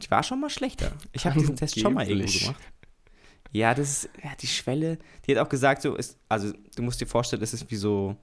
Ich 0.00 0.10
war 0.10 0.24
schon 0.24 0.40
mal 0.40 0.50
schlechter. 0.50 0.92
Ich 1.12 1.26
habe 1.26 1.38
diesen 1.38 1.54
Test 1.54 1.78
schon 1.78 1.94
mal 1.94 2.08
irgendwo 2.08 2.38
gemacht. 2.38 2.62
Ja, 3.52 3.74
das 3.74 4.04
ist, 4.04 4.10
ja, 4.22 4.30
die 4.40 4.46
Schwelle, 4.46 4.98
die 5.26 5.36
hat 5.36 5.44
auch 5.44 5.48
gesagt, 5.48 5.82
so 5.82 5.96
ist, 5.96 6.18
also 6.28 6.52
du 6.76 6.82
musst 6.82 7.00
dir 7.00 7.06
vorstellen, 7.06 7.40
das 7.40 7.52
ist 7.52 7.70
wie 7.70 7.76
so, 7.76 8.16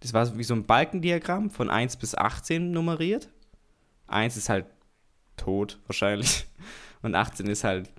das 0.00 0.12
war 0.12 0.36
wie 0.38 0.44
so 0.44 0.54
ein 0.54 0.66
Balkendiagramm 0.66 1.50
von 1.50 1.68
1 1.68 1.96
bis 1.96 2.14
18 2.14 2.70
nummeriert. 2.70 3.28
1 4.06 4.36
ist 4.36 4.48
halt 4.48 4.66
tot, 5.36 5.78
wahrscheinlich. 5.86 6.46
Und 7.02 7.14
18 7.14 7.46
ist 7.46 7.64
halt 7.64 7.90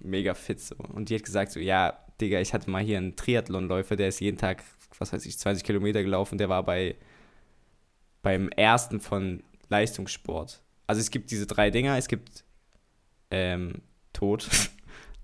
mega 0.00 0.34
fit 0.34 0.60
so. 0.60 0.76
Und 0.76 1.08
die 1.08 1.14
hat 1.14 1.24
gesagt, 1.24 1.52
so, 1.52 1.60
ja, 1.60 1.98
Digga, 2.20 2.40
ich 2.40 2.52
hatte 2.52 2.68
mal 2.68 2.82
hier 2.82 2.98
einen 2.98 3.16
Triathlonläufer, 3.16 3.96
der 3.96 4.08
ist 4.08 4.20
jeden 4.20 4.36
Tag 4.36 4.62
was 4.98 5.12
weiß 5.12 5.24
ich, 5.26 5.38
20 5.38 5.64
Kilometer 5.64 6.02
gelaufen. 6.02 6.38
Der 6.38 6.48
war 6.48 6.62
bei 6.62 6.96
beim 8.22 8.50
ersten 8.50 9.00
von 9.00 9.42
Leistungssport. 9.68 10.62
Also 10.86 11.00
es 11.00 11.10
gibt 11.10 11.30
diese 11.30 11.46
drei 11.46 11.70
Dinger. 11.70 11.96
Es 11.96 12.08
gibt 12.08 12.44
ähm, 13.30 13.82
tot, 14.12 14.48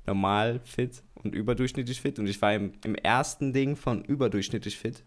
normal 0.07 0.61
fit 0.64 1.02
und 1.14 1.34
überdurchschnittlich 1.34 2.00
fit. 2.00 2.18
Und 2.18 2.26
ich 2.26 2.40
war 2.40 2.54
im, 2.54 2.72
im 2.84 2.94
ersten 2.94 3.52
Ding 3.52 3.76
von 3.76 4.04
überdurchschnittlich 4.04 4.76
fit. 4.76 5.02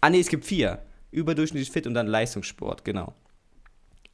Ah 0.00 0.10
nee, 0.10 0.20
es 0.20 0.28
gibt 0.28 0.44
vier. 0.44 0.82
Überdurchschnittlich 1.10 1.70
fit 1.70 1.86
und 1.86 1.94
dann 1.94 2.06
Leistungssport, 2.06 2.84
genau. 2.84 3.14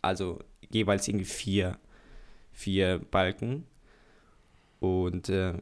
Also 0.03 0.39
jeweils 0.71 1.07
irgendwie 1.09 1.27
vier, 1.27 1.79
vier 2.53 3.01
Balken. 3.11 3.65
Und 4.81 5.29
äh, 5.29 5.55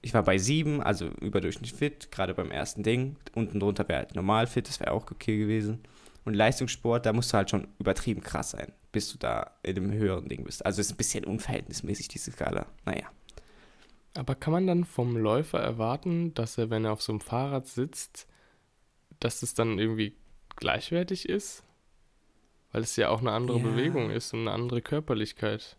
ich 0.00 0.14
war 0.14 0.22
bei 0.22 0.38
sieben, 0.38 0.82
also 0.82 1.08
überdurchschnittlich 1.20 1.74
fit, 1.74 2.10
gerade 2.10 2.34
beim 2.34 2.50
ersten 2.50 2.82
Ding. 2.82 3.16
Unten 3.34 3.60
drunter 3.60 3.88
wäre 3.88 4.00
halt 4.00 4.14
normal 4.14 4.46
fit, 4.46 4.68
das 4.68 4.80
wäre 4.80 4.92
auch 4.92 5.10
okay 5.10 5.38
gewesen. 5.38 5.80
Und 6.24 6.34
Leistungssport, 6.34 7.06
da 7.06 7.12
musst 7.12 7.32
du 7.32 7.36
halt 7.36 7.50
schon 7.50 7.68
übertrieben 7.78 8.20
krass 8.20 8.50
sein, 8.50 8.72
bis 8.92 9.10
du 9.12 9.18
da 9.18 9.52
in 9.62 9.76
einem 9.76 9.92
höheren 9.92 10.28
Ding 10.28 10.44
bist. 10.44 10.64
Also 10.64 10.80
ist 10.80 10.90
ein 10.90 10.96
bisschen 10.96 11.24
unverhältnismäßig, 11.24 12.08
diese 12.08 12.30
Skala. 12.30 12.66
Naja. 12.84 13.06
Aber 14.18 14.34
kann 14.34 14.52
man 14.52 14.66
dann 14.66 14.84
vom 14.84 15.16
Läufer 15.16 15.60
erwarten, 15.60 16.34
dass 16.34 16.58
er, 16.58 16.70
wenn 16.70 16.84
er 16.84 16.92
auf 16.92 17.02
so 17.02 17.12
einem 17.12 17.20
Fahrrad 17.20 17.66
sitzt, 17.66 18.26
dass 19.20 19.42
es 19.42 19.54
dann 19.54 19.78
irgendwie 19.78 20.16
gleichwertig 20.56 21.28
ist? 21.28 21.62
Weil 22.72 22.82
es 22.82 22.96
ja 22.96 23.08
auch 23.10 23.20
eine 23.20 23.32
andere 23.32 23.58
ja. 23.58 23.64
Bewegung 23.64 24.10
ist 24.10 24.34
und 24.34 24.40
eine 24.40 24.52
andere 24.52 24.82
Körperlichkeit. 24.82 25.76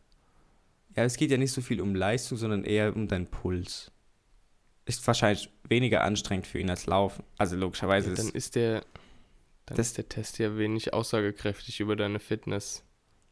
Ja, 0.96 1.04
es 1.04 1.18
geht 1.18 1.32
ja 1.32 1.38
nicht 1.38 1.52
so 1.52 1.62
viel 1.62 1.82
um 1.82 1.94
Leistung, 1.94 2.38
sondern 2.38 2.64
eher 2.64 2.96
um 2.96 3.08
deinen 3.08 3.28
Puls 3.28 3.92
ist 4.90 5.06
wahrscheinlich 5.06 5.50
weniger 5.68 6.04
anstrengend 6.04 6.48
für 6.48 6.60
ihn 6.60 6.70
als 6.70 6.88
Laufen. 6.88 7.24
Also 7.38 7.56
logischerweise 7.56 8.10
ja, 8.10 8.16
dann 8.16 8.30
ist 8.30 8.56
der 8.56 8.84
dann 9.68 9.78
ist 9.78 9.98
der 9.98 10.10
Test 10.10 10.40
ja 10.40 10.58
wenig 10.58 10.94
aussagekräftig 10.94 11.80
über 11.80 11.96
deine 11.96 12.20
Fitness. 12.20 12.84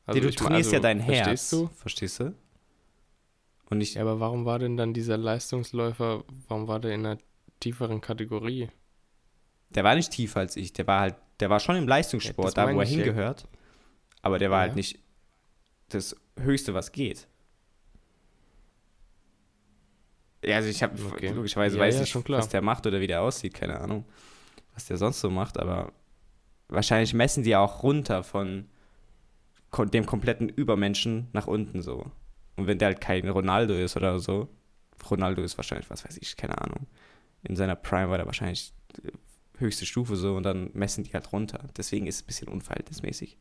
Also 0.06 0.22
du 0.22 0.30
trainierst 0.30 0.68
also, 0.68 0.76
ja 0.76 0.80
dein 0.80 1.00
Herz. 1.00 1.18
Verstehst 1.18 1.54
du? 1.54 1.68
Verstehst 1.76 2.20
du? 2.20 2.36
Und 3.70 3.82
ich, 3.82 3.96
ja, 3.96 4.02
aber 4.02 4.20
warum 4.20 4.46
war 4.46 4.60
denn 4.60 4.78
dann 4.78 4.94
dieser 4.94 5.18
Leistungsläufer, 5.18 6.24
warum 6.48 6.68
war 6.68 6.80
der 6.80 6.94
in 6.94 7.06
einer 7.06 7.18
tieferen 7.60 8.02
Kategorie? 8.02 8.70
Der 9.72 9.84
war 9.84 9.96
nicht 9.96 10.12
tiefer 10.12 10.40
als 10.40 10.56
ich, 10.56 10.72
der 10.74 10.88
war 10.88 11.02
halt, 11.02 11.16
der 11.40 11.50
war 11.50 11.60
schon 11.60 11.76
im 11.76 11.88
Leistungssport, 11.88 12.56
ja, 12.56 12.66
da 12.66 12.74
wo 12.74 12.80
er 12.80 12.86
hingehört. 12.86 13.42
Ja. 13.42 13.48
Aber 14.22 14.40
der 14.40 14.50
war 14.52 14.62
halt 14.62 14.76
nicht 14.76 15.00
das 15.90 16.16
Höchste, 16.40 16.74
was 16.74 16.92
geht. 16.92 17.28
Ja, 20.44 20.58
also 20.58 20.70
ich 20.70 20.82
habe 20.84 20.98
okay. 21.12 21.30
logischerweise 21.30 21.78
ja, 21.78 21.84
weiß 21.84 21.96
ja, 21.96 22.04
ich, 22.04 22.30
was 22.30 22.50
der 22.50 22.62
macht 22.62 22.86
oder 22.88 23.02
wie 23.02 23.08
der 23.08 23.22
aussieht, 23.22 23.54
keine 23.54 23.80
Ahnung, 23.80 24.06
was 24.74 24.86
der 24.86 24.98
sonst 24.98 25.20
so 25.20 25.30
macht, 25.30 25.60
aber 25.60 25.92
wahrscheinlich 26.70 27.14
messen 27.14 27.44
die 27.44 27.56
auch 27.56 27.84
runter 27.84 28.24
von 28.24 28.68
dem 29.94 30.06
kompletten 30.06 30.48
Übermenschen 30.48 31.28
nach 31.34 31.48
unten 31.48 31.82
so. 31.82 32.12
Und 32.58 32.68
wenn 32.68 32.80
der 32.80 32.90
halt 32.90 33.02
kein 33.02 33.30
Ronaldo 33.30 33.74
ist 33.74 33.96
oder 33.96 34.20
so, 34.20 34.50
Ronaldo 35.10 35.42
ist 35.42 35.58
wahrscheinlich, 35.58 35.90
was 35.90 36.04
weiß 36.04 36.18
ich, 36.18 36.36
keine 36.36 36.60
Ahnung. 36.60 36.88
In 37.44 37.56
seiner 37.56 37.76
Prime 37.76 38.10
war 38.10 38.18
der 38.18 38.26
wahrscheinlich 38.26 38.74
äh, 39.04 39.12
höchste 39.60 39.86
Stufe 39.86 40.16
so 40.16 40.36
und 40.36 40.44
dann 40.44 40.72
messen 40.74 41.04
die 41.04 41.14
halt 41.14 41.32
runter. 41.32 41.60
Deswegen 41.78 42.08
ist 42.08 42.16
es 42.16 42.24
ein 42.24 42.28
bisschen 42.28 42.48
unverhältnismäßig. 42.50 43.38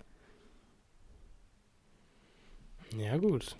Ja, 2.97 3.17
gut. 3.17 3.57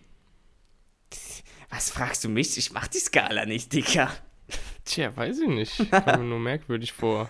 Was 1.71 1.91
fragst 1.91 2.23
du 2.25 2.29
mich? 2.29 2.57
Ich 2.57 2.73
mach 2.73 2.87
die 2.87 2.99
Skala 2.99 3.45
nicht, 3.45 3.73
Dicker. 3.73 4.11
Tja, 4.85 5.17
weiß 5.17 5.41
ich 5.41 5.49
nicht. 5.49 5.79
Kommt 5.91 6.07
mir 6.07 6.19
nur 6.19 6.39
merkwürdig 6.39 6.93
vor. 6.93 7.29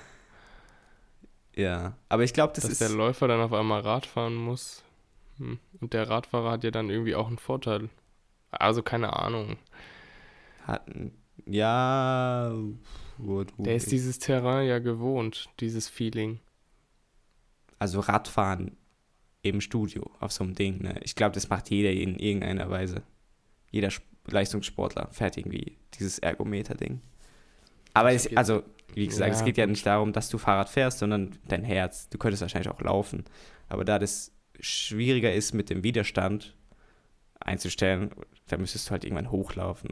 Ja, 1.54 1.96
aber 2.08 2.22
ich 2.22 2.34
glaube, 2.34 2.52
das 2.54 2.64
Dass 2.64 2.72
ist. 2.72 2.80
Dass 2.80 2.88
der 2.88 2.96
Läufer 2.96 3.28
dann 3.28 3.40
auf 3.40 3.52
einmal 3.52 3.80
Rad 3.80 4.04
fahren 4.04 4.34
muss. 4.34 4.82
Hm. 5.38 5.58
Und 5.80 5.92
der 5.92 6.08
Radfahrer 6.08 6.50
hat 6.50 6.64
ja 6.64 6.70
dann 6.70 6.90
irgendwie 6.90 7.14
auch 7.14 7.28
einen 7.28 7.38
Vorteil. 7.38 7.88
Also 8.50 8.82
keine 8.82 9.14
Ahnung. 9.14 9.56
Hat, 10.64 10.86
ja. 11.46 12.52
Der 13.58 13.76
ist 13.76 13.92
dieses 13.92 14.18
Terrain 14.18 14.66
ja 14.66 14.78
gewohnt, 14.78 15.48
dieses 15.60 15.88
Feeling. 15.88 16.40
Also 17.78 18.00
Radfahren 18.00 18.76
im 19.42 19.60
Studio 19.60 20.10
auf 20.20 20.32
so 20.32 20.44
einem 20.44 20.54
Ding, 20.54 20.82
ne? 20.82 20.98
Ich 21.02 21.14
glaube, 21.14 21.34
das 21.34 21.48
macht 21.48 21.70
jeder 21.70 21.92
in 21.92 22.18
irgendeiner 22.18 22.68
Weise. 22.70 23.02
Jeder 23.70 23.90
Leistungssportler 24.26 25.08
fährt 25.12 25.36
irgendwie 25.36 25.76
dieses 25.94 26.18
Ergometer-Ding. 26.18 27.00
Aber 27.94 28.12
es, 28.12 28.34
also, 28.36 28.62
wie 28.94 29.06
gesagt, 29.06 29.32
ja, 29.32 29.38
es 29.38 29.44
geht 29.44 29.56
ja 29.56 29.66
nicht 29.66 29.86
darum, 29.86 30.12
dass 30.12 30.28
du 30.28 30.38
Fahrrad 30.38 30.68
fährst, 30.68 30.98
sondern 30.98 31.38
dein 31.48 31.64
Herz. 31.64 32.08
Du 32.08 32.18
könntest 32.18 32.42
wahrscheinlich 32.42 32.70
auch 32.70 32.80
laufen. 32.80 33.24
Aber 33.68 33.84
da 33.84 33.98
das 33.98 34.32
schwieriger 34.60 35.32
ist, 35.32 35.54
mit 35.54 35.70
dem 35.70 35.82
Widerstand 35.82 36.56
einzustellen, 37.40 38.10
da 38.48 38.56
müsstest 38.56 38.88
du 38.88 38.92
halt 38.92 39.04
irgendwann 39.04 39.30
hochlaufen. 39.30 39.90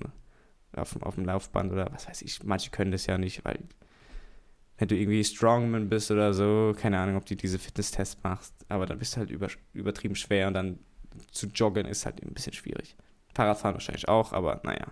Auf, 0.76 1.00
auf 1.02 1.14
dem 1.14 1.24
Laufband 1.24 1.72
oder 1.72 1.92
was 1.92 2.08
weiß 2.08 2.22
ich. 2.22 2.42
Manche 2.42 2.70
können 2.70 2.90
das 2.90 3.06
ja 3.06 3.16
nicht, 3.16 3.44
weil 3.44 3.60
wenn 4.76 4.88
du 4.88 4.96
irgendwie 4.96 5.22
Strongman 5.22 5.88
bist 5.88 6.10
oder 6.10 6.34
so, 6.34 6.74
keine 6.76 6.98
Ahnung, 6.98 7.16
ob 7.16 7.26
du 7.26 7.36
diese 7.36 7.60
Fitnesstests 7.60 8.22
machst, 8.24 8.54
aber 8.68 8.86
dann 8.86 8.98
bist 8.98 9.14
du 9.14 9.18
halt 9.18 9.30
über, 9.30 9.48
übertrieben 9.72 10.16
schwer 10.16 10.48
und 10.48 10.54
dann 10.54 10.80
zu 11.30 11.46
joggen 11.46 11.86
ist 11.86 12.06
halt 12.06 12.22
ein 12.22 12.34
bisschen 12.34 12.54
schwierig. 12.54 12.96
Fahrradfahren 13.34 13.74
wahrscheinlich 13.74 14.08
auch, 14.08 14.32
aber 14.32 14.60
naja. 14.64 14.86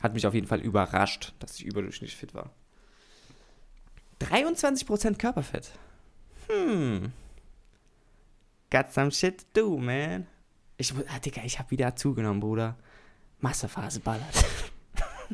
Hat 0.00 0.14
mich 0.14 0.26
auf 0.26 0.34
jeden 0.34 0.46
Fall 0.46 0.60
überrascht, 0.60 1.34
dass 1.38 1.56
ich 1.56 1.66
überdurchschnittlich 1.66 2.16
fit 2.16 2.34
war. 2.34 2.50
23% 4.20 5.16
Körperfett. 5.16 5.70
Hm. 6.48 7.12
Got 8.70 8.92
some 8.92 9.10
shit 9.12 9.38
to 9.54 9.60
do, 9.60 9.78
man. 9.78 10.26
Ich 10.80 10.94
ah, 10.94 11.18
Digga, 11.18 11.42
ich 11.44 11.58
hab 11.58 11.70
wieder 11.70 11.94
zugenommen, 11.94 12.40
Bruder. 12.40 12.74
Massephase 13.40 14.00
ballert. 14.00 14.46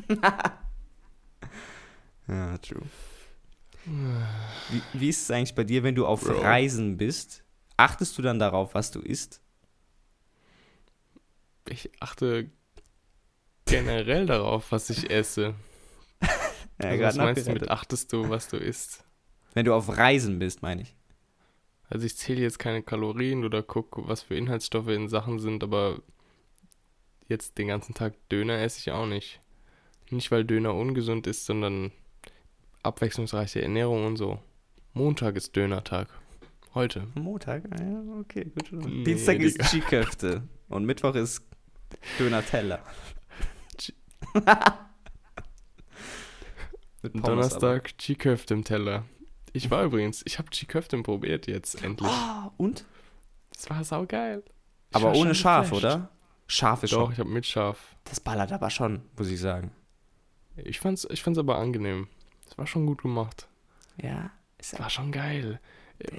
ja, 2.27 2.57
true. 2.57 2.83
Wie, 3.85 4.81
wie 4.91 5.07
ist 5.07 5.21
es 5.21 5.31
eigentlich 5.31 5.55
bei 5.55 5.63
dir, 5.63 5.83
wenn 5.83 5.95
du 5.95 6.05
auf 6.05 6.25
Bro. 6.25 6.41
Reisen 6.41 6.97
bist? 6.97 7.45
Achtest 7.77 8.17
du 8.17 8.21
dann 8.21 8.39
darauf, 8.39 8.73
was 8.75 8.91
du 8.91 8.99
isst? 8.99 9.39
Ich 11.69 11.91
achte 12.01 12.51
generell 13.65 14.25
darauf, 14.25 14.73
was 14.73 14.89
ich 14.89 15.09
esse. 15.09 15.55
Ja, 16.79 16.89
also, 16.89 17.03
was 17.05 17.15
meinst 17.17 17.47
du 17.47 17.53
mit 17.53 17.71
achtest 17.71 18.13
du, 18.13 18.29
was 18.29 18.49
du 18.49 18.57
isst? 18.57 19.03
Wenn 19.55 19.65
du 19.65 19.73
auf 19.73 19.97
Reisen 19.97 20.37
bist, 20.37 20.61
meine 20.61 20.83
ich. 20.83 20.95
Also 21.89 22.05
ich 22.05 22.17
zähle 22.17 22.41
jetzt 22.41 22.59
keine 22.59 22.83
Kalorien 22.83 23.45
oder 23.45 23.63
gucke, 23.63 24.07
was 24.07 24.21
für 24.21 24.35
Inhaltsstoffe 24.35 24.89
in 24.89 25.07
Sachen 25.07 25.39
sind, 25.39 25.63
aber 25.63 26.01
jetzt 27.27 27.57
den 27.57 27.67
ganzen 27.67 27.93
Tag 27.93 28.13
Döner 28.29 28.59
esse 28.59 28.79
ich 28.79 28.91
auch 28.91 29.05
nicht. 29.05 29.39
Nicht, 30.09 30.31
weil 30.31 30.45
Döner 30.45 30.73
ungesund 30.73 31.27
ist, 31.27 31.45
sondern 31.45 31.91
abwechslungsreiche 32.83 33.61
Ernährung 33.61 34.05
und 34.05 34.17
so. 34.17 34.39
Montag 34.93 35.35
ist 35.35 35.55
Dönertag. 35.55 36.09
Heute. 36.73 37.07
Montag? 37.15 37.63
Ah 37.71 37.83
Ja, 37.83 38.03
okay, 38.19 38.45
gut. 38.45 38.71
Nee, 38.71 39.03
Dienstag 39.03 39.39
ist. 39.39 39.61
Skiköfte 39.63 40.43
und 40.69 40.85
Mittwoch 40.85 41.15
ist 41.15 41.43
Döner-Teller. 42.19 42.83
Donnerstag 47.13 47.97
Chiköfte 47.97 48.53
im 48.53 48.63
Teller. 48.63 49.05
Ich 49.57 49.71
war 49.71 49.83
übrigens, 49.83 50.21
ich 50.25 50.37
habe 50.39 50.49
Chiköfte 50.51 51.01
probiert 51.01 51.47
jetzt 51.47 51.81
endlich. 51.83 52.09
aber. 52.09 52.51
Oh, 52.57 52.63
und? 52.63 52.85
Das 53.53 53.69
war 53.69 53.83
saugeil. 53.83 54.43
Ich 54.91 54.95
Aber 54.95 55.07
war 55.09 55.15
ohne 55.15 55.33
Schaf, 55.35 55.69
geflasht. 55.71 55.83
oder? 55.95 56.09
Scharf 56.47 56.83
ist 56.83 56.93
Doch, 56.93 57.05
schon. 57.05 57.13
ich 57.13 57.19
habe 57.19 57.29
mit 57.29 57.45
Schaf. 57.45 57.95
Das 58.05 58.19
ballert 58.19 58.51
aber 58.51 58.69
schon, 58.69 59.01
muss 59.17 59.29
ich 59.29 59.39
sagen. 59.39 59.71
Ich 60.55 60.79
fand's, 60.79 61.05
ich 61.09 61.21
fand's 61.21 61.39
aber 61.39 61.57
angenehm. 61.57 62.07
Es 62.49 62.57
war 62.57 62.65
schon 62.67 62.85
gut 62.85 63.01
gemacht. 63.01 63.47
Ja. 64.01 64.31
Ist 64.57 64.73
Es 64.73 64.79
war 64.79 64.89
schon 64.89 65.11
geil. 65.11 65.59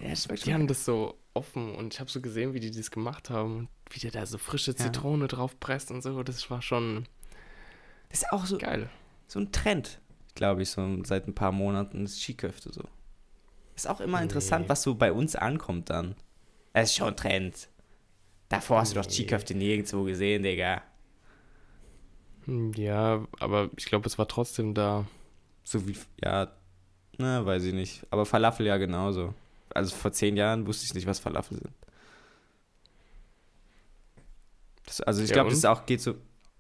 ja, 0.03 0.11
das 0.11 0.25
Die 0.27 0.53
haben 0.53 0.67
das 0.67 0.85
so 0.85 1.19
offen 1.35 1.75
und 1.77 1.95
ich 1.95 2.01
habe 2.01 2.11
so 2.11 2.21
gesehen, 2.21 2.53
wie 2.55 2.61
die 2.61 2.71
das 2.71 2.91
gemacht 2.91 3.31
haben 3.31 3.57
und 3.59 3.69
wie 3.91 4.01
der 4.01 4.11
da 4.11 4.27
so 4.27 4.37
frische 4.39 4.73
Ja. 4.73 4.77
Zitrone 4.77 5.29
drauf 5.29 5.59
presst 5.61 5.91
und 5.91 6.03
so. 6.03 6.23
Das 6.23 6.51
war 6.51 6.61
schon 6.61 7.07
Das 8.11 8.23
ist 8.23 8.33
auch 8.33 8.45
so, 8.47 8.59
geil. 8.59 8.91
so 9.29 9.39
ein 9.41 9.51
Trend, 9.53 10.01
glaube 10.35 10.63
ich, 10.63 10.71
so 10.71 11.03
seit 11.05 11.27
ein 11.27 11.35
paar 11.35 11.53
Monaten, 11.53 12.05
das 12.05 12.21
Skiköfte 12.21 12.73
so. 12.73 12.83
Ist 13.79 13.89
auch 13.89 14.01
immer 14.03 14.21
interessant, 14.23 14.69
Nee. 14.69 14.69
was 14.69 14.83
so 14.83 14.95
bei 14.97 15.11
uns 15.11 15.35
ankommt 15.37 15.89
dann. 15.89 16.17
Es 16.73 16.91
ist 16.91 16.97
schon 16.97 17.15
Trend. 17.15 17.69
Davor 18.51 18.81
hast 18.81 18.95
du 18.97 19.01
doch 19.01 19.09
Nee. 19.09 19.11
Skiköfte 19.11 19.55
nirgendwo 19.55 20.05
gesehen, 20.05 20.43
Digga. 20.45 20.83
Hm, 22.47 22.73
Ja, 22.75 23.27
aber 23.41 23.71
ich 23.77 23.87
glaube, 23.87 24.07
es 24.07 24.19
war 24.19 24.29
trotzdem 24.29 24.75
da. 24.75 25.07
So 25.65 25.89
wie, 25.89 25.97
ja, 26.25 26.53
na, 27.19 27.47
weiß 27.47 27.65
ich 27.65 27.75
nicht. 27.75 28.07
Aber 28.11 28.27
Falafel 28.27 28.67
ja 28.67 28.79
genauso. 28.79 29.35
Also 29.75 29.95
vor 29.97 30.13
zehn 30.13 30.37
Jahren 30.37 30.67
wusste 30.67 30.87
ich 30.87 30.95
nicht, 30.95 31.07
was 31.07 31.21
Falafel 31.21 31.59
sind. 31.59 31.75
Das, 34.87 35.01
also 35.01 35.23
ich 35.23 35.31
Ja, 35.31 35.35
glaube, 35.35 35.51
das 35.51 35.65
auch 35.65 35.87
geht 35.87 36.01
so, 36.01 36.15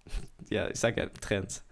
ja, 0.50 0.68
ich 0.70 0.78
sag 0.78 0.96
ja 0.96 1.06
Trends. 1.08 1.64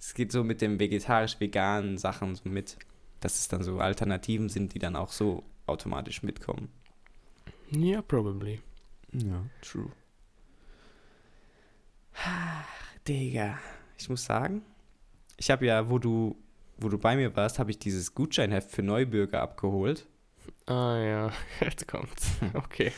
Es 0.00 0.14
geht 0.14 0.32
so 0.32 0.44
mit 0.44 0.62
dem 0.62 0.80
vegetarisch-veganen 0.80 1.98
Sachen 1.98 2.36
so 2.36 2.48
mit, 2.48 2.78
dass 3.20 3.38
es 3.38 3.48
dann 3.48 3.62
so 3.62 3.78
Alternativen 3.78 4.48
sind, 4.48 4.74
die 4.74 4.78
dann 4.78 4.96
auch 4.96 5.12
so 5.12 5.44
automatisch 5.66 6.22
mitkommen. 6.22 6.70
Ja, 7.70 8.02
probably. 8.02 8.60
Ja, 9.12 9.44
true. 9.60 9.90
Digga, 13.06 13.58
ich 13.96 14.08
muss 14.08 14.24
sagen, 14.24 14.62
ich 15.36 15.50
habe 15.50 15.66
ja, 15.66 15.88
wo 15.88 15.98
du, 15.98 16.36
wo 16.78 16.88
du 16.88 16.98
bei 16.98 17.16
mir 17.16 17.34
warst, 17.36 17.58
habe 17.58 17.70
ich 17.70 17.78
dieses 17.78 18.14
Gutscheinheft 18.14 18.70
für 18.70 18.82
Neubürger 18.82 19.40
abgeholt. 19.40 20.06
Ah 20.66 20.98
ja, 20.98 21.32
jetzt 21.60 21.86
kommt's. 21.86 22.32
Okay. 22.54 22.92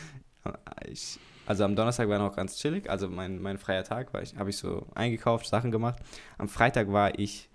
Ich, 0.87 1.19
also 1.45 1.65
am 1.65 1.75
Donnerstag 1.75 2.09
war 2.09 2.17
noch 2.17 2.35
ganz 2.35 2.57
chillig, 2.57 2.89
also 2.89 3.07
mein, 3.07 3.39
mein 3.41 3.59
freier 3.59 3.83
Tag 3.83 4.11
war 4.13 4.23
ich, 4.23 4.35
habe 4.35 4.49
ich 4.49 4.57
so 4.57 4.87
eingekauft, 4.95 5.45
Sachen 5.45 5.69
gemacht. 5.69 5.99
Am 6.39 6.49
Freitag 6.49 6.91
war 6.91 7.19
ich, 7.19 7.47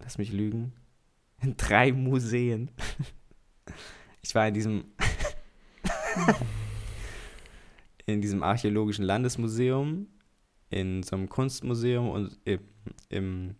lass 0.00 0.18
mich 0.18 0.32
lügen, 0.32 0.74
in 1.42 1.56
drei 1.56 1.92
Museen. 1.92 2.70
Ich 4.22 4.34
war 4.34 4.48
in 4.48 4.54
diesem, 4.54 4.84
in 8.06 8.20
diesem 8.20 8.42
archäologischen 8.42 9.04
Landesmuseum, 9.04 10.08
in 10.70 11.02
so 11.02 11.16
einem 11.16 11.28
Kunstmuseum 11.28 12.10
und 12.10 12.38
im, 12.44 12.60
im 13.08 13.54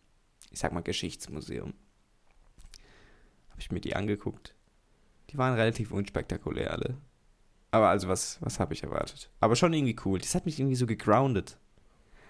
ich 0.51 0.59
sag 0.59 0.73
mal, 0.73 0.83
Geschichtsmuseum. 0.83 1.75
Habe 3.51 3.61
ich 3.61 3.71
mir 3.71 3.81
die 3.81 3.97
angeguckt. 3.97 4.55
Die 5.31 5.39
waren 5.39 5.55
relativ 5.55 5.93
unspektakulär 5.93 6.73
alle. 6.73 6.97
Aber 7.71 7.89
also, 7.89 8.09
was, 8.09 8.39
was 8.41 8.61
habe 8.61 8.73
ich 8.73 8.83
erwartet? 8.83 9.31
Aber 9.41 9.57
schon 9.57 9.73
irgendwie 9.73 9.97
cool. 10.05 10.19
Das 10.19 10.35
hat 10.35 10.47
mich 10.47 10.59
irgendwie 10.59 10.77
so 10.77 10.87
gegroundet. 10.87 11.59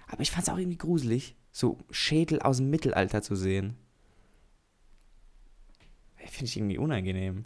Aber 0.09 0.23
ich 0.23 0.31
fand 0.31 0.49
es 0.49 0.53
auch 0.53 0.59
irgendwie 0.59 0.79
gruselig, 0.79 1.37
so 1.53 1.79
Schädel 1.91 2.41
aus 2.41 2.57
dem 2.57 2.71
Mittelalter 2.71 3.23
zu 3.23 3.37
sehen. 3.37 3.77
Finde 6.31 6.45
ich 6.47 6.57
irgendwie 6.57 6.79
unangenehm. 6.79 7.45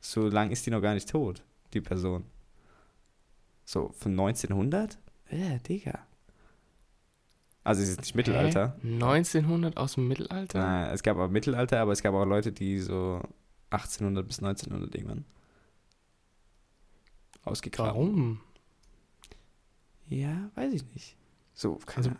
So 0.00 0.28
lang 0.28 0.50
ist 0.50 0.64
die 0.66 0.70
noch 0.70 0.80
gar 0.80 0.94
nicht 0.94 1.08
tot, 1.10 1.42
die 1.74 1.80
Person. 1.80 2.24
So, 3.64 3.92
von 3.98 4.12
1900? 4.12 4.98
Äh, 5.28 5.58
Digga. 5.60 6.06
Also, 7.62 7.82
es 7.82 7.90
ist 7.90 8.00
nicht 8.00 8.14
Mittelalter. 8.14 8.76
Hä? 8.82 8.94
1900 8.94 9.76
aus 9.76 9.94
dem 9.94 10.08
Mittelalter? 10.08 10.58
Nein, 10.58 10.90
es 10.94 11.02
gab 11.02 11.18
auch 11.18 11.28
Mittelalter, 11.28 11.80
aber 11.80 11.92
es 11.92 12.02
gab 12.02 12.14
auch 12.14 12.24
Leute, 12.24 12.52
die 12.52 12.78
so 12.80 13.20
1800 13.70 14.26
bis 14.26 14.38
1900 14.38 14.94
irgendwann 14.94 15.24
ausgegraben. 17.44 17.90
Warum? 17.92 18.40
Ja, 20.08 20.50
weiß 20.54 20.72
ich 20.72 20.84
nicht. 20.94 21.16
So, 21.54 21.76
kann, 21.76 22.04
Also- 22.04 22.16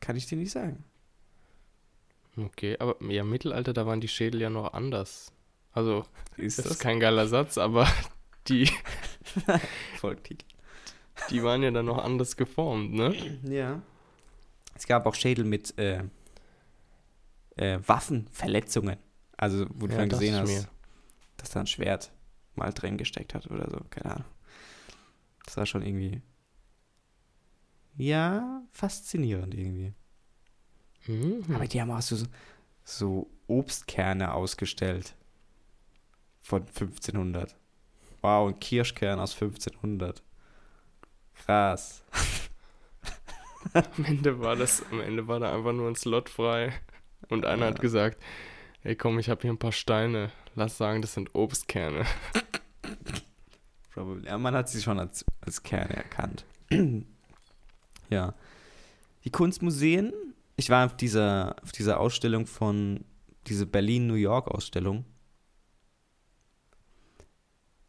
kann 0.00 0.16
ich 0.16 0.26
dir 0.26 0.38
nicht 0.38 0.52
sagen. 0.52 0.84
Okay, 2.36 2.76
aber 2.78 2.96
ja, 3.10 3.24
Mittelalter, 3.24 3.72
da 3.72 3.86
waren 3.86 4.00
die 4.00 4.08
Schädel 4.08 4.40
ja 4.40 4.50
noch 4.50 4.72
anders. 4.72 5.32
Also, 5.72 6.04
Ist 6.36 6.58
das 6.58 6.64
das 6.64 6.72
ist 6.74 6.80
kein 6.80 7.00
geiler 7.00 7.26
Satz, 7.26 7.58
aber 7.58 7.86
die, 8.48 8.70
Folgtitel? 9.98 10.46
die 11.30 11.42
waren 11.42 11.62
ja 11.62 11.70
dann 11.70 11.86
noch 11.86 11.98
anders 12.02 12.36
geformt, 12.36 12.92
ne? 12.94 13.14
Ja. 13.44 13.82
Es 14.74 14.86
gab 14.86 15.06
auch 15.06 15.14
Schädel 15.14 15.44
mit 15.44 15.78
äh, 15.78 16.02
äh, 17.56 17.78
Waffenverletzungen. 17.86 18.96
Also, 19.36 19.66
wo 19.74 19.86
du 19.86 19.92
Ja, 19.92 19.98
dann 20.00 20.08
gesehen 20.08 20.34
hast, 20.36 20.48
mir. 20.48 20.68
dass 21.36 21.50
da 21.50 21.60
ein 21.60 21.66
Schwert 21.66 22.12
mal 22.54 22.72
drin 22.72 22.96
gesteckt 22.96 23.34
hat 23.34 23.50
oder 23.50 23.70
so. 23.70 23.78
Keine 23.90 24.12
Ahnung. 24.16 24.24
Das 25.44 25.56
war 25.56 25.66
schon 25.66 25.82
irgendwie. 25.82 26.22
Ja, 27.96 28.62
faszinierend 28.70 29.54
irgendwie. 29.54 29.92
Mhm. 31.06 31.44
Aber 31.54 31.66
die 31.66 31.80
haben 31.80 31.90
auch 31.90 32.02
so, 32.02 32.16
so 32.84 33.28
Obstkerne 33.46 34.32
ausgestellt. 34.34 35.14
Von 36.42 36.62
1500. 36.62 37.54
Wow, 38.20 38.48
ein 38.52 38.60
Kirschkern 38.60 39.18
aus 39.20 39.34
1500. 39.34 40.22
Krass. 41.44 42.04
Am 43.74 44.04
Ende 44.04 44.40
war 44.40 44.56
das, 44.56 44.82
am 44.90 45.00
Ende 45.00 45.26
war 45.28 45.40
da 45.40 45.54
einfach 45.54 45.72
nur 45.72 45.88
ein 45.88 45.94
Slot 45.96 46.28
frei. 46.28 46.72
Und 47.28 47.46
einer 47.46 47.66
hat 47.66 47.76
Ja. 47.78 47.80
gesagt, 47.80 48.20
ey 48.82 48.96
komm, 48.96 49.18
ich 49.18 49.28
habe 49.30 49.40
hier 49.42 49.52
ein 49.52 49.58
paar 49.58 49.72
Steine. 49.72 50.30
Lass 50.54 50.76
sagen, 50.76 51.00
das 51.00 51.14
sind 51.14 51.34
Obstkerne. 51.34 52.04
Probably. 53.94 54.26
Ja, 54.26 54.38
man 54.38 54.54
hat 54.54 54.68
sie 54.68 54.82
schon 54.82 54.98
als, 54.98 55.24
als 55.40 55.62
Kerne 55.62 55.94
erkannt. 55.96 56.44
ja. 58.10 58.34
Die 59.24 59.30
Kunstmuseen. 59.30 60.12
Ich 60.56 60.70
war 60.70 60.86
auf 60.86 60.96
dieser, 60.96 61.56
auf 61.62 61.72
dieser 61.72 61.98
Ausstellung 62.00 62.46
von, 62.46 63.04
diese 63.46 63.66
Berlin-New 63.66 64.14
York-Ausstellung. 64.14 65.04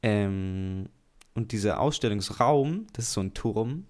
Ähm, 0.02 0.90
und 1.34 1.52
dieser 1.52 1.80
Ausstellungsraum, 1.80 2.88
das 2.94 3.06
ist 3.06 3.14
so 3.14 3.22
ein 3.22 3.34
Turm. 3.34 3.86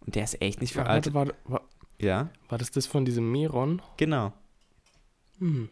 Und 0.00 0.14
der 0.14 0.24
ist 0.24 0.40
echt 0.40 0.60
nicht 0.60 0.72
für 0.72 0.86
alte. 0.86 1.12
Warte, 1.14 1.34
warte, 1.44 1.50
war, 1.50 1.68
Ja, 2.00 2.30
war 2.48 2.58
das 2.58 2.70
das 2.70 2.86
von 2.86 3.04
diesem 3.04 3.30
Miron? 3.30 3.82
genau. 3.96 4.32
Hm. 5.38 5.68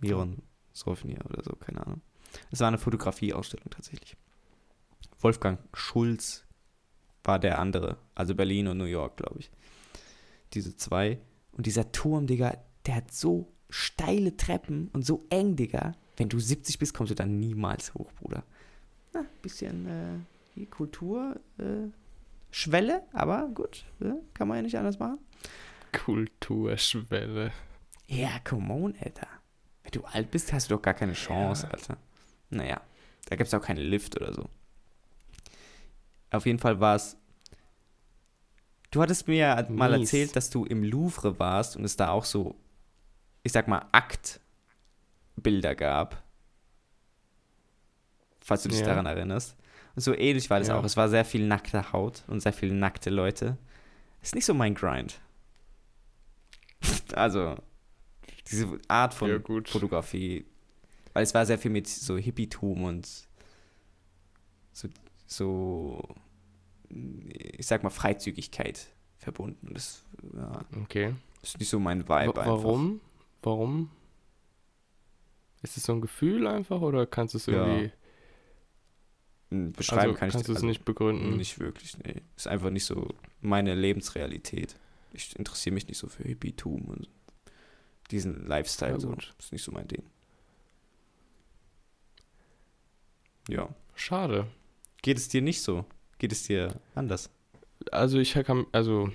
Miron 0.00 0.42
Solfnier 0.72 1.18
oder 1.24 1.42
so, 1.42 1.52
keine 1.52 1.86
Ahnung. 1.86 2.02
Es 2.50 2.60
war 2.60 2.68
eine 2.68 2.76
Fotografieausstellung 2.78 3.70
tatsächlich. 3.70 4.16
Wolfgang 5.20 5.58
Schulz 5.72 6.44
war 7.24 7.38
der 7.38 7.58
andere, 7.58 7.96
also 8.14 8.34
Berlin 8.34 8.68
und 8.68 8.76
New 8.76 8.84
York, 8.84 9.16
glaube 9.16 9.38
ich. 9.40 9.50
Diese 10.54 10.76
zwei. 10.76 11.18
Und 11.52 11.66
dieser 11.66 11.90
Turm, 11.92 12.26
Digga, 12.26 12.56
der 12.86 12.96
hat 12.96 13.12
so 13.12 13.52
steile 13.70 14.36
Treppen 14.36 14.88
und 14.92 15.04
so 15.04 15.26
eng, 15.30 15.56
Digga. 15.56 15.92
Wenn 16.16 16.28
du 16.28 16.38
70 16.38 16.78
bist, 16.78 16.94
kommst 16.94 17.10
du 17.10 17.14
da 17.14 17.26
niemals 17.26 17.94
hoch, 17.94 18.10
Bruder. 18.12 18.44
Na, 19.12 19.24
bisschen 19.42 19.86
äh, 19.86 20.18
die 20.54 20.66
Kultur, 20.66 21.40
äh, 21.58 21.88
Schwelle, 22.50 23.02
aber 23.12 23.48
gut, 23.48 23.84
äh, 24.00 24.12
kann 24.34 24.48
man 24.48 24.58
ja 24.58 24.62
nicht 24.62 24.78
anders 24.78 24.98
machen. 24.98 25.18
Kulturschwelle. 25.92 27.52
Ja, 28.06 28.38
come 28.44 28.72
on, 28.72 28.94
Alter. 29.02 29.26
Wenn 29.82 29.90
du 29.92 30.04
alt 30.04 30.30
bist, 30.30 30.52
hast 30.52 30.70
du 30.70 30.74
doch 30.76 30.82
gar 30.82 30.94
keine 30.94 31.12
Chance, 31.14 31.64
Ja. 31.66 31.70
Alter. 31.72 31.96
Naja, 32.50 32.80
da 33.26 33.36
gibt 33.36 33.48
es 33.48 33.54
auch 33.54 33.62
keinen 33.62 33.78
Lift 33.84 34.16
oder 34.16 34.32
so. 34.32 34.48
Auf 36.30 36.46
jeden 36.46 36.58
Fall 36.58 36.80
war 36.80 36.96
es. 36.96 37.16
Du 38.96 39.02
hattest 39.02 39.28
mir 39.28 39.36
ja 39.36 39.66
mal 39.68 39.90
Mies. 39.90 40.08
erzählt, 40.08 40.36
dass 40.36 40.48
du 40.48 40.64
im 40.64 40.82
Louvre 40.82 41.38
warst 41.38 41.76
und 41.76 41.84
es 41.84 41.96
da 41.96 42.08
auch 42.08 42.24
so, 42.24 42.54
ich 43.42 43.52
sag 43.52 43.68
mal, 43.68 43.84
Aktbilder 43.92 45.74
gab. 45.74 46.22
Falls 48.40 48.62
du 48.62 48.70
dich 48.70 48.80
Ja. 48.80 48.86
daran 48.86 49.04
erinnerst. 49.04 49.54
Und 49.96 50.00
so 50.00 50.14
ähnlich 50.14 50.48
war 50.48 50.60
das 50.60 50.68
Ja. 50.68 50.78
auch. 50.78 50.84
Es 50.84 50.96
war 50.96 51.10
sehr 51.10 51.26
viel 51.26 51.46
nackte 51.46 51.92
Haut 51.92 52.22
und 52.26 52.40
sehr 52.40 52.54
viele 52.54 52.74
nackte 52.74 53.10
Leute. 53.10 53.58
Ist 54.22 54.34
nicht 54.34 54.46
so 54.46 54.54
mein 54.54 54.74
Grind. 54.74 55.20
also, 57.14 57.54
diese 58.50 58.78
Art 58.88 59.12
von 59.12 59.28
Ja. 59.28 59.38
Fotografie. 59.66 60.46
Weil 61.12 61.22
es 61.22 61.34
war 61.34 61.44
sehr 61.44 61.58
viel 61.58 61.70
mit 61.70 61.86
so 61.86 62.16
Hippietum 62.16 62.84
und 62.84 63.06
so, 64.72 64.88
so 65.26 66.16
ich 66.88 67.66
sag 67.66 67.82
mal, 67.82 67.90
Freizügigkeit 67.90 68.88
verbunden. 69.18 69.72
Das 69.74 70.04
ja, 70.34 70.64
Okay. 70.82 71.14
ist 71.42 71.58
nicht 71.58 71.68
so 71.68 71.78
mein 71.78 72.02
Vibe 72.02 72.08
Wa- 72.08 72.20
einfach. 72.22 72.46
warum? 72.46 73.00
Warum? 73.42 73.90
Ist 75.62 75.76
es 75.76 75.84
so 75.84 75.92
ein 75.94 76.00
Gefühl 76.00 76.46
einfach 76.46 76.80
oder 76.80 77.06
kannst 77.06 77.34
du 77.34 77.38
es 77.38 77.46
Ja. 77.46 77.66
irgendwie. 77.66 77.92
Hm, 79.50 79.72
Beschreiben 79.72 80.00
also 80.08 80.14
kann 80.18 80.28
ich 80.28 80.32
kannst 80.34 80.48
du 80.48 80.52
es 80.52 80.56
also 80.58 80.66
nicht 80.66 80.84
begründen? 80.84 81.36
Nicht 81.36 81.58
wirklich, 81.60 81.96
nee. 81.98 82.22
Ist 82.36 82.48
einfach 82.48 82.70
nicht 82.70 82.84
so 82.84 83.14
meine 83.40 83.74
Lebensrealität. 83.74 84.76
Ich 85.12 85.34
interessiere 85.36 85.74
mich 85.74 85.86
nicht 85.88 85.98
so 85.98 86.08
für 86.08 86.24
Hippietum 86.24 86.84
und 86.86 87.08
diesen 88.10 88.46
Lifestyle. 88.46 88.92
Ja, 88.92 89.00
so. 89.00 89.14
Ist 89.38 89.52
nicht 89.52 89.62
so 89.62 89.72
mein 89.72 89.88
Ding. 89.88 90.02
Ja. 93.48 93.68
Schade. 93.94 94.46
Geht 95.02 95.16
es 95.18 95.28
dir 95.28 95.42
nicht 95.42 95.62
so? 95.62 95.84
Geht 96.18 96.32
es 96.32 96.44
dir 96.44 96.80
anders? 96.94 97.30
Also 97.92 98.18
ich 98.18 98.32
kann, 98.32 98.66
also 98.72 99.10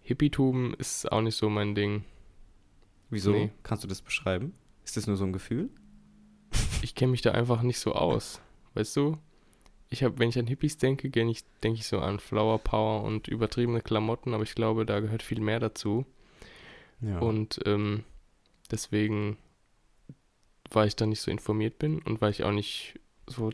Hippietum 0.00 0.74
ist 0.74 1.10
auch 1.12 1.20
nicht 1.20 1.36
so 1.36 1.50
mein 1.50 1.74
Ding. 1.74 2.04
Wieso? 3.10 3.32
Nee. 3.32 3.50
Kannst 3.62 3.84
du 3.84 3.88
das 3.88 4.02
beschreiben? 4.02 4.54
Ist 4.84 4.96
das 4.96 5.06
nur 5.06 5.16
so 5.16 5.24
ein 5.24 5.32
Gefühl? 5.32 5.70
Ich 6.80 6.94
kenne 6.94 7.10
mich 7.10 7.22
da 7.22 7.32
einfach 7.32 7.62
nicht 7.62 7.80
so 7.80 7.92
aus. 7.92 8.40
Weißt 8.74 8.96
du? 8.96 9.18
Ich 9.90 10.04
habe, 10.04 10.18
wenn 10.20 10.28
ich 10.28 10.38
an 10.38 10.46
Hippies 10.46 10.78
denke, 10.78 11.10
denke 11.10 11.32
ich, 11.32 11.44
denke 11.62 11.80
ich 11.80 11.86
so 11.88 11.98
an 11.98 12.20
Flower 12.20 12.58
Power 12.58 13.02
und 13.02 13.26
übertriebene 13.26 13.80
Klamotten, 13.80 14.32
aber 14.32 14.44
ich 14.44 14.54
glaube, 14.54 14.86
da 14.86 15.00
gehört 15.00 15.22
viel 15.22 15.40
mehr 15.40 15.58
dazu. 15.58 16.06
Ja. 17.00 17.18
Und 17.18 17.60
ähm, 17.66 18.04
deswegen, 18.70 19.38
weil 20.70 20.86
ich 20.86 20.94
da 20.94 21.04
nicht 21.04 21.20
so 21.20 21.30
informiert 21.30 21.78
bin 21.78 22.00
und 22.02 22.20
weil 22.20 22.30
ich 22.30 22.44
auch 22.44 22.52
nicht 22.52 23.00
so 23.26 23.50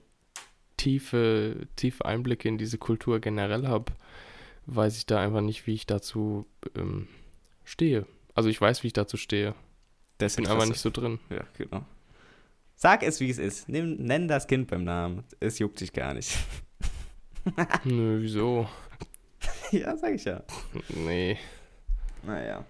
tiefe, 0.84 1.66
tiefe 1.76 2.04
Einblicke 2.04 2.46
in 2.46 2.58
diese 2.58 2.76
Kultur 2.76 3.18
generell 3.18 3.66
habe, 3.66 3.92
weiß 4.66 4.98
ich 4.98 5.06
da 5.06 5.18
einfach 5.18 5.40
nicht, 5.40 5.66
wie 5.66 5.72
ich 5.72 5.86
dazu 5.86 6.46
ähm, 6.76 7.08
stehe. 7.64 8.06
Also 8.34 8.50
ich 8.50 8.60
weiß, 8.60 8.82
wie 8.82 8.88
ich 8.88 8.92
dazu 8.92 9.16
stehe. 9.16 9.54
das 10.18 10.36
Bin 10.36 10.46
aber 10.46 10.66
nicht 10.66 10.80
so 10.80 10.90
drin. 10.90 11.18
Ja, 11.30 11.44
genau. 11.56 11.86
Sag 12.76 13.02
es, 13.02 13.20
wie 13.20 13.30
es 13.30 13.38
ist. 13.38 13.68
Nimm, 13.68 13.96
nenn 13.96 14.28
das 14.28 14.46
Kind 14.46 14.68
beim 14.68 14.84
Namen. 14.84 15.24
Es 15.40 15.58
juckt 15.58 15.80
dich 15.80 15.92
gar 15.92 16.12
nicht. 16.12 16.36
Nö, 17.84 18.20
wieso? 18.20 18.68
ja, 19.70 19.96
sag 19.96 20.14
ich 20.14 20.24
ja. 20.24 20.42
Nee. 20.88 21.38
Naja. 22.22 22.64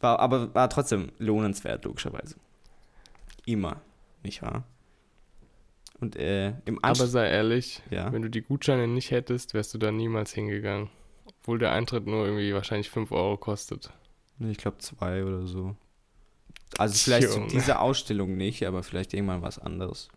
War, 0.00 0.18
aber 0.20 0.54
war 0.54 0.70
trotzdem 0.70 1.12
lohnenswert, 1.18 1.84
logischerweise. 1.84 2.36
Immer, 3.44 3.82
nicht 4.22 4.40
wahr? 4.40 4.64
Und 6.00 6.16
äh, 6.16 6.50
im 6.64 6.78
Aber 6.78 6.88
Anschluss. 6.90 7.10
sei 7.12 7.28
ehrlich, 7.28 7.82
Ja. 7.90 8.12
wenn 8.12 8.22
du 8.22 8.30
die 8.30 8.42
Gutscheine 8.42 8.86
nicht 8.86 9.10
hättest, 9.10 9.54
wärst 9.54 9.74
du 9.74 9.78
da 9.78 9.90
niemals 9.90 10.32
hingegangen. 10.32 10.90
Obwohl 11.40 11.58
der 11.58 11.72
Eintritt 11.72 12.06
nur 12.06 12.24
irgendwie 12.24 12.54
wahrscheinlich 12.54 12.90
5 12.90 13.10
Euro 13.10 13.36
kostet. 13.36 13.90
Ich 14.38 14.58
glaube 14.58 14.78
zwei 14.78 15.24
oder 15.24 15.46
so. 15.46 15.74
Also 16.76 16.94
vielleicht 16.96 17.30
zu 17.30 17.46
dieser 17.46 17.80
Ausstellung 17.80 18.36
nicht, 18.36 18.64
aber 18.66 18.82
vielleicht 18.82 19.12
irgendwann 19.14 19.42
was 19.42 19.58
anderes. 19.58 20.08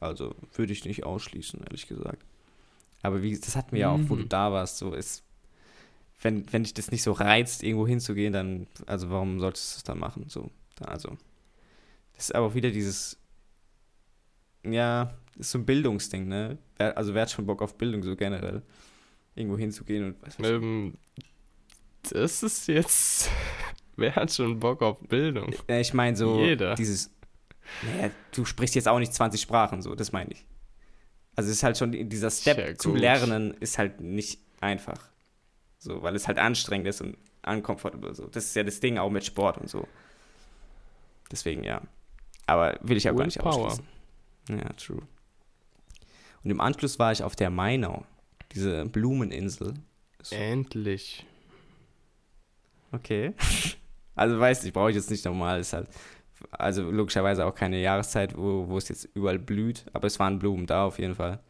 Also 0.00 0.34
würde 0.54 0.72
ich 0.72 0.84
nicht 0.84 1.04
ausschließen, 1.04 1.60
ehrlich 1.62 1.86
gesagt. 1.86 2.22
Aber 3.02 3.22
wie, 3.22 3.38
das 3.38 3.56
hatten 3.56 3.72
wir 3.72 3.80
ja 3.80 3.90
auch, 3.90 3.98
wo 4.08 4.16
du 4.16 4.24
Mhm. 4.24 4.28
da 4.28 4.52
warst, 4.52 4.78
so 4.78 4.92
ist, 4.92 5.22
wenn, 6.20 6.52
wenn 6.52 6.64
dich 6.64 6.74
das 6.74 6.90
nicht 6.90 7.02
so 7.02 7.12
reizt, 7.12 7.62
irgendwo 7.62 7.86
hinzugehen, 7.86 8.32
dann, 8.34 8.66
also 8.86 9.08
warum 9.10 9.40
solltest 9.40 9.74
du 9.74 9.76
es 9.78 9.84
dann 9.84 9.98
machen? 9.98 10.24
So, 10.28 10.50
also. 10.80 11.16
Das 12.14 12.24
ist 12.24 12.34
aber 12.34 12.52
wieder 12.54 12.70
dieses, 12.70 13.16
ja, 14.64 15.14
ist 15.38 15.50
so 15.50 15.58
ein 15.58 15.64
Bildungsding, 15.64 16.28
ne? 16.28 16.58
Also 16.78 17.14
wer 17.14 17.22
hat 17.22 17.30
schon 17.30 17.46
Bock 17.46 17.62
auf 17.62 17.76
Bildung 17.76 18.02
so 18.02 18.16
generell? 18.16 18.62
Irgendwo 19.34 19.56
hinzugehen 19.58 20.04
und 20.04 20.22
was 20.22 20.38
weiß 20.38 20.46
ich. 20.46 20.52
Ähm, 20.52 20.94
das 22.10 22.42
ist 22.42 22.66
jetzt. 22.68 23.30
Wer 23.96 24.16
hat 24.16 24.32
schon 24.32 24.58
Bock 24.58 24.80
auf 24.80 24.98
Bildung? 25.00 25.54
Ich 25.68 25.92
meine 25.92 26.16
so 26.16 26.40
Jeder. 26.40 26.74
dieses, 26.74 27.10
naja, 27.82 28.10
du 28.32 28.46
sprichst 28.46 28.74
jetzt 28.74 28.88
auch 28.88 28.98
nicht 28.98 29.12
20 29.12 29.38
Sprachen, 29.40 29.82
so, 29.82 29.94
das 29.94 30.12
meine 30.12 30.32
ich. 30.32 30.46
Also 31.36 31.50
es 31.50 31.56
ist 31.56 31.62
halt 31.62 31.76
schon, 31.76 31.92
dieser 32.08 32.30
Step 32.30 32.58
Ja, 32.58 32.76
zu 32.76 32.94
lernen 32.94 33.54
ist 33.60 33.76
halt 33.76 34.00
nicht 34.00 34.40
einfach. 34.60 35.10
So, 35.78 36.02
weil 36.02 36.14
es 36.16 36.28
halt 36.28 36.38
anstrengend 36.38 36.88
ist 36.88 37.02
und 37.02 37.16
uncomfortable 37.46 38.14
so. 38.14 38.26
Das 38.26 38.46
ist 38.46 38.56
ja 38.56 38.62
das 38.62 38.80
Ding 38.80 38.98
auch 38.98 39.10
mit 39.10 39.24
Sport 39.24 39.58
und 39.58 39.68
so. 39.68 39.86
Deswegen 41.30 41.62
ja. 41.64 41.82
Aber 42.46 42.78
will 42.82 42.96
ich 42.96 43.08
auch 43.08 43.16
gar 43.16 43.26
nicht 43.26 43.40
ausschließen. 43.40 43.86
Ja, 44.48 44.72
true. 44.74 45.02
Und 46.42 46.50
im 46.50 46.60
Anschluss 46.60 46.98
war 46.98 47.12
ich 47.12 47.22
auf 47.22 47.36
der 47.36 47.50
Mainau, 47.50 48.04
diese 48.52 48.86
Blumeninsel. 48.86 49.74
Ist- 50.20 50.32
Endlich. 50.32 51.26
Okay. 52.92 53.34
Also 54.16 54.38
weiß 54.38 54.64
ich, 54.64 54.72
brauche 54.74 54.90
ich 54.90 54.96
jetzt 54.96 55.10
nicht 55.10 55.24
nochmal. 55.24 55.60
Ist 55.60 55.72
halt, 55.72 55.88
also 56.50 56.90
logischerweise 56.90 57.46
auch 57.46 57.54
keine 57.54 57.80
Jahreszeit, 57.80 58.36
wo, 58.36 58.68
wo 58.68 58.76
es 58.76 58.88
jetzt 58.90 59.08
überall 59.14 59.38
blüht, 59.38 59.86
aber 59.94 60.08
es 60.08 60.18
waren 60.18 60.38
Blumen 60.38 60.66
da 60.66 60.84
auf 60.84 60.98
jeden 60.98 61.14
Fall. 61.14 61.40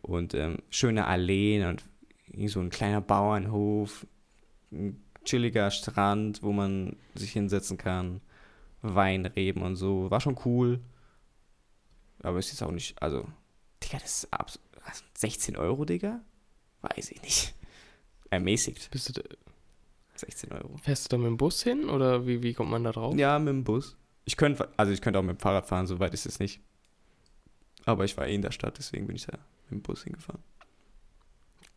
Und 0.00 0.34
ähm, 0.34 0.58
schöne 0.70 1.06
Alleen 1.06 1.64
und 1.66 1.84
so 2.48 2.60
ein 2.60 2.70
kleiner 2.70 3.00
Bauernhof, 3.00 4.06
ein 4.70 5.02
chilliger 5.24 5.72
Strand, 5.72 6.44
wo 6.44 6.52
man 6.52 6.94
sich 7.16 7.32
hinsetzen 7.32 7.76
kann, 7.76 8.20
Weinreben 8.82 9.62
und 9.62 9.74
so. 9.74 10.08
War 10.12 10.20
schon 10.20 10.38
cool. 10.44 10.78
Aber 12.24 12.38
ist 12.38 12.50
jetzt 12.50 12.62
auch 12.62 12.70
nicht, 12.70 13.00
also, 13.02 13.26
Digga, 13.82 13.98
das 13.98 14.24
ist 14.24 14.32
abs 14.32 14.58
16 15.14 15.56
Euro, 15.56 15.84
Digga? 15.84 16.20
Weiß 16.82 17.10
ich 17.10 17.22
nicht. 17.22 17.54
Ermäßigt. 18.30 18.90
Bist 18.90 19.08
du 19.08 19.22
da, 19.22 19.22
16 20.16 20.52
Euro. 20.52 20.76
fährst 20.78 21.06
du 21.06 21.16
da 21.16 21.18
mit 21.18 21.26
dem 21.26 21.36
Bus 21.36 21.62
hin 21.62 21.88
oder 21.88 22.26
wie, 22.26 22.42
wie 22.42 22.54
kommt 22.54 22.70
man 22.70 22.84
da 22.84 22.92
drauf? 22.92 23.16
Ja, 23.16 23.38
mit 23.38 23.48
dem 23.48 23.64
Bus. 23.64 23.96
Ich 24.24 24.36
könnte, 24.36 24.68
also 24.76 24.92
ich 24.92 25.00
könnte 25.00 25.18
auch 25.18 25.22
mit 25.22 25.38
dem 25.38 25.40
Fahrrad 25.40 25.66
fahren, 25.66 25.86
so 25.86 25.98
weit 26.00 26.14
ist 26.14 26.26
es 26.26 26.38
nicht. 26.38 26.60
Aber 27.84 28.04
ich 28.04 28.16
war 28.16 28.26
eh 28.26 28.34
in 28.34 28.42
der 28.42 28.52
Stadt, 28.52 28.78
deswegen 28.78 29.06
bin 29.06 29.16
ich 29.16 29.26
da 29.26 29.38
mit 29.64 29.70
dem 29.70 29.82
Bus 29.82 30.04
hingefahren. 30.04 30.42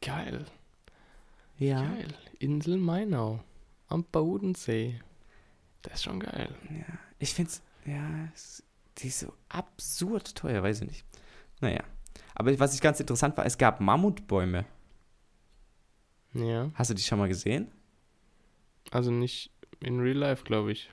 Geil. 0.01 0.45
Ja. 1.57 1.81
Geil. 1.81 2.13
Insel 2.39 2.77
Mainau. 2.77 3.43
Am 3.87 4.03
Bodensee. 4.03 5.01
Das 5.81 5.95
ist 5.95 6.03
schon 6.03 6.19
geil. 6.19 6.53
ja. 6.69 6.99
Ich 7.19 7.33
finde 7.33 7.51
es, 7.51 7.61
ja, 7.85 8.29
es, 8.33 8.63
die 8.97 9.07
ist 9.07 9.19
so 9.19 9.33
absurd 9.49 10.35
teuer, 10.35 10.63
weiß 10.63 10.81
ich 10.81 10.87
nicht. 10.87 11.05
Naja. 11.61 11.83
Aber 12.35 12.57
was 12.59 12.75
ich 12.75 12.81
ganz 12.81 12.99
interessant 12.99 13.37
war, 13.37 13.45
es 13.45 13.57
gab 13.57 13.79
Mammutbäume. 13.79 14.65
Ja. 16.33 16.71
Hast 16.75 16.89
du 16.89 16.93
die 16.93 17.01
schon 17.01 17.19
mal 17.19 17.27
gesehen? 17.27 17.71
Also 18.91 19.11
nicht 19.11 19.51
in 19.79 19.99
Real 19.99 20.17
Life, 20.17 20.43
glaube 20.43 20.71
ich. 20.71 20.89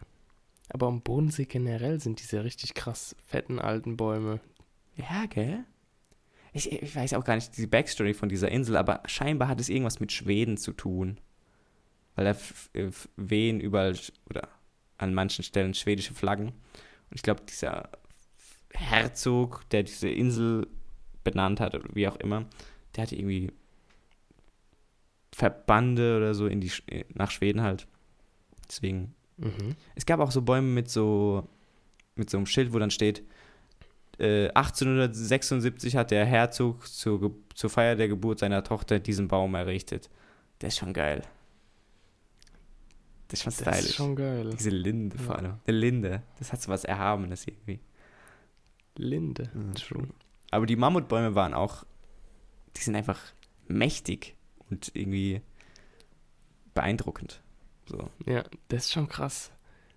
Aber 0.71 0.87
am 0.87 1.03
Bodensee 1.03 1.45
generell 1.45 2.01
sind 2.01 2.21
diese 2.21 2.45
richtig 2.45 2.75
krass 2.75 3.15
fetten 3.27 3.59
alten 3.59 3.97
Bäume. 3.97 4.41
Ja, 4.97 5.27
gell? 5.27 5.65
Ich, 6.53 6.71
ich 6.71 6.95
weiß 6.95 7.15
auch 7.15 7.25
gar 7.25 7.35
nicht 7.35 7.57
die 7.57 7.67
Backstory 7.67 8.15
von 8.15 8.29
dieser 8.29 8.49
Insel, 8.49 8.77
aber 8.77 9.03
scheinbar 9.07 9.49
hat 9.49 9.61
es 9.61 9.69
irgendwas 9.69 10.01
mit 10.01 10.13
Schweden 10.13 10.57
zu 10.57 10.73
tun. 10.73 11.19
Weil 12.15 12.27
da 12.27 12.37
wehen 13.17 13.61
überall 13.61 13.99
oder 14.31 14.49
an 14.97 15.15
manchen 15.15 15.43
Stellen 15.43 15.75
schwedische 15.75 16.15
Flaggen. 16.15 16.53
Ich 17.15 17.23
glaube, 17.23 17.43
dieser 17.49 17.89
Herzog, 18.75 19.62
der 19.71 19.85
diese 19.85 20.09
Insel 20.11 20.67
benannt 21.23 21.61
hat, 21.61 21.75
oder 21.75 21.89
wie 21.95 22.07
auch 22.07 22.17
immer, 22.17 22.45
der 22.95 23.05
hatte 23.05 23.17
irgendwie 23.17 23.51
Verbande 25.33 26.17
oder 26.17 26.35
so 26.35 26.47
in 26.47 26.61
die, 26.61 26.71
Sch- 26.71 26.89
äh, 26.91 27.05
nach 27.15 27.31
Schweden 27.31 27.62
halt. 27.62 27.87
Deswegen 28.69 29.15
Mhm. 29.37 29.75
es 29.97 30.07
gab 30.07 30.21
auch 30.21 30.31
so 30.31 30.43
Bäume 30.43 30.69
mit 30.69 30.89
so 30.89 31.49
mit 32.15 32.31
so 32.31 32.37
einem 32.37 32.47
Schild, 32.47 32.73
wo 32.73 32.79
dann 32.79 32.93
steht, 32.93 33.25
äh, 34.21 34.49
1876 34.55 35.97
hat 35.97 36.12
der 36.12 36.25
Herzog 36.25 36.87
zur, 36.87 37.35
zur 37.57 37.71
Feier 37.71 37.97
der 37.97 38.07
Geburt 38.07 38.39
seiner 38.39 38.62
Tochter 38.62 39.01
diesen 39.01 39.27
Baum 39.27 39.57
errichtet. 39.57 40.09
Der 40.61 40.69
ist 40.69 40.79
schon 40.79 40.93
geil. 40.93 41.23
Das 43.43 43.47
ist 43.47 43.57
schon 43.57 43.64
Das 43.64 43.74
stylisch. 43.76 43.91
ist 43.91 43.97
schon 43.97 44.16
geil. 44.16 44.51
Diese 44.57 44.70
Linde 44.70 45.18
vor 45.18 45.37
allem. 45.37 45.55
Eine 45.66 45.76
Linde. 45.76 46.22
Das 46.39 46.53
hat 46.53 46.62
so 46.62 46.70
was 46.70 46.85
Erhabenes 46.85 47.47
irgendwie. 47.47 47.80
Linde. 48.97 49.51
Ja, 49.55 49.72
True. 49.72 50.09
Aber 50.51 50.66
die 50.66 50.76
Mammutbäume 50.76 51.35
waren 51.35 51.55
auch, 51.55 51.85
die 52.76 52.80
sind 52.82 52.95
einfach 52.95 53.20
mächtig 53.66 54.37
und 54.70 54.93
irgendwie 54.95 55.41
beeindruckend. 56.74 57.41
So. 57.87 58.09
Ja, 58.26 58.45
das 58.68 58.85
ist 58.87 58.93
schon 58.93 59.09
krass. 59.09 59.51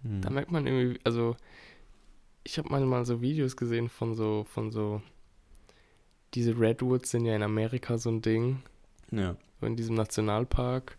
Hm. 0.04 0.22
Da 0.22 0.30
merkt 0.30 0.52
man 0.52 0.66
irgendwie, 0.68 1.00
also 1.04 1.36
ich 2.44 2.58
habe 2.58 2.70
manchmal 2.70 3.06
so 3.06 3.22
Videos 3.22 3.56
gesehen 3.56 3.90
von 3.90 4.16
so, 4.16 4.46
von 4.46 4.72
so, 4.72 5.02
diese 6.34 6.58
Redwoods 6.60 7.12
sind 7.12 7.26
ja 7.26 7.36
in 7.36 7.44
Amerika 7.44 7.98
so 7.98 8.10
ein 8.10 8.22
Ding, 8.22 8.62
Ja. 9.12 9.36
so 9.60 9.66
in 9.68 9.76
diesem 9.76 9.96
Nationalpark. 9.96 10.98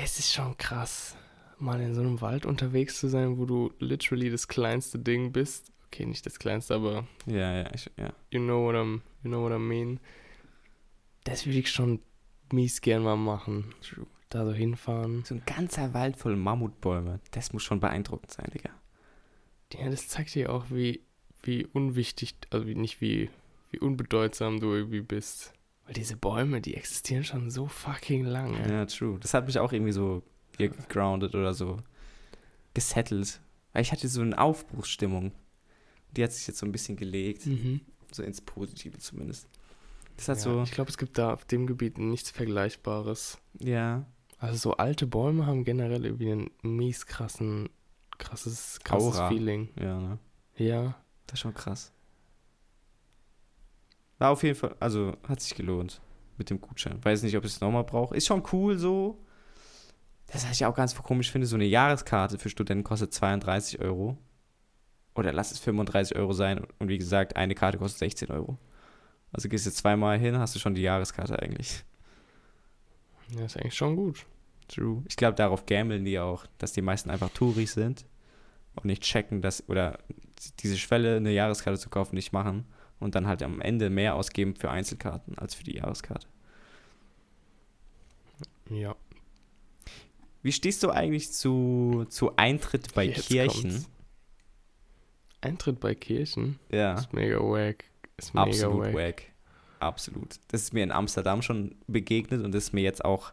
Das 0.00 0.18
ist 0.20 0.32
schon 0.32 0.56
krass, 0.56 1.16
mal 1.58 1.80
in 1.80 1.92
so 1.92 2.00
einem 2.00 2.20
Wald 2.20 2.46
unterwegs 2.46 3.00
zu 3.00 3.08
sein, 3.08 3.36
wo 3.36 3.46
du 3.46 3.72
literally 3.80 4.30
das 4.30 4.46
kleinste 4.46 4.96
Ding 4.98 5.32
bist. 5.32 5.72
Okay, 5.86 6.06
nicht 6.06 6.24
das 6.24 6.38
kleinste, 6.38 6.74
aber 6.74 7.06
Ja, 7.26 7.62
ja, 7.62 7.74
ich, 7.74 7.90
ja. 7.96 8.12
you 8.30 8.38
know 8.40 8.64
what 8.64 8.76
I'm, 8.76 9.00
you 9.24 9.30
know 9.30 9.42
what 9.42 9.52
I 9.52 9.58
mean. 9.58 9.98
Das 11.24 11.46
würde 11.46 11.58
ich 11.58 11.70
schon 11.70 12.00
mies 12.52 12.80
gern 12.80 13.02
mal 13.02 13.16
machen. 13.16 13.74
True. 13.82 14.06
Da 14.28 14.44
so 14.44 14.52
hinfahren. 14.52 15.24
So 15.24 15.34
ein 15.34 15.42
ganzer 15.46 15.94
Wald 15.94 16.16
voll 16.16 16.36
Mammutbäume. 16.36 17.18
Das 17.32 17.52
muss 17.52 17.64
schon 17.64 17.80
beeindruckend 17.80 18.30
sein, 18.30 18.50
Digga. 18.54 18.70
Ja, 19.72 19.90
das 19.90 20.06
zeigt 20.06 20.34
dir 20.34 20.52
auch, 20.52 20.66
wie, 20.70 21.00
wie 21.42 21.66
unwichtig, 21.66 22.34
also 22.50 22.66
wie, 22.66 22.74
nicht 22.76 23.00
wie, 23.00 23.30
wie 23.70 23.80
unbedeutsam 23.80 24.60
du 24.60 24.72
irgendwie 24.72 25.00
bist. 25.00 25.54
Weil 25.88 25.94
diese 25.94 26.16
Bäume, 26.18 26.60
die 26.60 26.74
existieren 26.74 27.24
schon 27.24 27.50
so 27.50 27.66
fucking 27.66 28.26
lange. 28.26 28.60
Ja, 28.70 28.84
true. 28.84 29.18
Das 29.20 29.32
hat 29.32 29.46
mich 29.46 29.58
auch 29.58 29.72
irgendwie 29.72 29.92
so 29.92 30.22
gegroundet 30.58 31.34
oder 31.34 31.54
so 31.54 31.78
gesettelt. 32.74 33.40
Weil 33.72 33.80
ich 33.80 33.90
hatte 33.90 34.06
so 34.06 34.20
eine 34.20 34.36
Aufbruchsstimmung. 34.36 35.32
Die 36.14 36.22
hat 36.22 36.32
sich 36.32 36.46
jetzt 36.46 36.58
so 36.58 36.66
ein 36.66 36.72
bisschen 36.72 36.96
gelegt. 36.98 37.46
Mhm. 37.46 37.80
So 38.12 38.22
ins 38.22 38.42
Positive 38.42 38.98
zumindest. 38.98 39.48
Das 40.18 40.28
hat 40.28 40.36
ja, 40.36 40.42
so, 40.42 40.62
Ich 40.62 40.72
glaube, 40.72 40.90
es 40.90 40.98
gibt 40.98 41.16
da 41.16 41.32
auf 41.32 41.46
dem 41.46 41.66
Gebiet 41.66 41.96
nichts 41.96 42.30
Vergleichbares. 42.30 43.38
ja, 43.58 44.04
Also 44.36 44.58
so 44.58 44.72
alte 44.76 45.06
Bäume 45.06 45.46
haben 45.46 45.64
generell 45.64 46.04
irgendwie 46.04 46.32
einen 46.32 46.50
mies 46.60 47.06
krassen, 47.06 47.70
krasses, 48.18 48.78
krasses 48.84 49.16
Aura. 49.16 49.28
Feeling. 49.30 49.70
ja, 49.80 49.98
ne? 49.98 50.18
Ja. 50.56 50.96
Das 51.26 51.34
ist 51.36 51.40
schon 51.40 51.54
krass. 51.54 51.92
War 54.18 54.30
auf 54.30 54.42
jeden 54.42 54.56
Fall, 54.56 54.74
also 54.80 55.16
hat 55.28 55.40
sich 55.40 55.54
gelohnt 55.54 56.00
mit 56.36 56.50
dem 56.50 56.60
Gutschein. 56.60 57.02
Weiß 57.04 57.22
nicht, 57.22 57.36
ob 57.36 57.44
ich 57.44 57.52
es 57.52 57.60
nochmal 57.60 57.84
brauche. 57.84 58.16
Ist 58.16 58.26
schon 58.26 58.42
cool 58.52 58.76
so. 58.78 59.18
Das, 60.26 60.44
was 60.44 60.52
ich 60.52 60.66
auch 60.66 60.74
ganz 60.74 60.94
komisch 60.94 61.30
finde, 61.30 61.46
so 61.46 61.56
eine 61.56 61.64
Jahreskarte 61.64 62.38
für 62.38 62.48
Studenten 62.48 62.84
kostet 62.84 63.12
32 63.14 63.80
Euro. 63.80 64.18
Oder 65.14 65.32
lass 65.32 65.52
es 65.52 65.58
35 65.60 66.16
Euro 66.16 66.32
sein. 66.32 66.66
Und 66.78 66.88
wie 66.88 66.98
gesagt, 66.98 67.36
eine 67.36 67.54
Karte 67.54 67.78
kostet 67.78 67.98
16 68.00 68.30
Euro. 68.30 68.58
Also 69.32 69.48
gehst 69.48 69.66
du 69.66 69.70
zweimal 69.70 70.18
hin, 70.18 70.38
hast 70.38 70.54
du 70.54 70.58
schon 70.58 70.74
die 70.74 70.82
Jahreskarte 70.82 71.40
eigentlich. 71.40 71.84
Ja, 73.36 73.44
ist 73.44 73.56
eigentlich 73.56 73.74
schon 73.74 73.96
gut. 73.96 74.26
True. 74.68 75.02
Ich 75.08 75.16
glaube, 75.16 75.34
darauf 75.34 75.66
gambeln 75.66 76.04
die 76.04 76.18
auch, 76.18 76.46
dass 76.58 76.72
die 76.72 76.82
meisten 76.82 77.10
einfach 77.10 77.30
Touris 77.30 77.72
sind 77.72 78.06
und 78.74 78.84
nicht 78.84 79.02
checken, 79.02 79.42
dass, 79.42 79.66
oder 79.68 79.98
diese 80.60 80.76
Schwelle, 80.76 81.16
eine 81.16 81.32
Jahreskarte 81.32 81.78
zu 81.78 81.88
kaufen, 81.88 82.14
nicht 82.14 82.32
machen 82.32 82.66
und 83.00 83.14
dann 83.14 83.26
halt 83.26 83.42
am 83.42 83.60
Ende 83.60 83.90
mehr 83.90 84.14
ausgeben 84.14 84.54
für 84.56 84.70
Einzelkarten 84.70 85.38
als 85.38 85.54
für 85.54 85.64
die 85.64 85.76
Jahreskarte. 85.76 86.26
Ja. 88.70 88.94
Wie 90.42 90.52
stehst 90.52 90.82
du 90.82 90.90
eigentlich 90.90 91.32
zu, 91.32 92.06
zu 92.08 92.36
Eintritt 92.36 92.94
bei 92.94 93.04
Jetzt 93.04 93.28
Kirchen? 93.28 93.70
kommt's. 93.70 93.90
Eintritt 95.40 95.80
bei 95.80 95.94
Kirchen 95.94 96.58
Ja, 96.70 96.94
ist 96.94 97.12
mega 97.12 97.38
wack. 97.38 97.84
Ist 98.16 98.34
mega 98.34 98.46
absolut 98.46 98.86
wack. 98.86 98.94
wack. 98.94 99.22
Absolut. 99.80 100.36
Das 100.48 100.62
ist 100.62 100.72
mir 100.74 100.82
in 100.82 100.90
Amsterdam 100.90 101.42
schon 101.42 101.76
begegnet 101.86 102.44
und 102.44 102.52
das 102.52 102.64
ist 102.64 102.72
mir 102.72 102.82
jetzt 102.82 103.04
auch 103.04 103.32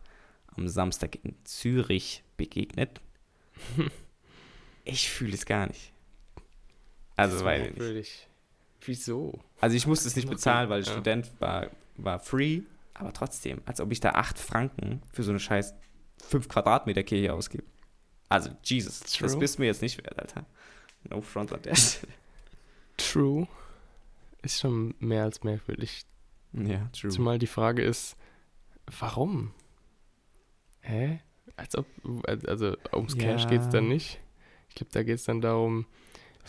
am 0.55 0.67
Samstag 0.67 1.17
in 1.23 1.35
Zürich 1.43 2.23
begegnet. 2.37 3.01
Ich 4.87 5.09
fühle 5.09 5.33
es 5.33 5.47
gar 5.47 5.65
nicht. 5.65 5.91
Also, 7.15 7.43
weil 7.43 7.71
nicht. 7.71 8.27
Wieso? 8.85 9.39
Also 9.61 9.75
ich 9.75 9.87
musste 9.87 10.07
es 10.07 10.15
nicht 10.15 10.29
bezahlen, 10.29 10.69
weil 10.69 10.83
ja. 10.83 10.91
Student 10.91 11.31
war, 11.39 11.67
war 11.97 12.19
free, 12.19 12.61
aber 12.93 13.13
trotzdem, 13.13 13.61
als 13.65 13.81
ob 13.81 13.91
ich 13.91 13.99
da 13.99 14.11
8 14.11 14.37
Franken 14.39 15.01
für 15.11 15.23
so 15.23 15.31
eine 15.31 15.39
scheiß 15.39 15.73
5 16.23 16.47
Quadratmeter 16.47 17.03
Kirche 17.03 17.33
ausgebe. 17.33 17.63
Also, 18.29 18.49
Jesus, 18.63 19.01
das 19.01 19.13
True. 19.13 19.37
bist 19.37 19.59
mir 19.59 19.65
jetzt 19.65 19.81
nicht 19.81 19.97
wert, 20.03 20.17
Alter. 20.19 20.45
No 21.09 21.21
front 21.21 21.51
der 21.65 21.75
Stelle. 21.75 22.11
True. 22.97 23.47
Ist 24.41 24.59
schon 24.59 24.95
mehr 24.99 25.23
als 25.23 25.43
merkwürdig. 25.43 26.05
Ja, 26.53 26.89
true. 26.93 27.11
Zumal 27.11 27.37
die 27.37 27.47
Frage 27.47 27.83
ist, 27.83 28.15
warum? 28.99 29.51
Hä? 30.81 31.19
Als 31.57 31.75
ob, 31.77 31.85
also 32.47 32.75
ums 32.93 33.17
Cash 33.17 33.43
Ja. 33.43 33.49
geht's 33.49 33.69
dann 33.69 33.87
nicht. 33.87 34.19
Ich 34.69 34.75
glaube, 34.75 34.91
da 34.93 35.03
geht's 35.03 35.25
dann 35.25 35.41
darum, 35.41 35.85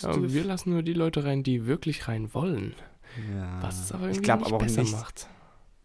ja, 0.03 0.13
Du- 0.13 0.33
wir 0.33 0.45
lassen 0.45 0.71
nur 0.71 0.83
die 0.83 0.93
Leute 0.93 1.25
rein, 1.25 1.43
die 1.43 1.67
wirklich 1.67 2.09
rein 2.09 2.33
wollen. 2.35 2.75
ja. 3.35 3.63
Was 3.63 3.81
es 3.81 3.93
aber 3.93 4.05
irgendwie 4.05 4.19
ich 4.19 4.23
glaube 4.25 4.41
nicht 4.43 4.49
aber 4.49 4.57
auch 4.57 4.63
besser 4.67 4.83
nicht. 4.83 4.93
macht. 4.93 5.29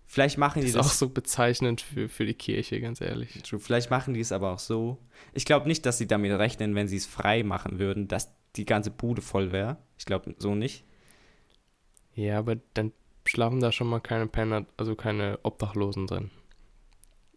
Vielleicht 0.07 0.37
machen 0.37 0.55
Das 0.59 0.63
die 0.63 0.67
ist 0.69 0.75
das 0.75 0.87
auch 0.87 0.91
so 0.91 1.09
bezeichnend 1.09 1.79
für, 1.79 2.09
für 2.09 2.25
die 2.25 2.33
Kirche, 2.33 2.81
ganz 2.81 2.99
ehrlich. 2.99 3.41
True. 3.43 3.59
Vielleicht 3.61 3.89
machen 3.89 4.13
die 4.13 4.19
es 4.19 4.33
aber 4.33 4.51
auch 4.51 4.59
so. 4.59 4.97
Ich 5.33 5.45
glaube 5.45 5.67
nicht, 5.69 5.85
dass 5.85 5.97
sie 5.97 6.07
damit 6.07 6.33
rechnen, 6.33 6.75
wenn 6.75 6.89
sie 6.89 6.97
es 6.97 7.05
frei 7.05 7.43
machen 7.43 7.79
würden, 7.79 8.09
dass 8.09 8.29
die 8.57 8.65
ganze 8.65 8.91
Bude 8.91 9.21
voll 9.21 9.53
wäre. 9.53 9.77
Ich 9.97 10.03
glaube 10.05 10.35
so 10.37 10.53
nicht. 10.53 10.83
Ja, 12.13 12.39
aber 12.39 12.57
dann 12.73 12.91
schlafen 13.25 13.61
da 13.61 13.71
schon 13.71 13.87
mal 13.87 14.01
keine 14.01 14.27
Penner, 14.27 14.65
also 14.75 14.95
keine 14.95 15.39
Obdachlosen 15.43 16.07
drin. 16.07 16.29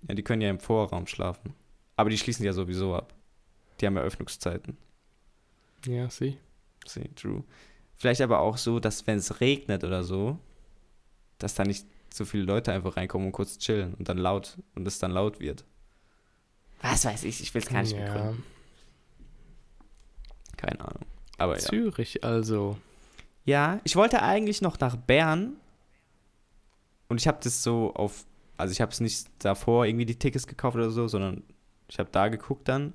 Ja, 0.09 0.17
die 0.17 0.25
können 0.25 0.43
ja 0.43 0.51
im 0.51 0.59
Vorraum 0.59 1.07
schlafen. 1.07 1.55
Aber 1.95 2.11
die 2.11 2.19
schließen 2.19 2.45
ja 2.45 2.53
sowieso 2.53 2.97
ab. 2.97 3.15
Die 3.81 3.87
haben 3.87 3.97
Eröffnungszeiten. 3.97 4.77
Ja, 5.87 6.11
sie. 6.11 6.39
See, 6.87 7.11
true. 7.15 7.45
Vielleicht 7.97 8.21
aber 8.21 8.41
auch 8.41 8.57
so, 8.57 8.81
dass 8.81 9.07
wenn 9.07 9.19
es 9.19 9.41
regnet 9.41 9.85
oder 9.85 10.05
so, 10.05 10.39
dass 11.39 11.55
da 11.55 11.65
nicht 11.65 11.87
so 12.13 12.25
viele 12.25 12.45
Leute 12.45 12.73
einfach 12.73 12.97
reinkommen 12.97 13.29
und 13.29 13.33
kurz 13.33 13.59
chillen 13.59 13.95
und 13.95 14.09
dann 14.09 14.19
laut 14.19 14.59
und 14.75 14.87
es 14.87 14.99
dann 14.99 15.11
laut 15.11 15.41
wird. 15.41 15.65
Was 16.81 17.05
weiß 17.05 17.25
ich, 17.25 17.41
ich 17.41 17.55
will 17.55 17.63
es 17.63 17.69
gar 17.69 17.83
nicht 17.83 17.97
ja. 17.97 18.05
begründen. 18.05 18.45
Keine 20.57 20.81
Ahnung. 20.81 21.07
Aber 21.39 21.55
ja. 21.55 21.61
Zürich 21.61 22.23
also. 22.25 22.77
Ja, 23.45 23.81
ich 23.85 23.97
wollte 23.97 24.23
eigentlich 24.23 24.63
noch 24.63 24.79
nach 24.79 24.97
Bern 24.97 25.57
und 27.09 27.21
ich 27.21 27.29
habe 27.29 27.39
das 27.43 27.63
so 27.63 27.93
auf, 27.95 28.25
also 28.57 28.73
ich 28.73 28.81
habe 28.81 28.93
es 28.93 29.01
nicht 29.01 29.29
davor 29.39 29.87
irgendwie 29.87 30.07
die 30.07 30.19
Tickets 30.19 30.47
gekauft 30.47 30.77
oder 30.77 30.91
so, 30.91 31.09
sondern 31.09 31.43
ich 31.89 31.99
habe 31.99 32.09
da 32.11 32.29
geguckt 32.29 32.69
dann. 32.69 32.95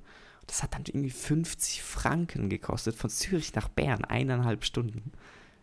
Das 0.50 0.64
hat 0.64 0.74
dann 0.74 0.82
irgendwie 0.84 1.10
50 1.10 1.80
Franken 1.80 2.48
gekostet 2.48 2.96
von 2.96 3.08
Zürich 3.08 3.54
nach 3.54 3.68
Bern, 3.68 4.04
eineinhalb 4.04 4.64
Stunden. 4.64 5.12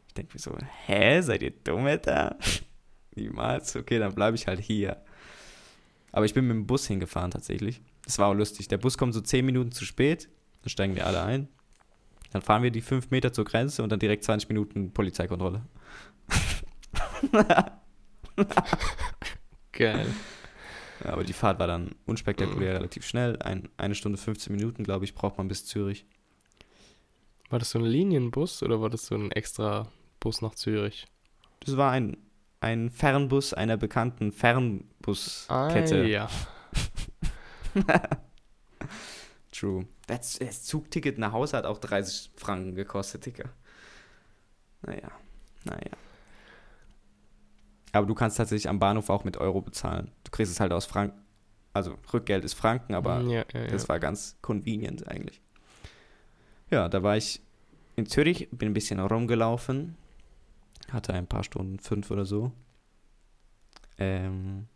Ich 0.08 0.14
denke 0.14 0.32
mir 0.34 0.40
so, 0.40 0.56
hä, 0.86 1.20
seid 1.22 1.42
ihr 1.42 1.52
dumm, 1.52 1.86
Alter? 1.86 2.38
Niemals. 3.16 3.76
Okay, 3.76 4.00
dann 4.00 4.16
bleibe 4.16 4.38
ich 4.38 4.48
halt 4.48 4.62
hier. 4.62 5.04
Aber 6.14 6.24
ich 6.24 6.34
bin 6.34 6.48
mit 6.48 6.56
dem 6.56 6.68
Bus 6.68 6.88
hingefahren 6.88 7.32
tatsächlich. 7.32 7.82
Das 8.06 8.18
war 8.18 8.30
auch 8.30 8.34
lustig. 8.34 8.70
Der 8.70 8.78
Bus 8.78 8.98
kommt 8.98 9.14
so 9.14 9.20
10 9.20 9.46
Minuten 9.46 9.74
zu 9.74 9.84
spät, 9.84 10.30
dann 10.62 10.70
steigen 10.70 10.96
wir 10.96 11.06
alle 11.06 11.22
ein. 11.22 11.50
Dann 12.32 12.42
fahren 12.42 12.64
wir 12.64 12.72
die 12.72 12.80
5 12.80 13.12
Meter 13.12 13.34
zur 13.34 13.44
Grenze 13.44 13.84
und 13.84 13.92
dann 13.92 14.00
direkt 14.00 14.24
20 14.24 14.48
Minuten 14.48 14.94
Polizeikontrolle. 14.94 15.64
Geil. 19.74 20.08
Aber 21.04 21.24
die 21.24 21.34
Fahrt 21.34 21.60
war 21.60 21.68
dann 21.68 21.96
unspektakulär, 22.06 22.76
relativ 22.76 23.06
schnell. 23.06 23.38
Ein, 23.42 23.70
eine 23.78 23.96
Stunde 23.96 24.18
15 24.18 24.56
Minuten, 24.56 24.84
glaube 24.84 25.06
ich, 25.06 25.14
braucht 25.14 25.38
man 25.38 25.48
bis 25.48 25.66
Zürich. 25.66 26.06
War 27.50 27.60
das 27.60 27.72
so 27.72 27.80
ein 27.80 27.86
Linienbus 27.86 28.64
oder 28.64 28.82
war 28.82 28.90
das 28.90 29.06
so 29.06 29.16
ein 29.16 29.32
extra 29.32 29.88
Bus 30.20 30.42
nach 30.42 30.56
Zürich? 30.56 31.08
Das 31.62 31.78
war 31.78 31.92
ein, 31.92 32.18
ein 32.60 32.90
Fernbus 32.90 33.54
einer 33.54 33.78
bekannten 33.78 34.32
Fernbuskette. 34.32 36.02
Ah, 36.02 36.06
ja. 36.06 36.30
True. 39.52 39.88
Das, 40.08 40.40
das 40.40 40.64
Zugticket 40.64 41.18
nach 41.18 41.32
Hause 41.32 41.58
hat 41.58 41.66
auch 41.66 41.80
30 41.80 42.32
Franken 42.36 42.76
gekostet, 42.76 43.26
Digga. 43.26 43.50
Naja, 44.82 45.12
naja. 45.64 45.92
Aber 47.92 48.06
du 48.06 48.14
kannst 48.14 48.38
tatsächlich 48.38 48.70
am 48.70 48.80
Bahnhof 48.80 49.10
auch 49.10 49.24
mit 49.24 49.38
Euro 49.38 49.62
bezahlen. 49.62 50.12
Du 50.24 50.32
kriegst 50.32 50.52
es 50.52 50.60
halt 50.60 50.72
aus 50.72 50.86
Franken. 50.86 51.22
Also 51.74 51.96
Rückgeld 52.12 52.44
ist 52.44 52.54
Franken, 52.56 52.96
aber 52.96 53.22
ja, 53.22 53.46
ja, 53.54 53.62
ja. 53.62 53.68
Das 53.68 53.88
war 53.88 54.00
ganz 54.00 54.38
convenient 54.42 55.08
eigentlich. 55.08 55.42
Ja, 56.72 56.90
da 56.90 57.04
war 57.04 57.16
ich 57.18 57.42
in 57.96 58.06
Zürich, 58.08 58.50
bin 58.52 58.70
ein 58.70 58.74
bisschen 58.74 59.00
rumgelaufen, 59.00 59.96
hatte 60.92 61.14
ein 61.14 61.28
paar 61.28 61.44
Stunden, 61.44 61.80
fünf 61.80 62.12
oder 62.12 62.26
so. 62.26 62.52
Ähm, 63.98 64.68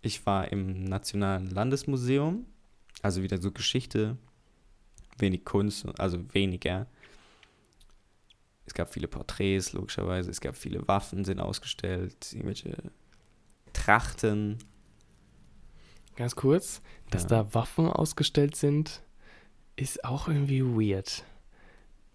ich 0.00 0.24
war 0.26 0.50
im 0.50 0.84
Nationalen 0.84 1.50
Landesmuseum, 1.50 2.46
Also 3.02 3.22
wieder 3.22 3.38
so 3.38 3.50
Geschichte, 3.50 4.16
wenig 5.18 5.44
Kunst, 5.44 5.86
also 5.98 6.18
weniger. 6.34 6.86
Es 8.72 8.74
gab 8.74 8.90
viele 8.90 9.06
Porträts, 9.06 9.74
logischerweise. 9.74 10.30
Es 10.30 10.40
gab 10.40 10.56
viele 10.56 10.88
Waffen, 10.88 11.26
sind 11.26 11.40
ausgestellt, 11.40 12.32
irgendwelche 12.32 12.74
Trachten. 13.74 14.56
Ganz 16.16 16.34
kurz, 16.36 16.80
dass 17.10 17.24
Ja. 17.24 17.28
da 17.44 17.52
Waffen 17.54 17.86
ausgestellt 17.86 18.56
sind, 18.56 19.02
ist 19.76 20.06
auch 20.06 20.26
irgendwie 20.26 20.62
weird. 20.64 21.22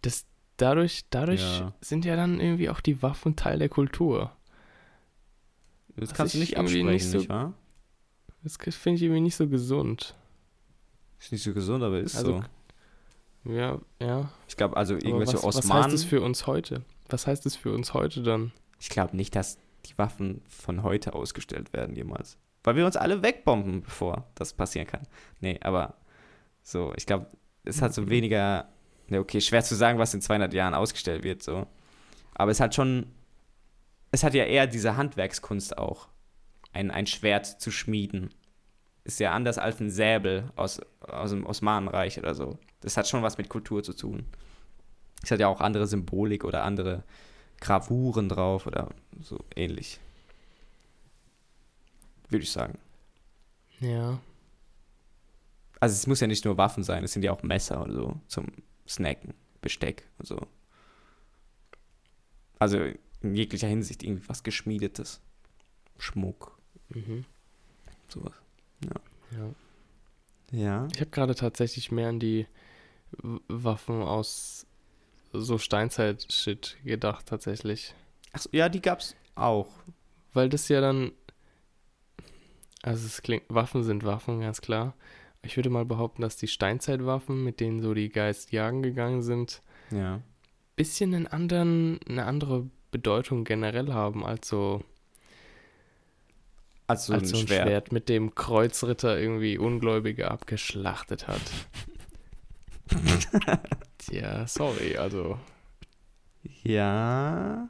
Das, 0.01 0.25
dadurch 0.57 1.03
dadurch 1.11 1.41
Ja. 1.59 1.73
sind 1.79 2.05
ja 2.05 2.15
dann 2.15 2.39
irgendwie 2.39 2.71
auch 2.71 2.81
die 2.81 3.03
Waffen 3.03 3.35
Teil 3.35 3.59
der 3.59 3.69
Kultur. 3.69 4.35
Das 5.95 6.11
kannst 6.15 6.33
du 6.33 6.39
ich 6.39 6.49
nicht 6.49 6.57
absprechen, 6.57 6.87
nicht 6.87 7.13
nicht, 7.13 7.23
so- 7.23 7.29
wahr? 7.29 7.53
Das 8.41 8.57
finde 8.75 8.95
ich 8.95 9.03
irgendwie 9.03 9.21
nicht 9.21 9.35
so 9.35 9.47
gesund. 9.47 10.15
Ist 11.19 11.31
nicht 11.31 11.43
so 11.43 11.53
gesund, 11.53 11.83
aber 11.83 11.99
ist 11.99 12.15
Also, 12.15 12.39
so. 12.41 12.43
Ja, 13.47 13.79
ja. 14.01 14.29
Ich 14.47 14.57
glaube, 14.57 14.77
also 14.77 14.95
irgendwelche 14.95 15.33
was, 15.35 15.43
was 15.43 15.55
heißt 15.55 15.65
Osmanen. 15.65 15.91
das 15.91 16.03
für 16.03 16.21
uns 16.21 16.47
heute? 16.47 16.83
Was 17.09 17.27
heißt 17.27 17.45
das 17.45 17.55
für 17.55 17.71
uns 17.71 17.93
heute 17.93 18.21
dann? 18.23 18.51
ich 18.79 18.89
glaube 18.89 19.15
nicht, 19.17 19.35
dass 19.35 19.57
die 19.85 19.97
Waffen 19.97 20.41
von 20.47 20.83
heute 20.83 21.13
ausgestellt 21.13 21.73
werden 21.73 21.95
jemals. 21.95 22.37
Weil 22.63 22.75
wir 22.75 22.85
uns 22.85 22.95
alle 22.97 23.23
wegbomben, 23.23 23.81
bevor 23.81 24.27
das 24.35 24.53
passieren 24.53 24.85
kann. 24.87 25.01
Nee, 25.39 25.57
aber 25.61 25.95
so, 26.61 26.93
ich 26.95 27.05
glaube, 27.05 27.27
es 27.63 27.81
hat 27.81 27.93
so 27.93 28.01
Mhm. 28.03 28.09
weniger, 28.09 28.67
ne, 29.07 29.19
okay, 29.19 29.39
schwer 29.41 29.63
zu 29.63 29.73
sagen, 29.75 29.97
was 29.97 30.13
in 30.13 30.21
200 30.21 30.53
Jahren 30.53 30.73
ausgestellt 30.73 31.23
wird, 31.23 31.41
so. 31.41 31.65
Aber 32.35 32.51
es 32.51 32.59
hat 32.59 32.75
schon, 32.75 33.07
es 34.11 34.23
hat 34.23 34.33
ja 34.33 34.43
eher 34.43 34.67
diese 34.67 34.95
Handwerkskunst 34.97 35.77
auch, 35.77 36.07
ein, 36.73 36.91
ein 36.91 37.07
Schwert 37.07 37.45
zu 37.45 37.71
schmieden. 37.71 38.29
Ist 39.05 39.19
ja 39.19 39.31
anders 39.31 39.57
als 39.57 39.79
ein 39.79 39.89
Säbel 39.89 40.51
aus, 40.55 40.81
aus 40.99 41.31
dem 41.31 41.45
Osmanenreich 41.45 42.19
oder 42.19 42.35
so. 42.35 42.59
Das 42.81 42.97
hat 42.97 43.07
schon 43.07 43.23
was 43.23 43.37
mit 43.37 43.49
Kultur 43.49 43.83
zu 43.83 43.93
tun. 43.93 44.25
Es 45.23 45.31
hat 45.31 45.39
ja 45.39 45.47
auch 45.47 45.61
andere 45.61 45.87
Symbolik 45.87 46.43
oder 46.43 46.63
andere 46.63 47.03
Gravuren 47.59 48.29
drauf 48.29 48.67
oder 48.67 48.89
so 49.21 49.39
ähnlich. 49.55 49.99
Würde 52.29 52.43
ich 52.43 52.51
sagen. 52.51 52.77
Ja. 53.79 54.19
Also 55.79 55.93
es 55.93 56.07
muss 56.07 56.19
ja 56.19 56.27
nicht 56.27 56.45
nur 56.45 56.57
Waffen 56.57 56.83
sein, 56.83 57.03
es 57.03 57.13
sind 57.13 57.23
ja 57.23 57.31
auch 57.31 57.43
Messer 57.43 57.81
und 57.83 57.93
so 57.93 58.19
zum 58.27 58.47
Snacken, 58.87 59.33
Besteck 59.61 60.03
und 60.19 60.27
so. 60.27 60.39
Also 62.59 62.79
in 63.21 63.35
jeglicher 63.35 63.67
Hinsicht 63.67 64.03
irgendwie 64.03 64.27
was 64.29 64.43
Geschmiedetes. 64.43 65.19
Schmuck, 65.99 66.57
Mhm. 66.89 67.25
sowas. 68.07 68.33
ja. 68.83 68.91
Ja. 70.51 70.87
Ich 70.93 71.01
habe 71.01 71.09
gerade 71.11 71.35
tatsächlich 71.35 71.91
mehr 71.91 72.07
an 72.09 72.19
die 72.19 72.47
Waffen 73.47 74.01
aus 74.01 74.65
so 75.33 75.57
Steinzeit-Shit 75.57 76.77
gedacht, 76.83 77.25
tatsächlich. 77.27 77.93
Achso, 78.33 78.49
ja, 78.51 78.69
die 78.69 78.81
gab's 78.81 79.15
auch. 79.35 79.67
Weil 80.33 80.49
das 80.49 80.67
ja 80.69 80.81
dann. 80.81 81.11
Also, 82.83 83.05
es 83.05 83.21
klingt. 83.21 83.43
Waffen 83.49 83.83
sind 83.83 84.03
Waffen, 84.05 84.39
ganz 84.41 84.61
klar. 84.61 84.93
Ich 85.41 85.55
würde 85.57 85.69
mal 85.69 85.85
behaupten, 85.85 86.21
dass 86.21 86.35
die 86.37 86.47
Steinzeitwaffen, 86.47 87.43
mit 87.43 87.59
denen 87.59 87.81
so 87.81 87.93
die 87.93 88.09
Geist 88.09 88.51
jagen 88.51 88.81
gegangen 88.81 89.21
sind, 89.21 89.61
Ja. 89.91 90.21
bisschen 90.75 91.13
einen 91.13 91.27
anderen, 91.27 91.99
eine 92.07 92.25
andere 92.25 92.69
Bedeutung 92.91 93.43
generell 93.43 93.93
haben 93.93 94.25
als 94.25 94.47
so, 94.47 94.83
Also 96.87 97.07
so 97.07 97.13
als 97.13 97.23
ein, 97.23 97.27
so 97.27 97.37
ein 97.37 97.47
Schwert. 97.47 97.63
Schwert. 97.67 97.91
mit 97.91 98.09
dem 98.09 98.33
Kreuzritter 98.35 99.19
irgendwie 99.19 99.57
Ungläubige 99.57 100.29
abgeschlachtet 100.31 101.27
hat. 101.27 101.41
Tja, 103.97 104.47
sorry, 104.47 104.97
also. 104.97 105.39
Ja. 106.63 107.67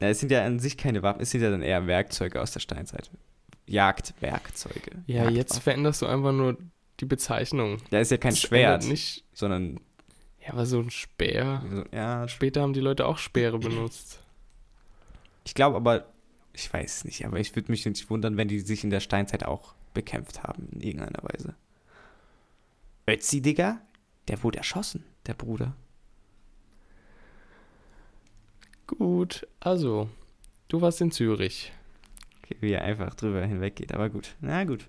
ja. 0.00 0.08
Es 0.08 0.20
sind 0.20 0.32
ja 0.32 0.44
an 0.44 0.58
sich 0.60 0.76
keine 0.78 1.02
Waffen, 1.02 1.20
es 1.20 1.30
sind 1.30 1.42
ja 1.42 1.50
dann 1.50 1.62
eher 1.62 1.86
Werkzeuge 1.86 2.40
aus 2.40 2.52
der 2.52 2.60
Steinzeit. 2.60 3.10
Jagdwerkzeuge. 3.66 5.02
Ja, 5.06 5.24
jetzt 5.24 5.36
Jagdwaffen. 5.36 5.62
veränderst 5.62 6.02
du 6.02 6.06
einfach 6.06 6.32
nur 6.32 6.56
die 7.00 7.04
Bezeichnung. 7.04 7.78
Ja, 7.90 8.00
ist 8.00 8.10
ja 8.10 8.16
kein 8.16 8.32
Das 8.32 8.40
Schwert, 8.40 8.86
Nicht, 8.86 9.24
sondern 9.34 9.78
ja, 10.42 10.52
aber 10.52 10.64
so 10.66 10.80
ein 10.80 10.90
Speer. 10.90 11.62
so- 11.70 11.84
ja, 11.94 12.26
Später 12.28 12.62
haben 12.62 12.72
die 12.72 12.80
Leute 12.80 13.06
auch 13.06 13.18
Speere 13.18 13.58
benutzt. 13.58 14.20
ich 15.44 15.54
glaube 15.54 15.76
aber, 15.76 16.06
ich 16.54 16.72
weiß 16.72 17.04
nicht, 17.04 17.26
aber 17.26 17.38
ich 17.38 17.54
würde 17.54 17.70
mich 17.70 17.84
nicht 17.84 18.08
wundern, 18.10 18.36
wenn 18.38 18.48
die 18.48 18.60
sich 18.60 18.82
in 18.84 18.90
der 18.90 19.00
Steinzeit 19.00 19.44
auch 19.44 19.74
bekämpft 19.92 20.42
haben, 20.42 20.68
in 20.72 20.80
irgendeiner 20.80 21.22
Weise. 21.22 21.54
Ötzi, 23.08 23.40
Digga, 23.42 23.80
der 24.28 24.42
wurde 24.42 24.58
erschossen, 24.58 25.04
der 25.26 25.34
Bruder. 25.34 25.74
Gut, 28.86 29.46
also, 29.60 30.08
du 30.68 30.80
warst 30.80 31.00
in 31.00 31.10
Zürich. 31.12 31.72
Okay, 32.42 32.56
wie 32.60 32.72
er 32.72 32.82
einfach 32.82 33.14
drüber 33.14 33.44
hinweggeht, 33.44 33.92
aber 33.94 34.08
gut. 34.10 34.34
Na 34.40 34.64
gut. 34.64 34.88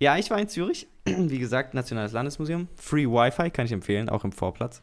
Ja, 0.00 0.18
ich 0.18 0.30
war 0.30 0.38
in 0.38 0.48
Zürich. 0.48 0.88
Wie 1.06 1.38
gesagt, 1.38 1.72
Nationales 1.72 2.12
Landesmuseum. 2.12 2.68
Free 2.74 3.06
Wi-Fi 3.06 3.50
kann 3.50 3.64
ich 3.64 3.72
empfehlen, 3.72 4.08
auch 4.10 4.24
im 4.24 4.32
Vorplatz. 4.32 4.82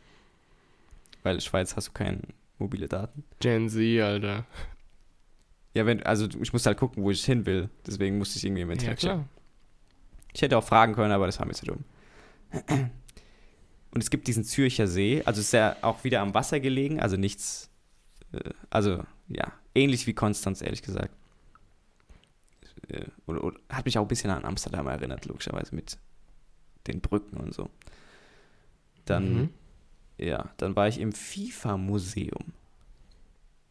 Weil 1.22 1.36
in 1.36 1.42
Schweiz 1.42 1.76
hast 1.76 1.90
du 1.90 1.92
keine 1.92 2.20
mobile 2.58 2.88
Daten. 2.88 3.24
Gen 3.40 3.70
Z, 3.70 4.02
Alter. 4.02 4.46
Ja, 5.76 5.86
wenn, 5.86 6.02
also 6.04 6.28
ich 6.42 6.52
musste 6.54 6.70
halt 6.70 6.80
gucken, 6.80 7.04
wo 7.04 7.12
ich 7.12 7.24
hin 7.24 7.46
will. 7.46 7.70
Deswegen 7.86 8.18
musste 8.18 8.38
ich 8.40 8.46
irgendwie 8.46 8.64
im 8.64 8.70
Ja, 8.70 8.74
Internet 8.74 9.00
klar. 9.00 9.16
checken. 9.18 9.30
Ich 10.34 10.42
hätte 10.42 10.58
auch 10.58 10.64
fragen 10.64 10.94
können, 10.96 11.12
aber 11.12 11.28
das 11.28 11.38
war 11.40 11.46
mir 11.46 11.54
zu 11.54 11.66
dumm. 11.68 11.84
Und 13.92 14.02
es 14.04 14.10
gibt 14.10 14.28
diesen 14.28 14.44
Zürcher 14.44 14.88
See, 14.88 15.22
also 15.26 15.42
ist 15.42 15.54
ja 15.54 15.76
auch 15.82 16.04
wieder 16.04 16.22
am 16.22 16.34
Wasser 16.34 16.60
gelegen, 16.60 17.00
also 17.00 17.16
nichts, 17.16 17.70
äh, 18.32 18.50
also 18.70 19.04
ja, 19.28 19.52
ähnlich 19.76 20.08
wie 20.08 20.14
Konstanz, 20.14 20.62
ehrlich 20.62 20.82
gesagt. 20.82 21.14
Äh, 22.88 23.06
Und, 23.26 23.38
und 23.38 23.60
hat 23.70 23.86
mich 23.86 23.98
auch 23.98 24.02
ein 24.04 24.08
bisschen 24.08 24.32
an 24.32 24.46
Amsterdam 24.46 24.88
erinnert, 24.88 25.26
logischerweise, 25.26 25.76
mit 25.76 25.98
den 26.88 27.02
Brücken 27.02 27.38
und 27.38 27.54
so. 27.54 27.70
Dann, 29.06 29.34
Mhm. 29.34 29.50
ja, 30.18 30.50
dann 30.58 30.76
war 30.76 30.88
ich 30.88 31.00
im 31.00 31.12
FIFA-Museum. 31.12 32.54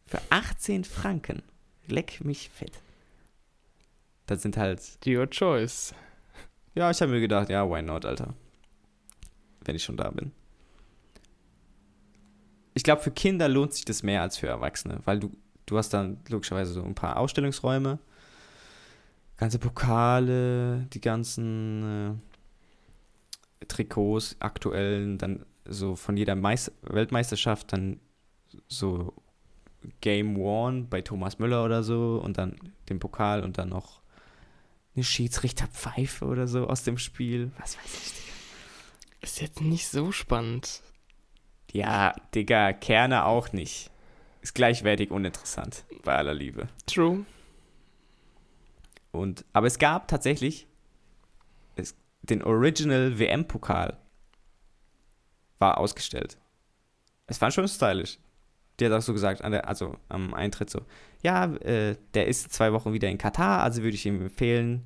Für 0.05 0.21
18 0.29 0.83
Franken. 0.83 1.43
Leck 1.87 2.23
mich 2.23 2.49
fett. 2.49 2.79
Das 4.25 4.41
sind 4.41 4.55
halt 4.57 4.81
Your 5.05 5.29
choice. 5.29 5.93
ja, 6.75 6.89
ich 6.91 7.01
habe 7.01 7.11
mir 7.11 7.19
gedacht, 7.19 7.49
ja, 7.49 7.69
why 7.69 7.81
not, 7.81 8.05
Alter. 8.05 8.33
Wenn 9.65 9.75
ich 9.75 9.83
schon 9.83 9.97
da 9.97 10.09
bin. 10.09 10.31
Ich 12.73 12.83
glaube, 12.83 13.01
für 13.01 13.11
Kinder 13.11 13.47
lohnt 13.47 13.73
sich 13.73 13.85
das 13.85 14.03
mehr 14.03 14.21
als 14.21 14.37
für 14.37 14.47
Erwachsene, 14.47 14.99
weil 15.05 15.19
du, 15.19 15.31
du 15.65 15.77
hast 15.77 15.89
dann 15.89 16.17
logischerweise 16.27 16.73
so 16.73 16.83
ein 16.83 16.95
paar 16.95 17.17
Ausstellungsräume, 17.17 17.99
ganze 19.37 19.59
Pokale, 19.59 20.87
die 20.91 21.01
ganzen 21.01 22.19
äh, 23.61 23.65
Trikots, 23.65 24.35
aktuellen, 24.39 25.17
dann 25.17 25.45
so 25.65 25.95
von 25.95 26.17
jeder 26.17 26.35
Meis 26.35 26.71
Weltmeisterschaft 26.81 27.71
dann 27.73 27.99
so 28.67 29.13
Game 30.01 30.37
One 30.37 30.87
bei 30.89 31.01
Thomas 31.01 31.39
Müller 31.39 31.63
oder 31.63 31.83
so 31.83 32.21
und 32.23 32.37
dann 32.37 32.55
den 32.89 32.99
Pokal 32.99 33.43
und 33.43 33.57
dann 33.57 33.69
noch 33.69 34.01
eine 34.95 35.03
Schiedsrichterpfeife 35.03 36.25
oder 36.25 36.47
so 36.47 36.67
aus 36.67 36.83
dem 36.83 36.97
Spiel. 36.97 37.51
Was 37.59 37.77
weiß 37.77 37.85
ich, 37.85 38.13
Digga. 38.13 38.32
Ist 39.23 39.39
jetzt 39.39 39.61
nicht 39.61 39.87
so 39.87 40.11
spannend. 40.11 40.83
Ja, 41.71 42.13
Digga, 42.35 42.73
Kerne 42.73 43.25
auch 43.25 43.53
nicht. 43.53 43.89
Ist 44.41 44.53
gleichwertig 44.53 45.11
uninteressant, 45.11 45.85
bei 46.03 46.13
aller 46.13 46.33
Liebe. 46.33 46.67
True. 46.85 47.25
Und, 49.11 49.45
aber 49.53 49.67
es 49.67 49.79
gab 49.79 50.09
tatsächlich 50.09 50.67
es, 51.77 51.95
den 52.21 52.43
Original 52.43 53.17
WM-Pokal 53.17 53.97
war 55.59 55.77
ausgestellt. 55.77 56.37
Es 57.27 57.39
war 57.39 57.49
schon 57.49 57.67
stylisch. 57.69 58.19
Die 58.79 58.85
hat 58.85 58.91
auch 58.91 59.01
so 59.01 59.13
gesagt, 59.13 59.41
der, 59.41 59.67
also 59.69 59.95
am 60.09 60.33
Eintritt 60.33 60.69
so, 60.69 60.81
ja, 61.21 61.45
äh, 61.45 61.95
der 62.13 62.27
ist 62.27 62.51
zwei 62.51 62.73
Wochen 62.73 62.91
wieder 62.91 63.07
in 63.07 63.17
Katar, 63.17 63.61
also 63.61 63.83
würde 63.83 63.95
ich 63.95 64.05
ihm 64.05 64.21
empfehlen, 64.21 64.83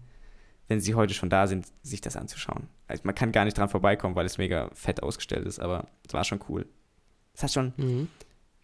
wenn 0.67 0.79
sie 0.79 0.93
heute 0.93 1.15
schon 1.15 1.31
da 1.31 1.47
sind, 1.47 1.65
sich 1.81 2.01
das 2.01 2.17
anzuschauen. 2.17 2.67
Also 2.87 3.01
man 3.05 3.15
kann 3.15 3.31
gar 3.31 3.45
nicht 3.45 3.57
dran 3.57 3.69
vorbeikommen, 3.69 4.15
weil 4.15 4.25
es 4.25 4.37
mega 4.37 4.69
fett 4.73 5.03
ausgestellt 5.03 5.45
ist, 5.45 5.59
aber 5.59 5.87
es 6.07 6.13
war 6.13 6.23
schon 6.23 6.39
cool. 6.49 6.65
Es 7.33 7.43
hat 7.43 7.51
schon, 7.51 7.73
Mhm. 7.77 8.07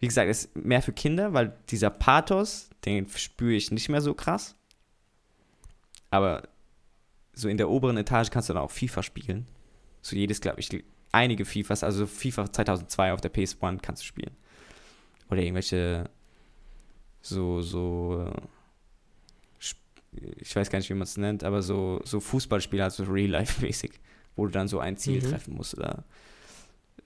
wie 0.00 0.06
gesagt, 0.06 0.28
es 0.30 0.46
ist 0.46 0.56
mehr 0.56 0.82
für 0.82 0.92
Kinder, 0.92 1.32
weil 1.34 1.54
dieser 1.70 1.90
Pathos, 1.90 2.70
den 2.84 3.08
spüre 3.08 3.52
ich 3.54 3.70
nicht 3.70 3.88
mehr 3.88 4.00
so 4.00 4.14
krass. 4.14 4.54
Aber 6.10 6.48
so 7.34 7.48
in 7.48 7.56
der 7.56 7.68
oberen 7.68 7.96
Etage 7.96 8.30
kannst 8.30 8.48
du 8.48 8.54
dann 8.54 8.62
auch 8.62 8.70
FIFA 8.70 9.02
spielen. 9.02 9.46
So 10.02 10.16
jedes, 10.16 10.40
glaube 10.40 10.60
ich, 10.60 10.84
einige 11.12 11.44
FIFAs, 11.44 11.82
also 11.84 12.06
FIFA 12.06 12.50
2002 12.52 13.12
auf 13.12 13.20
der 13.20 13.32
PS1 13.32 13.80
kannst 13.82 14.02
du 14.02 14.06
spielen. 14.06 14.36
Oder 15.30 15.42
irgendwelche 15.42 16.08
so, 17.22 17.60
so 17.62 18.30
äh, 18.32 18.40
ich 20.36 20.54
weiß 20.54 20.70
gar 20.70 20.78
nicht, 20.78 20.88
wie 20.90 20.94
man 20.94 21.02
es 21.02 21.16
nennt, 21.16 21.42
aber 21.42 21.62
so, 21.62 22.00
so 22.04 22.20
Fußballspiele, 22.20 22.84
also 22.84 23.02
Real-Life-mäßig, 23.04 23.92
wo 24.36 24.46
du 24.46 24.52
dann 24.52 24.68
so 24.68 24.78
ein 24.80 24.96
Ziel 24.96 25.22
Mhm. 25.22 25.30
treffen 25.30 25.54
musst 25.54 25.76
oder 25.76 26.04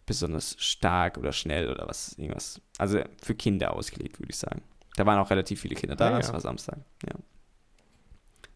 besonders 0.06 0.56
stark 0.58 1.18
oder 1.18 1.32
schnell 1.32 1.70
oder 1.70 1.86
was, 1.86 2.12
irgendwas. 2.18 2.60
Also 2.78 3.00
für 3.22 3.34
Kinder 3.34 3.74
ausgelegt, 3.74 4.18
würde 4.18 4.30
ich 4.30 4.38
sagen. 4.38 4.62
Da 4.96 5.04
waren 5.06 5.18
auch 5.18 5.30
relativ 5.30 5.60
viele 5.60 5.74
Kinder 5.74 5.96
da, 5.96 6.14
Ah, 6.14 6.18
es 6.18 6.28
ja. 6.28 6.32
war 6.32 6.40
Samstag, 6.40 6.78
ja. 7.06 7.14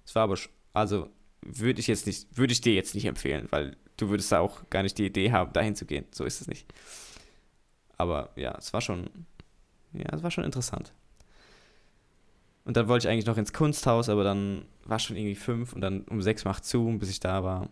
Es 0.05 0.15
war 0.15 0.23
aber, 0.25 0.37
also 0.73 1.09
würde 1.43 1.81
ich 1.81 1.87
jetzt 1.87 2.07
nicht, 2.07 2.37
würde 2.37 2.53
ich 2.53 2.61
dir 2.61 2.73
jetzt 2.75 2.95
nicht 2.95 3.05
empfehlen, 3.05 3.47
weil 3.51 3.77
du 3.97 4.09
würdest 4.09 4.33
da 4.33 4.41
auch 4.41 4.69
gar 4.71 4.83
nicht 4.83 4.97
die 4.99 5.07
Idee 5.07 5.31
haben, 5.33 5.53
dahin 5.53 5.77
zu 5.77 5.85
gehen. 5.85 6.07
So 6.13 6.25
ist 6.25 6.41
es 6.41 6.47
nicht. 6.49 6.67
Aber 7.99 8.31
ja, 8.37 8.55
es 8.59 8.73
war 8.73 8.81
schon, 8.81 9.09
ja, 9.93 10.07
es 10.13 10.23
war 10.23 10.31
schon 10.31 10.45
interessant. 10.45 10.93
Und 12.65 12.77
dann 12.77 12.89
wollte 12.89 13.07
ich 13.07 13.13
eigentlich 13.13 13.27
noch 13.27 13.37
ins 13.37 13.53
Kunsthaus, 13.53 14.09
aber 14.09 14.25
dann 14.25 14.65
war 14.85 14.99
schon 14.99 15.17
irgendwie 15.17 15.35
fünf 15.35 15.73
und 15.73 15.81
dann 15.81 16.03
um 16.03 16.23
sechs 16.23 16.45
macht 16.45 16.65
zu, 16.65 16.97
bis 16.99 17.11
ich 17.11 17.21
da 17.21 17.43
war, 17.45 17.69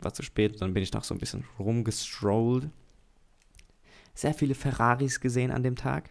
war 0.00 0.12
zu 0.14 0.22
spät. 0.22 0.60
Dann 0.60 0.72
bin 0.74 0.82
ich 0.82 0.92
noch 0.92 1.04
so 1.04 1.14
ein 1.14 1.18
bisschen 1.18 1.44
rumgestrollt. 1.58 2.68
Sehr 4.14 4.32
viele 4.34 4.54
Ferraris 4.54 5.20
gesehen 5.20 5.50
an 5.50 5.62
dem 5.62 5.76
Tag. 5.76 6.10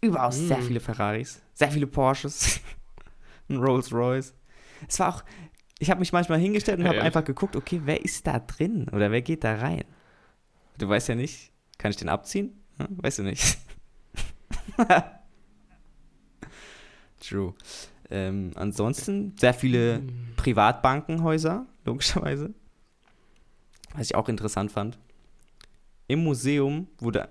Überaus 0.00 0.36
sehr 0.36 0.58
Mm. 0.58 0.62
viele 0.62 0.80
Ferraris. 0.80 1.40
Sehr 1.54 1.70
viele 1.70 1.86
Porsches. 1.86 2.60
ein 3.48 3.56
Rolls 3.56 3.92
Royce. 3.92 4.34
Es 4.88 4.98
war 5.00 5.14
auch, 5.14 5.24
ich 5.78 5.90
habe 5.90 6.00
mich 6.00 6.12
manchmal 6.12 6.38
hingestellt 6.38 6.78
und 6.80 6.86
habe 6.88 7.02
einfach 7.02 7.24
geguckt, 7.24 7.56
okay, 7.56 7.80
wer 7.84 8.04
ist 8.04 8.26
da 8.26 8.38
drin 8.40 8.88
oder 8.92 9.10
wer 9.10 9.22
geht 9.22 9.42
da 9.44 9.56
rein? 9.56 9.84
Du 10.78 10.88
weißt 10.88 11.08
ja 11.08 11.14
nicht, 11.16 11.52
kann 11.78 11.90
ich 11.90 11.96
den 11.96 12.08
abziehen? 12.08 12.52
Hm? 12.78 12.86
Weißt 13.02 13.18
du 13.18 13.22
nicht. 13.24 13.58
True. 17.20 17.54
Ähm, 18.10 18.52
ansonsten 18.54 19.34
sehr 19.38 19.54
viele. 19.54 20.02
Privatbankenhäuser, 20.36 21.66
logischerweise. 21.84 22.54
Was 23.94 24.06
ich 24.06 24.14
auch 24.14 24.28
interessant 24.28 24.72
fand. 24.72 24.98
Im 26.06 26.24
Museum 26.24 26.88
wurde, 26.98 27.28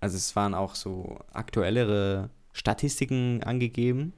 also 0.00 0.16
es 0.16 0.36
waren 0.36 0.54
auch 0.54 0.74
so 0.74 1.18
aktuellere 1.32 2.30
Statistiken 2.52 3.42
angegeben. 3.42 4.12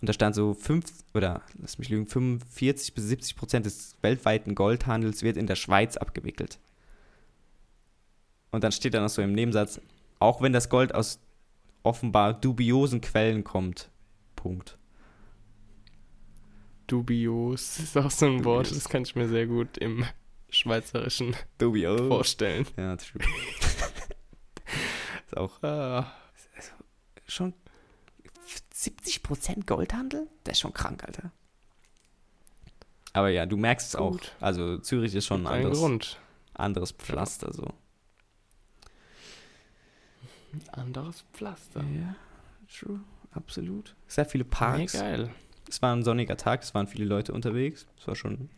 Und 0.00 0.08
da 0.08 0.12
stand 0.12 0.34
so 0.34 0.54
5 0.54 0.84
oder 1.14 1.42
lass 1.60 1.78
mich 1.78 1.88
lügen, 1.88 2.06
45 2.06 2.94
bis 2.94 3.04
70 3.04 3.36
Prozent 3.36 3.66
des 3.66 3.96
weltweiten 4.02 4.54
Goldhandels 4.54 5.22
wird 5.22 5.36
in 5.36 5.46
der 5.46 5.54
Schweiz 5.54 5.96
abgewickelt. 5.96 6.58
Und 8.50 8.64
dann 8.64 8.72
steht 8.72 8.94
da 8.94 9.00
noch 9.00 9.08
so 9.08 9.22
im 9.22 9.32
Nebensatz, 9.32 9.80
auch 10.18 10.42
wenn 10.42 10.52
das 10.52 10.68
Gold 10.68 10.94
aus 10.94 11.20
offenbar 11.82 12.34
dubiosen 12.34 13.00
Quellen 13.00 13.44
kommt. 13.44 13.90
Punkt. 14.36 14.78
Dubios 16.86 17.78
ist 17.78 17.96
auch 17.96 18.10
so 18.10 18.26
ein 18.26 18.44
Wort, 18.44 18.66
Dubios. 18.66 18.82
das 18.84 18.88
kann 18.90 19.02
ich 19.02 19.14
mir 19.14 19.28
sehr 19.28 19.46
gut 19.46 19.78
im 19.78 20.04
Schweizerischen 20.50 21.34
Dubios. 21.58 22.00
vorstellen. 22.00 22.66
Ja, 22.76 22.96
true. 22.96 23.22
ist 25.26 25.36
auch 25.36 25.62
Ah, 25.62 26.12
schon 27.26 27.54
70% 28.74 29.66
Goldhandel? 29.66 30.28
Das 30.44 30.52
ist 30.52 30.60
schon 30.60 30.74
krank, 30.74 31.04
Alter. 31.04 31.30
Aber 33.12 33.28
ja, 33.30 33.46
du 33.46 33.56
merkst 33.56 33.88
es 33.88 33.96
auch. 33.96 34.18
Also 34.40 34.78
Zürich 34.78 35.14
ist 35.14 35.26
schon 35.26 35.42
ein 35.42 35.46
ein 35.46 35.56
anderes, 35.58 35.78
Grund. 35.78 36.20
anderes 36.54 36.92
Pflaster 36.92 37.52
so. 37.52 37.68
Anderes 40.72 41.24
Pflaster. 41.32 41.82
Ja, 41.84 42.14
true, 42.72 43.00
absolut. 43.32 43.94
Sehr 44.06 44.26
viele 44.26 44.44
Parks. 44.44 44.92
geil. 44.92 45.30
Es 45.74 45.82
war 45.82 45.94
ein 45.94 46.04
sonniger 46.04 46.36
Tag, 46.36 46.62
es 46.62 46.72
waren 46.72 46.86
viele 46.86 47.04
Leute 47.04 47.32
unterwegs. 47.32 47.86
Es 47.98 48.06
war 48.06 48.14
schon 48.14 48.48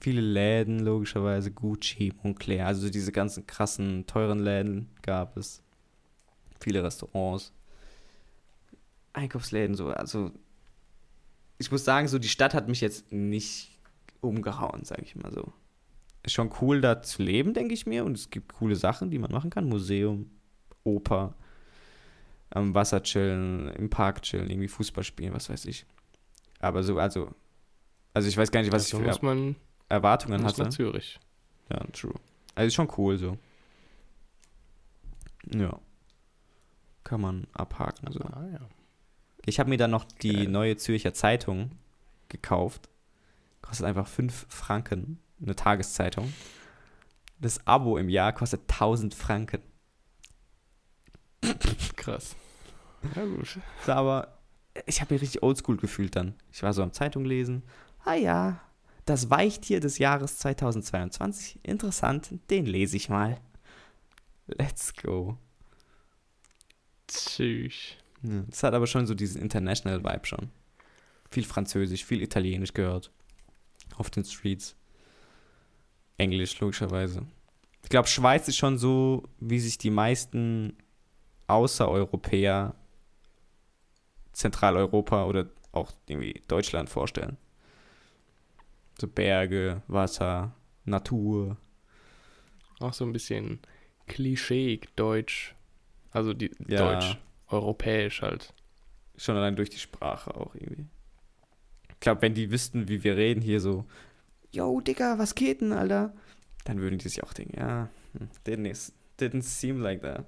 viele 0.00 0.20
Läden, 0.20 0.80
logischerweise. 0.80 1.52
Gucci, 1.52 2.12
Moncler, 2.22 2.66
also 2.66 2.90
diese 2.90 3.12
ganzen 3.12 3.46
krassen, 3.46 4.04
teuren 4.06 4.40
Läden 4.40 4.88
gab 5.02 5.36
es. 5.36 5.62
Viele 6.60 6.82
Restaurants. 6.82 7.52
Einkaufsläden, 9.12 9.76
so. 9.76 9.90
Also, 9.90 10.32
ich 11.58 11.70
muss 11.70 11.84
sagen, 11.84 12.08
so 12.08 12.18
die 12.18 12.28
Stadt 12.28 12.52
hat 12.52 12.68
mich 12.68 12.80
jetzt 12.80 13.12
nicht 13.12 13.78
umgehauen, 14.20 14.84
sage 14.84 15.02
ich 15.02 15.14
mal 15.14 15.32
so. 15.32 15.52
Ist 16.24 16.32
schon 16.32 16.52
cool, 16.60 16.80
da 16.80 17.00
zu 17.00 17.22
leben, 17.22 17.54
denke 17.54 17.74
ich 17.74 17.86
mir. 17.86 18.04
Und 18.04 18.16
es 18.16 18.30
gibt 18.30 18.54
coole 18.54 18.74
Sachen, 18.74 19.10
die 19.10 19.20
man 19.20 19.30
machen 19.30 19.50
kann. 19.50 19.68
Museum, 19.68 20.28
Oper, 20.82 21.34
am 22.50 22.74
Wasser 22.74 23.04
chillen, 23.04 23.68
im 23.68 23.88
Park 23.88 24.22
chillen, 24.22 24.50
irgendwie 24.50 24.66
Fußball 24.66 25.04
spielen, 25.04 25.32
was 25.32 25.48
weiß 25.48 25.64
ich. 25.66 25.86
Aber 26.60 26.82
so, 26.82 26.98
also, 26.98 27.30
also 28.14 28.28
ich 28.28 28.36
weiß 28.36 28.50
gar 28.50 28.60
nicht, 28.60 28.72
was 28.72 28.92
also 28.92 29.08
ich 29.08 29.18
für 29.18 29.24
man 29.24 29.56
Erwartungen 29.88 30.42
muss 30.42 30.56
nach 30.58 30.66
hatte. 30.66 30.76
Zürich. 30.76 31.18
Ja, 31.70 31.84
true. 31.92 32.14
Also 32.54 32.66
ist 32.66 32.74
schon 32.74 32.90
cool 32.96 33.16
so. 33.18 33.38
Ja. 35.54 35.78
Kann 37.04 37.20
man 37.20 37.46
abhaken 37.52 38.12
so. 38.12 38.20
Ah, 38.20 38.46
ja. 38.52 38.60
Ich 39.46 39.58
habe 39.58 39.70
mir 39.70 39.78
dann 39.78 39.90
noch 39.90 40.04
die 40.04 40.32
Geil. 40.34 40.48
neue 40.48 40.76
Zürcher 40.76 41.14
Zeitung 41.14 41.70
gekauft. 42.28 42.88
Kostet 43.62 43.86
einfach 43.86 44.06
5 44.06 44.46
Franken, 44.48 45.18
eine 45.40 45.56
Tageszeitung. 45.56 46.32
Das 47.40 47.66
Abo 47.66 47.96
im 47.98 48.08
Jahr 48.08 48.32
kostet 48.32 48.62
1000 48.70 49.14
Franken. 49.14 49.62
Krass. 51.96 52.36
Ja, 53.14 53.24
gut. 53.24 53.58
Aber 53.86 54.37
ich 54.88 55.00
habe 55.00 55.14
mich 55.14 55.22
richtig 55.22 55.42
oldschool 55.42 55.76
gefühlt 55.76 56.16
dann. 56.16 56.34
Ich 56.52 56.62
war 56.62 56.72
so 56.72 56.82
am 56.82 56.92
Zeitung 56.92 57.24
lesen. 57.24 57.62
Ah 58.04 58.14
ja, 58.14 58.60
das 59.04 59.30
Weichtier 59.30 59.80
des 59.80 59.98
Jahres 59.98 60.38
2022. 60.38 61.60
Interessant, 61.62 62.30
den 62.50 62.66
lese 62.66 62.96
ich 62.96 63.08
mal. 63.08 63.40
Let's 64.46 64.94
go. 64.94 65.36
Tschüss. 67.06 67.96
Das 68.22 68.62
hat 68.62 68.74
aber 68.74 68.86
schon 68.86 69.06
so 69.06 69.14
diesen 69.14 69.40
International 69.40 70.02
Vibe 70.02 70.26
schon. 70.26 70.50
Viel 71.30 71.44
Französisch, 71.44 72.04
viel 72.04 72.22
Italienisch 72.22 72.72
gehört. 72.72 73.10
Auf 73.96 74.10
den 74.10 74.24
Streets. 74.24 74.74
Englisch, 76.16 76.58
logischerweise. 76.60 77.26
Ich 77.82 77.88
glaube, 77.88 78.08
Schweiz 78.08 78.48
ist 78.48 78.56
schon 78.56 78.76
so, 78.76 79.22
wie 79.38 79.60
sich 79.60 79.78
die 79.78 79.90
meisten 79.90 80.76
Außereuropäer 81.46 82.74
Zentraleuropa 84.38 85.24
oder 85.24 85.46
auch 85.72 85.92
irgendwie 86.06 86.40
Deutschland 86.46 86.88
vorstellen. 86.88 87.36
So 89.00 89.08
Berge, 89.08 89.82
Wasser, 89.88 90.52
Natur. 90.84 91.56
Auch 92.78 92.92
so 92.92 93.04
ein 93.04 93.12
bisschen 93.12 93.58
Klischee, 94.06 94.80
Deutsch. 94.94 95.56
Also 96.12 96.34
die 96.34 96.52
Ja. 96.68 96.94
Deutsch, 96.94 97.18
europäisch 97.48 98.22
halt. 98.22 98.54
Schon 99.16 99.36
allein 99.36 99.56
durch 99.56 99.70
die 99.70 99.78
Sprache 99.78 100.34
auch 100.36 100.54
irgendwie. 100.54 100.86
Ich 101.90 102.00
glaube, 102.00 102.22
wenn 102.22 102.34
die 102.34 102.52
wüssten, 102.52 102.88
wie 102.88 103.02
wir 103.02 103.16
reden, 103.16 103.40
hier 103.40 103.60
so, 103.60 103.84
yo, 104.52 104.80
Digga, 104.80 105.18
was 105.18 105.34
geht 105.34 105.60
denn, 105.60 105.72
Alter? 105.72 106.14
Dann 106.64 106.80
würden 106.80 106.98
die 106.98 107.08
sich 107.08 107.24
auch 107.24 107.32
denken, 107.32 107.58
ja, 107.58 107.88
hm, 108.12 108.28
didn't, 108.46 108.92
didn't 109.18 109.42
seem 109.42 109.80
like 109.80 110.02
that 110.02 110.24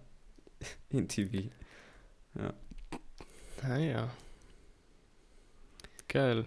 in 0.90 1.06
TV. 1.06 1.50
Naja. 3.62 4.10
Geil. 6.08 6.46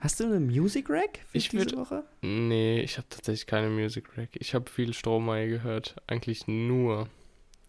Hast 0.00 0.20
du 0.20 0.24
eine 0.24 0.38
Music 0.40 0.88
Rack 0.90 1.20
für 1.28 1.38
Ich 1.38 1.48
diese 1.48 1.64
würd- 1.64 1.76
Woche? 1.76 2.04
Nee, 2.22 2.80
ich 2.80 2.98
habe 2.98 3.08
tatsächlich 3.08 3.46
keine 3.46 3.68
Music 3.68 4.16
Rack. 4.16 4.30
Ich 4.34 4.54
habe 4.54 4.70
viel 4.70 4.94
Stromae 4.94 5.48
gehört. 5.48 5.96
Eigentlich 6.06 6.46
nur. 6.46 7.08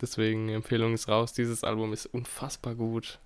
Deswegen, 0.01 0.49
Empfehlung 0.49 0.93
ist 0.93 1.07
raus. 1.07 1.33
Dieses 1.33 1.63
Album 1.63 1.91
ist 1.91 2.05
unfassbar 2.05 2.75
gut. 2.75 3.19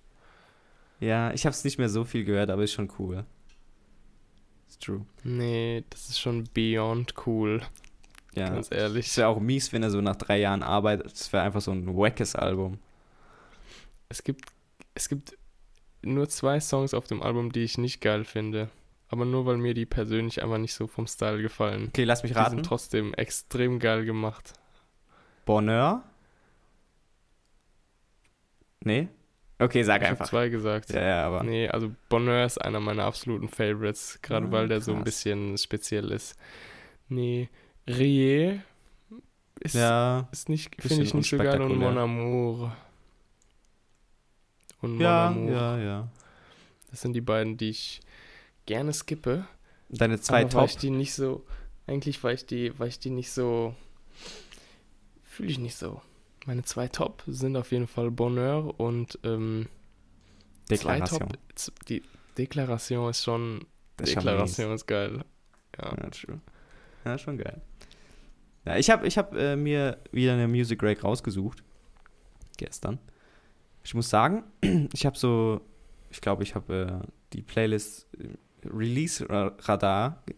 Ja, 0.99 1.33
ich 1.33 1.45
habe 1.45 1.53
es 1.53 1.63
nicht 1.65 1.77
mehr 1.77 1.89
so 1.89 2.05
viel 2.05 2.23
gehört, 2.23 2.49
aber 2.49 2.63
ist 2.63 2.71
schon 2.73 2.91
cool. 2.97 3.25
Ist 4.69 4.81
true. 4.81 5.05
Nee, 5.23 5.83
das 5.89 6.09
ist 6.09 6.19
schon 6.19 6.45
beyond 6.53 7.13
cool. 7.27 7.61
Ja. 8.35 8.49
Ganz 8.49 8.71
ehrlich. 8.71 9.07
Es 9.07 9.17
wäre 9.17 9.27
auch 9.27 9.39
mies, 9.39 9.73
wenn 9.73 9.83
er 9.83 9.91
so 9.91 10.01
nach 10.01 10.15
drei 10.15 10.39
Jahren 10.39 10.63
arbeitet. 10.63 11.11
Es 11.13 11.31
wäre 11.33 11.43
einfach 11.43 11.61
so 11.61 11.71
ein 11.71 11.95
wackes 11.95 12.35
Album. 12.35 12.79
Es 14.07 14.23
gibt, 14.23 14.45
es 14.95 15.09
gibt 15.09 15.37
nur 16.03 16.29
zwei 16.29 16.59
Songs 16.59 16.93
auf 16.93 17.07
dem 17.07 17.21
Album, 17.23 17.51
die 17.51 17.63
ich 17.63 17.77
nicht 17.77 18.01
geil 18.01 18.23
finde. 18.25 18.69
Aber 19.09 19.25
nur 19.25 19.45
weil 19.45 19.57
mir 19.57 19.73
die 19.73 19.85
persönlich 19.85 20.41
einfach 20.41 20.57
nicht 20.57 20.73
so 20.73 20.87
vom 20.87 21.05
Style 21.07 21.41
gefallen. 21.41 21.87
Okay, 21.89 22.03
lass 22.03 22.23
mich 22.23 22.31
Die 22.31 22.37
raten. 22.37 22.55
sind 22.57 22.65
trotzdem 22.65 23.13
extrem 23.13 23.77
geil 23.79 24.05
gemacht. 24.05 24.53
Bonheur? 25.45 26.03
Nee? 28.83 29.07
Okay, 29.59 29.83
sag 29.83 30.01
ich 30.01 30.07
einfach. 30.07 30.25
zwei 30.27 30.49
gesagt. 30.49 30.89
Ja, 30.91 31.01
ja, 31.01 31.25
aber. 31.27 31.43
Nee, 31.43 31.69
also 31.69 31.91
Bonheur 32.09 32.45
ist 32.45 32.57
einer 32.59 32.79
meiner 32.79 33.03
absoluten 33.05 33.47
Favorites, 33.47 34.19
gerade 34.21 34.47
Ah, 34.47 34.51
weil 34.51 34.67
der 34.67 34.81
so 34.81 34.91
ein 34.91 34.97
krass. 34.97 35.05
bisschen 35.05 35.57
speziell 35.57 36.11
ist. 36.11 36.35
Nee, 37.07 37.49
Rie 37.87 38.59
ist, 39.59 39.75
Ja, 39.75 40.27
ist 40.31 40.49
nicht, 40.49 40.81
finde 40.81 41.03
ich 41.03 41.13
nicht 41.13 41.29
so 41.29 41.37
geil 41.37 41.61
und. 41.61 41.77
Mon 41.77 41.97
Amour. 41.97 42.75
Und 44.83 44.91
Mon 44.95 45.01
ja, 45.01 45.27
Amour. 45.29 45.51
ja, 45.51 45.77
ja. 45.79 46.07
Das 46.91 46.99
sind 47.01 47.13
die 47.13 47.21
beiden, 47.21 47.55
die 47.55 47.69
ich 47.69 48.01
gerne 48.65 48.91
skippe. 48.91 49.45
Deine 49.87 50.19
zwei 50.19 50.41
aber 50.41 50.53
weil 50.53 50.67
Top. 50.67 50.69
ich 50.69 50.77
die 50.77 50.89
nicht 50.89 51.13
so, 51.13 51.45
eigentlich 51.87 52.21
weil 52.23 52.35
ich 52.35 52.45
die, 52.45 52.77
weil 52.77 52.89
ich 52.89 52.99
die 52.99 53.09
nicht 53.09 53.31
so, 53.31 53.73
fühle 55.23 55.49
ich 55.49 55.57
nicht 55.57 55.77
so. 55.77 56.01
Meine 56.45 56.63
zwei 56.63 56.89
Top 56.89 57.23
sind 57.27 57.55
auf 57.55 57.71
jeden 57.71 57.87
Fall 57.87 58.11
Bonheur 58.11 58.77
und 58.77 59.17
ähm, 59.23 59.67
Deklaration. 60.69 61.29
Top, 61.29 61.85
die 61.87 62.03
Deklaration 62.37 63.09
ist 63.09 63.23
schon, 63.23 63.65
Das 63.95 64.09
ist 64.09 64.15
Deklaration 64.17 64.73
ist 64.73 64.85
geil. 64.85 65.23
Ja. 65.77 65.95
Ja, 65.95 66.09
true. 66.09 66.41
Ja, 67.05 67.17
schon 67.17 67.37
geil. 67.37 67.61
Ja, 68.65 68.77
ich 68.77 68.89
habe 68.89 69.07
ich 69.07 69.17
hab, 69.17 69.33
äh, 69.33 69.55
mir 69.55 69.97
wieder 70.11 70.33
eine 70.33 70.49
Music 70.49 70.79
Break 70.79 71.05
rausgesucht. 71.05 71.63
Gestern. 72.57 72.99
Ich 73.83 73.93
muss 73.93 74.09
sagen, 74.09 74.43
ich 74.93 75.05
habe 75.05 75.17
so, 75.17 75.61
ich 76.09 76.21
glaube, 76.21 76.43
ich 76.43 76.55
habe 76.55 77.01
äh, 77.03 77.07
die 77.33 77.41
Playlist 77.41 78.07
äh, 78.19 78.67
Release 78.67 79.27
Ra- 79.29 79.55
Radar 79.59 80.23
ge- 80.25 80.35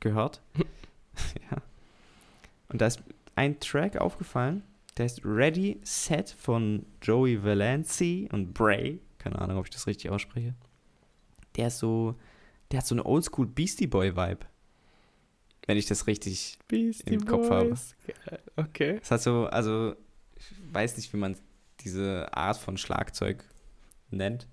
gehört. 0.00 0.42
ja. 1.50 1.58
Und 2.68 2.80
da 2.80 2.86
ist 2.86 3.02
ein 3.36 3.58
Track 3.60 3.96
aufgefallen, 3.96 4.62
der 4.96 5.06
ist 5.06 5.24
Ready 5.24 5.80
Set 5.82 6.30
von 6.30 6.86
Joey 7.02 7.42
Valenci 7.42 8.28
und 8.32 8.52
Bray. 8.54 9.00
Keine 9.18 9.38
Ahnung, 9.40 9.58
ob 9.58 9.64
ich 9.66 9.70
das 9.70 9.86
richtig 9.86 10.10
ausspreche. 10.10 10.54
Der 11.56 11.68
ist 11.68 11.78
so, 11.78 12.14
der 12.70 12.78
hat 12.80 12.86
so 12.86 12.94
eine 12.94 13.04
Oldschool 13.06 13.46
Beastie 13.46 13.86
Boy 13.86 14.14
Vibe. 14.16 14.46
Wenn 15.66 15.78
ich 15.78 15.86
das 15.86 16.06
richtig. 16.06 16.58
Beastie 16.68 17.14
Im 17.14 17.24
Kopf 17.24 17.48
habe. 17.50 17.70
Boys. 17.70 17.94
Okay. 18.56 18.98
Es 19.02 19.10
hat 19.10 19.22
so, 19.22 19.46
also, 19.46 19.94
ich 20.36 20.52
weiß 20.72 20.96
nicht, 20.96 21.12
wie 21.12 21.16
man 21.16 21.36
diese 21.84 22.34
Art 22.34 22.56
von 22.56 22.76
Schlagzeug 22.76 23.44
nennt. 24.10 24.46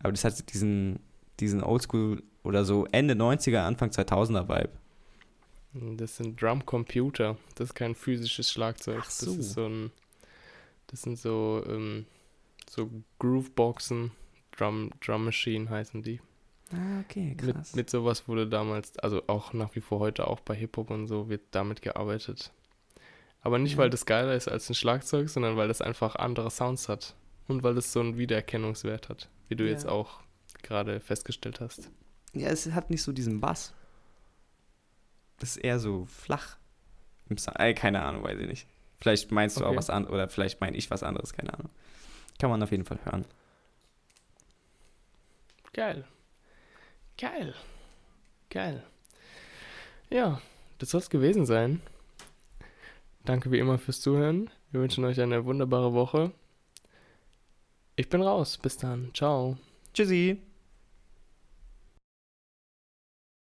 Aber 0.00 0.12
das 0.12 0.24
hat 0.24 0.52
diesen, 0.52 1.00
diesen 1.40 1.62
Oldschool 1.62 2.22
oder 2.42 2.64
so 2.64 2.86
Ende 2.92 3.14
90er, 3.14 3.58
Anfang 3.58 3.90
2000er 3.90 4.48
Vibe. 4.48 4.72
Das 5.96 6.16
sind 6.16 6.40
Drumcomputer. 6.40 7.36
Das 7.54 7.70
ist 7.70 7.74
kein 7.74 7.94
physisches 7.94 8.50
Schlagzeug. 8.50 9.02
Ach 9.02 9.10
so. 9.10 9.26
Das 9.26 9.36
ist 9.36 9.52
so 9.52 9.66
ein. 9.66 9.90
Das 10.86 11.02
sind 11.02 11.18
so, 11.18 11.64
ähm, 11.68 12.06
so 12.68 12.90
Grooveboxen. 13.18 14.12
Drum, 14.52 14.90
Drum 15.04 15.24
Machine 15.24 15.68
heißen 15.68 16.02
die. 16.02 16.20
Ah, 16.72 17.00
okay, 17.00 17.36
Mit, 17.42 17.76
mit 17.76 17.90
sowas 17.90 18.26
wurde 18.26 18.48
damals, 18.48 18.98
also 18.98 19.22
auch 19.28 19.52
nach 19.52 19.74
wie 19.76 19.80
vor 19.80 20.00
heute 20.00 20.26
auch 20.26 20.40
bei 20.40 20.54
Hip-Hop 20.54 20.90
und 20.90 21.06
so, 21.06 21.28
wird 21.28 21.42
damit 21.52 21.82
gearbeitet. 21.82 22.52
Aber 23.46 23.58
nicht, 23.60 23.76
weil 23.76 23.90
das 23.90 24.06
geiler 24.06 24.34
ist 24.34 24.48
als 24.48 24.68
ein 24.68 24.74
Schlagzeug, 24.74 25.28
sondern 25.28 25.56
weil 25.56 25.68
das 25.68 25.80
einfach 25.80 26.16
andere 26.16 26.50
Sounds 26.50 26.88
hat. 26.88 27.14
Und 27.46 27.62
weil 27.62 27.78
es 27.78 27.92
so 27.92 28.00
einen 28.00 28.18
Wiedererkennungswert 28.18 29.08
hat, 29.08 29.28
wie 29.48 29.54
du 29.54 29.62
Ja. 29.64 29.70
jetzt 29.70 29.86
auch 29.86 30.20
gerade 30.62 30.98
festgestellt 30.98 31.60
hast. 31.60 31.88
ja, 32.32 32.48
es 32.48 32.66
hat 32.72 32.90
nicht 32.90 33.02
so 33.02 33.12
diesen 33.12 33.40
Bass. 33.40 33.72
Das 35.38 35.50
ist 35.50 35.58
eher 35.58 35.78
so 35.78 36.06
flach. 36.06 36.56
Ey, 37.54 37.72
keine 37.74 38.02
Ahnung, 38.02 38.24
weiß 38.24 38.38
ich 38.40 38.48
nicht. 38.48 38.66
Vielleicht 38.98 39.30
meinst 39.30 39.58
du 39.60 39.64
auch 39.64 39.68
Okay. 39.68 39.76
was 39.76 39.90
anderes, 39.90 40.12
oder 40.14 40.28
vielleicht 40.28 40.60
meine 40.60 40.76
ich 40.76 40.90
was 40.90 41.02
anderes, 41.04 41.32
keine 41.32 41.54
Ahnung. 41.54 41.70
Kann 42.40 42.50
man 42.50 42.62
auf 42.64 42.70
jeden 42.72 42.84
Fall 42.84 42.98
hören. 43.04 43.24
Geil. 45.72 46.04
Geil. 47.18 47.54
Geil. 48.50 48.82
Ja, 50.10 50.40
das 50.78 50.90
soll 50.90 51.00
es 51.00 51.10
gewesen 51.10 51.46
sein. 51.46 51.80
Danke 53.26 53.50
wie 53.50 53.58
immer 53.58 53.76
fürs 53.76 54.00
Zuhören. 54.00 54.48
Wir 54.70 54.80
wünschen 54.80 55.04
euch 55.04 55.20
eine 55.20 55.44
wunderbare 55.44 55.92
Woche. 55.92 56.30
Ich 57.96 58.08
bin 58.08 58.22
raus. 58.22 58.56
Bis 58.56 58.76
dann. 58.76 59.10
Ciao. 59.14 59.58
Tschüssi. 59.92 60.40